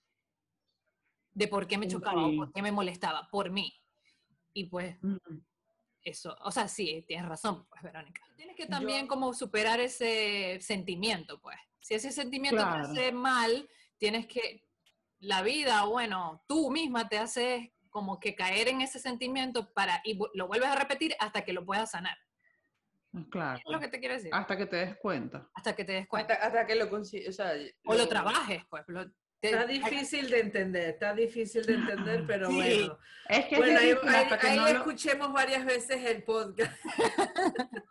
de 1.33 1.49
por 1.49 1.67
qué 1.67 1.79
me 1.79 1.87
Sí. 1.87 1.93
chocaba 1.93 2.27
o 2.27 2.37
por 2.37 2.53
qué 2.53 2.63
me 2.63 2.71
molestaba, 2.71 3.29
por 3.31 3.51
mí. 3.51 3.73
Y 4.55 4.65
pues 4.67 4.97
Mm. 5.03 5.17
eso, 6.03 6.37
o 6.43 6.51
sea, 6.51 6.69
sí, 6.69 7.05
tienes 7.07 7.27
razón, 7.29 7.67
pues 7.69 7.83
Verónica. 7.83 8.23
Tienes 8.37 8.57
que 8.57 8.65
Yo- 8.65 8.69
también 8.71 9.07
como 9.07 9.35
superar 9.35 9.81
ese 9.81 10.59
sentimiento, 10.61 11.41
pues. 11.41 11.59
Si 11.81 11.95
ese 11.95 12.13
sentimiento 12.13 12.63
Claro. 12.63 12.87
te 12.87 13.01
hace 13.01 13.13
mal, 13.13 13.69
tienes 13.99 14.27
que, 14.27 14.65
la 15.19 15.43
vida, 15.43 15.85
bueno, 15.85 16.43
tú 16.47 16.71
misma 16.71 17.09
te 17.09 17.19
haces 17.19 17.71
como 17.91 18.19
que 18.21 18.35
caer 18.35 18.69
en 18.69 18.81
ese 18.81 18.99
sentimiento 18.99 19.73
para, 19.73 20.01
y 20.05 20.19
lo 20.35 20.47
vuelves 20.49 20.69
a 20.69 20.75
repetir 20.77 21.15
hasta 21.19 21.45
que 21.45 21.53
lo 21.53 21.65
puedas 21.65 21.91
sanar. 21.93 22.17
Claro. 23.31 23.59
Es 23.65 23.73
lo 23.73 23.79
que 23.81 23.89
te 23.89 24.01
quiero 24.01 24.15
decir. 24.15 24.31
Hasta 24.35 24.57
que 24.57 24.67
te 24.67 24.77
des 24.77 24.97
cuenta. 24.97 25.49
Hasta 25.55 25.77
que 25.77 25.85
te 25.85 25.93
des 25.93 26.09
cuenta. 26.09 26.35
Hasta, 26.35 26.47
hasta 26.47 26.67
que 26.67 26.75
lo 26.75 26.91
consigas, 26.91 27.29
o 27.29 27.33
sea, 27.33 27.53
o 27.87 27.95
lo 27.95 28.09
trabajes, 28.09 28.65
pues. 28.69 28.83
lo- 28.89 29.09
Está 29.47 29.67
difícil 29.67 30.31
de 30.31 30.41
entender, 30.41 30.89
está 30.91 31.15
difícil 31.15 31.65
de 31.67 31.75
entender, 31.75 32.25
pero 32.27 32.49
Sí. 32.49 32.55
bueno. 32.57 32.99
Es 33.29 33.47
que 33.47 33.55
es 33.55 33.59
Bueno, 33.61 33.79
ahí, 33.81 33.87
difícil 33.89 34.09
ahí- 34.09 34.23
hasta 34.25 34.39
que 34.39 34.47
ahí 34.49 34.57
no 34.57 34.63
lo- 34.65 34.69
escuchemos 34.71 35.33
varias 35.33 35.65
veces 35.65 36.05
el 36.05 36.23
podcast. 36.25 36.73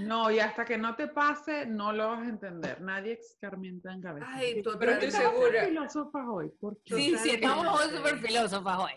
No, 0.00 0.30
y 0.30 0.38
hasta 0.40 0.64
que 0.64 0.78
no 0.78 0.96
te 0.96 1.08
pase, 1.08 1.66
no 1.66 1.92
lo 1.92 2.08
vas 2.08 2.20
a 2.20 2.28
entender. 2.30 2.80
Nadie 2.80 3.12
escarmienta 3.20 3.92
en 3.92 4.00
cabeza. 4.00 4.26
Ay, 4.30 4.62
total. 4.62 4.78
Pero 4.78 4.92
estoy 4.92 5.10
¿por 5.10 5.12
qué 5.20 5.24
estamos 5.26 5.40
segura. 5.44 5.64
filósofas 5.66 6.24
hoy? 6.26 6.48
¿Por 6.60 6.82
qué? 6.84 6.94
Sí, 6.94 7.16
sí, 7.18 7.30
estamos 7.32 7.82
súper 7.90 8.18
filósofas 8.18 8.78
hoy. 8.78 8.92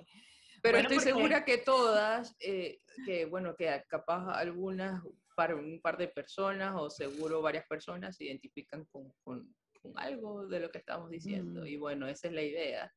Pero 0.61 0.77
Bueno, 0.77 0.89
estoy 0.89 0.99
segura 1.03 1.43
que 1.43 1.57
todas, 1.57 2.35
eh, 2.39 2.79
que 3.05 3.25
bueno, 3.25 3.55
que 3.55 3.83
capaz 3.89 4.31
algunas, 4.31 5.03
para 5.35 5.55
un 5.55 5.81
par 5.81 5.97
de 5.97 6.07
personas 6.07 6.73
o 6.77 6.89
seguro 6.89 7.41
varias 7.41 7.65
personas 7.65 8.15
se 8.15 8.25
identifican 8.25 8.85
con, 8.85 9.11
con- 9.23 9.53
con 9.81 9.97
algo 9.97 10.47
de 10.47 10.59
lo 10.59 10.71
que 10.71 10.77
estamos 10.77 11.09
diciendo. 11.09 11.61
Mm. 11.61 11.67
Y 11.67 11.75
bueno, 11.77 12.07
esa 12.07 12.27
es 12.27 12.33
la 12.33 12.43
idea, 12.43 12.93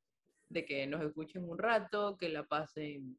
de 0.49 0.65
que 0.65 0.87
nos 0.87 1.03
escuchen 1.03 1.49
un 1.49 1.59
rato, 1.59 2.17
que 2.17 2.29
la 2.29 2.45
pasen 2.45 3.19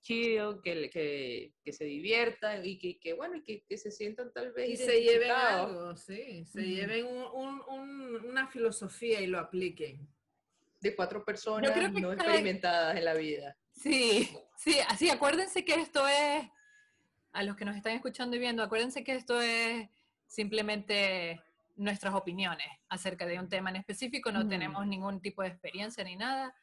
chido, 0.00 0.60
que, 0.62 0.90
que, 0.90 1.52
que 1.64 1.72
se 1.72 1.84
diviertan 1.84 2.66
y 2.66 2.76
que, 2.78 2.98
que, 2.98 3.12
bueno, 3.12 3.40
que, 3.44 3.62
que 3.68 3.78
se 3.78 3.90
sientan 3.92 4.32
tal 4.32 4.50
vez 4.52 4.70
Y 4.70 4.76
se 4.76 5.00
lleven 5.00 5.30
algo, 5.30 5.96
sí, 5.96 6.44
se 6.44 6.62
lleven 6.62 7.06
un- 7.06 7.30
un- 7.32 7.62
un- 7.68 8.26
una 8.26 8.48
filosofía 8.48 9.20
y 9.20 9.26
lo 9.28 9.38
apliquen. 9.38 10.08
de 10.80 10.96
cuatro 10.96 11.24
personas 11.24 11.70
creo 11.70 11.88
no 11.90 12.00
cada- 12.00 12.14
experimentadas 12.14 12.96
en 12.96 13.04
la 13.04 13.14
vida. 13.14 13.56
Sí, 13.70 14.28
sí, 14.56 14.76
así, 14.88 15.08
acuérdense 15.08 15.64
que 15.64 15.74
esto 15.74 16.06
es, 16.08 16.44
a 17.30 17.42
los 17.44 17.54
que 17.56 17.64
nos 17.64 17.76
están 17.76 17.94
escuchando 17.94 18.34
y 18.36 18.40
viendo, 18.40 18.64
acuérdense 18.64 19.04
que 19.04 19.12
esto 19.14 19.40
es 19.40 19.88
simplemente 20.26 21.40
nuestras 21.76 22.14
opiniones 22.14 22.66
acerca 22.88 23.26
de 23.26 23.38
un 23.38 23.48
tema 23.48 23.70
en 23.70 23.76
específico, 23.76 24.30
no 24.30 24.46
tenemos 24.46 24.86
ningún 24.86 25.20
tipo 25.20 25.42
de 25.42 25.48
experiencia 25.48 26.04
ni 26.04 26.16
nada. 26.16 26.54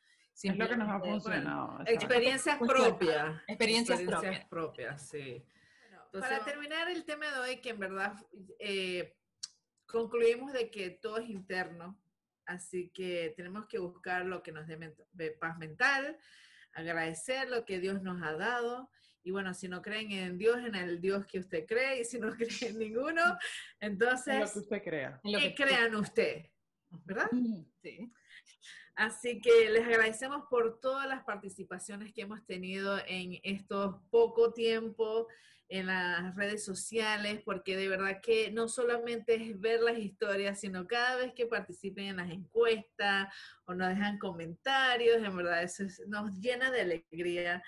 Es 0.42 0.56
lo 0.56 0.70
que 0.70 0.78
nos 0.78 0.88
ha 0.90 0.94
simplemente- 0.94 1.10
funcionado. 1.10 1.80
Experiencias 1.86 2.58
propias. 2.60 3.42
Experiencias 3.48 4.02
propias. 4.02 4.46
propias, 4.46 5.10
sí. 5.10 5.44
Entonces, 6.06 6.32
Para 6.32 6.44
terminar 6.46 6.90
el 6.90 7.04
tema 7.06 7.26
de 7.32 7.40
hoy, 7.40 7.58
que 7.62 7.70
en 7.70 7.80
verdad 7.80 8.14
eh, 8.60 9.16
concluimos 9.86 10.54
de 10.54 10.72
que 10.72 10.90
todo 10.92 11.18
es 11.18 11.30
interno, 11.30 12.00
así 12.46 12.90
que 12.90 13.34
tenemos 13.36 13.66
que 13.68 13.80
buscar 13.80 14.26
lo 14.26 14.42
que 14.42 14.52
nos 14.52 14.66
dé 14.68 15.32
paz 15.32 15.58
mental, 15.58 16.18
agradecer 16.74 17.50
lo 17.50 17.66
que 17.66 17.80
Dios 17.80 18.02
nos 18.02 18.22
ha 18.24 18.34
dado. 18.34 18.90
Y 19.24 19.32
bueno, 19.32 19.54
si 19.54 19.68
no 19.68 19.82
creen 19.82 20.12
en 20.12 20.38
Dios, 20.38 20.58
en 20.66 20.76
el 20.76 21.02
Dios 21.02 21.26
que 21.26 21.40
usted 21.40 21.66
cree, 21.66 22.02
y 22.02 22.06
si 22.06 22.20
no 22.20 22.30
creen 22.38 22.50
en 22.62 22.80
ninguno, 22.80 23.22
Es 23.22 23.30
lo 23.82 23.88
entonces, 23.88 24.52
que 24.54 24.60
usted 24.60 24.84
crea. 24.84 25.20
en 25.24 25.32
lo 25.34 25.40
¿qué 25.40 25.54
que- 25.54 25.64
crean 25.64 25.96
usted? 25.96 26.46
¿Verdad? 27.06 27.30
Sí. 27.82 28.12
Así 28.96 29.40
que 29.40 29.70
les 29.70 29.86
agradecemos 29.86 30.44
por 30.50 30.80
todas 30.82 31.08
las 31.08 31.24
participaciones 31.24 32.12
que 32.14 32.24
hemos 32.24 32.46
tenido 32.46 32.98
en 33.08 33.40
estos 33.44 33.96
poco 34.10 34.52
tiempo 34.54 35.28
en 35.70 35.86
las 35.86 36.36
redes 36.36 36.66
sociales, 36.66 37.42
porque 37.46 37.78
de 37.78 37.88
verdad 37.88 38.20
que 38.22 38.50
no 38.52 38.68
solamente 38.68 39.36
es 39.36 39.60
ver 39.60 39.82
las 39.82 40.00
historias, 40.00 40.60
sino 40.60 40.88
cada 40.88 41.16
vez 41.18 41.32
que 41.34 41.46
participen 41.46 42.06
en 42.08 42.18
las 42.18 42.32
encuestas 42.32 43.32
o 43.66 43.76
nos 43.76 43.90
dejan 43.90 44.18
comentarios, 44.18 45.18
en 45.24 45.38
verdad 45.38 45.62
eso 45.62 45.84
es- 45.84 46.02
nos 46.08 46.40
llena 46.40 46.72
de 46.72 46.82
alegría. 46.82 47.64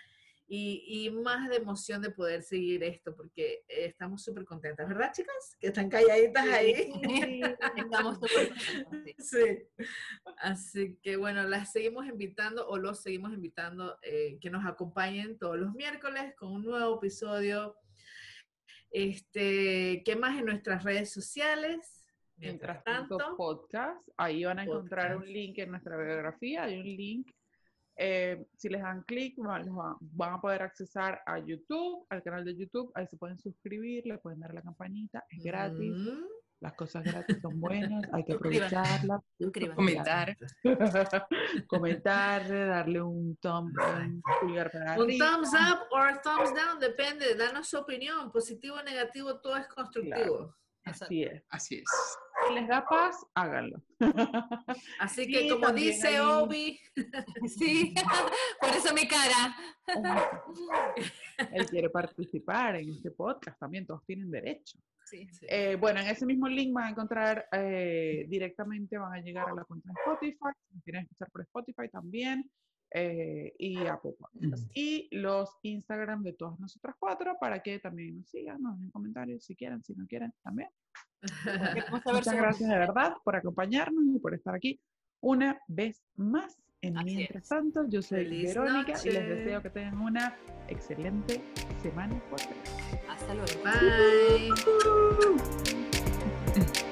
Y, 0.54 1.10
más 1.12 1.48
de 1.48 1.56
emoción 1.56 2.02
de 2.02 2.10
poder 2.10 2.44
seguir 2.44 2.84
esto, 2.84 3.16
porque 3.16 3.64
estamos 3.70 4.22
súper 4.22 4.44
contentas, 4.44 4.86
¿verdad, 4.86 5.14
chicas? 5.14 5.56
Que 5.58 5.68
están 5.68 5.90
calladitas 5.90 6.46
ahí. 6.46 6.92
estamos 7.78 8.16
súper 8.20 8.50
contentas. 8.84 9.28
Sí. 9.30 9.86
Así 10.40 10.98
que 11.02 11.16
bueno, 11.16 11.44
las 11.44 11.72
seguimos 11.72 12.06
invitando 12.06 12.68
o 12.68 12.78
los 12.78 13.02
seguimos 13.02 13.32
invitando 13.32 13.98
eh, 14.02 14.40
que 14.42 14.50
nos 14.50 14.66
acompañen 14.66 15.38
todos 15.38 15.58
los 15.58 15.74
miércoles 15.74 16.36
con 16.36 16.52
un 16.52 16.66
nuevo 16.66 16.98
episodio. 16.98 17.78
Este, 18.90 20.04
¿Qué 20.04 20.18
más 20.18 20.38
en 20.38 20.48
nuestras 20.48 20.84
redes 20.84 21.14
sociales? 21.14 22.10
Mientras 22.36 22.84
tanto, 22.84 23.18
podcast, 23.38 24.06
ahí 24.18 24.44
van 24.44 24.60
a 24.60 24.64
encontrar 24.64 25.16
un 25.16 25.32
link 25.32 25.60
en 25.60 25.72
nuestra 25.72 25.96
biografía, 25.96 26.64
hay 26.64 26.80
un 26.80 26.88
link 26.88 27.32
eh, 27.96 28.46
si 28.56 28.70
les 28.70 28.82
dan 28.82 29.04
clic, 29.04 29.36
van, 29.38 30.34
a 30.34 30.42
poder 30.42 30.62
accesar 30.62 31.22
a 31.26 31.40
YouTube, 31.40 32.06
al 32.10 32.24
canal 32.24 32.44
de 32.46 32.56
YouTube. 32.56 32.92
Ahí 32.96 33.08
se 33.08 33.18
pueden 33.18 33.38
suscribir, 33.38 34.06
le 34.06 34.18
pueden 34.18 34.40
dar 34.40 34.54
la 34.54 34.62
campanita, 34.62 35.24
es 35.30 35.44
gratis. 35.44 35.98
Mm. 35.98 36.26
Las 36.62 36.74
cosas 36.74 37.04
gratis 37.04 37.40
son 37.42 37.60
buenas, 37.60 38.04
hay 38.14 38.24
que 38.24 38.34
aprovecharlas. 38.34 39.22
Comentar. 39.76 40.38
Comentar, 41.68 42.48
darle 42.48 43.02
un 43.02 43.36
thumb, 43.38 43.74
un 43.76 44.22
pulgar 44.40 44.72
para 44.72 45.00
Un 45.00 45.18
thumbs 45.18 45.54
up 45.54 45.88
o 45.90 45.98
thumbs 46.24 46.54
down, 46.54 46.80
depende. 46.80 47.34
Danos 47.36 47.68
su 47.68 47.80
opinión, 47.80 48.32
positivo 48.32 48.76
o 48.76 48.84
negativo, 48.84 49.40
todo 49.40 49.58
es 49.58 49.68
constructivo. 49.68 50.56
Así 50.84 51.24
es. 51.24 51.44
Así 51.50 51.76
es. 51.76 51.84
Si 52.48 52.54
les 52.54 52.68
da 52.68 52.84
paz, 52.86 53.16
háganlo. 53.36 53.82
Así 55.00 55.28
que 55.28 55.48
como 55.48 55.72
dice 55.72 56.20
Obi, 56.22 56.80
sí, 57.48 57.94
por 58.60 58.70
eso 58.70 58.94
mi 58.94 59.08
cara. 59.08 59.56
Él 61.52 61.66
quiere 61.68 61.90
participar 61.90 62.78
en 62.78 62.90
este 62.90 63.12
podcast, 63.12 63.60
también 63.60 63.86
todos 63.86 64.04
tienen 64.06 64.32
derecho. 64.32 64.80
Eh, 65.42 65.76
bueno, 65.76 66.00
en 66.00 66.08
ese 66.08 66.26
mismo 66.26 66.48
link 66.48 66.74
van 66.74 66.86
a 66.86 66.90
encontrar 66.92 67.46
eh, 67.52 68.26
directamente, 68.28 68.98
van 68.98 69.14
a 69.14 69.22
llegar 69.22 69.50
a 69.50 69.54
la 69.54 69.66
cuenta 69.66 69.90
de 69.90 70.00
Spotify, 70.00 70.58
si 70.72 70.82
quieren 70.82 71.04
escuchar 71.04 71.30
por 71.32 71.42
Spotify 71.42 71.90
también, 71.90 72.50
eh, 72.94 73.54
y 73.58 73.78
a 73.86 73.98
Popa. 73.98 74.30
Y 74.74 75.08
los 75.12 75.58
Instagram 75.62 76.24
de 76.24 76.34
todas 76.34 76.60
nosotras 76.60 76.96
cuatro 77.00 77.38
para 77.40 77.62
que 77.62 77.80
también 77.80 78.18
nos 78.18 78.28
sigan, 78.30 78.62
nos 78.62 78.78
den 78.80 78.92
comentarios 78.92 79.44
si 79.44 79.56
quieren, 79.56 79.82
si 79.84 79.94
no 79.96 80.06
quieren 80.08 80.34
también. 80.44 80.70
Muchas 81.92 82.34
gracias 82.36 82.70
de 82.70 82.78
verdad 82.78 83.14
por 83.24 83.36
acompañarnos 83.36 84.04
y 84.14 84.20
por 84.20 84.34
estar 84.34 84.56
aquí 84.56 84.80
una 85.22 85.60
vez 85.68 86.04
más. 86.16 86.58
En 86.84 86.98
Así 86.98 87.16
mientras 87.16 87.44
es. 87.44 87.50
tanto, 87.50 87.88
yo 87.88 88.02
soy 88.02 88.24
Feliz 88.24 88.56
Verónica 88.56 88.94
noche. 88.94 89.10
y 89.10 89.12
les 89.12 89.30
deseo 89.30 89.62
que 89.62 89.70
tengan 89.70 90.00
una 90.00 90.36
excelente 90.68 91.40
semana. 91.84 92.20
Hasta 93.08 93.36
luego. 93.36 93.52
Bye. 93.64 94.50
Bye. 96.56 96.82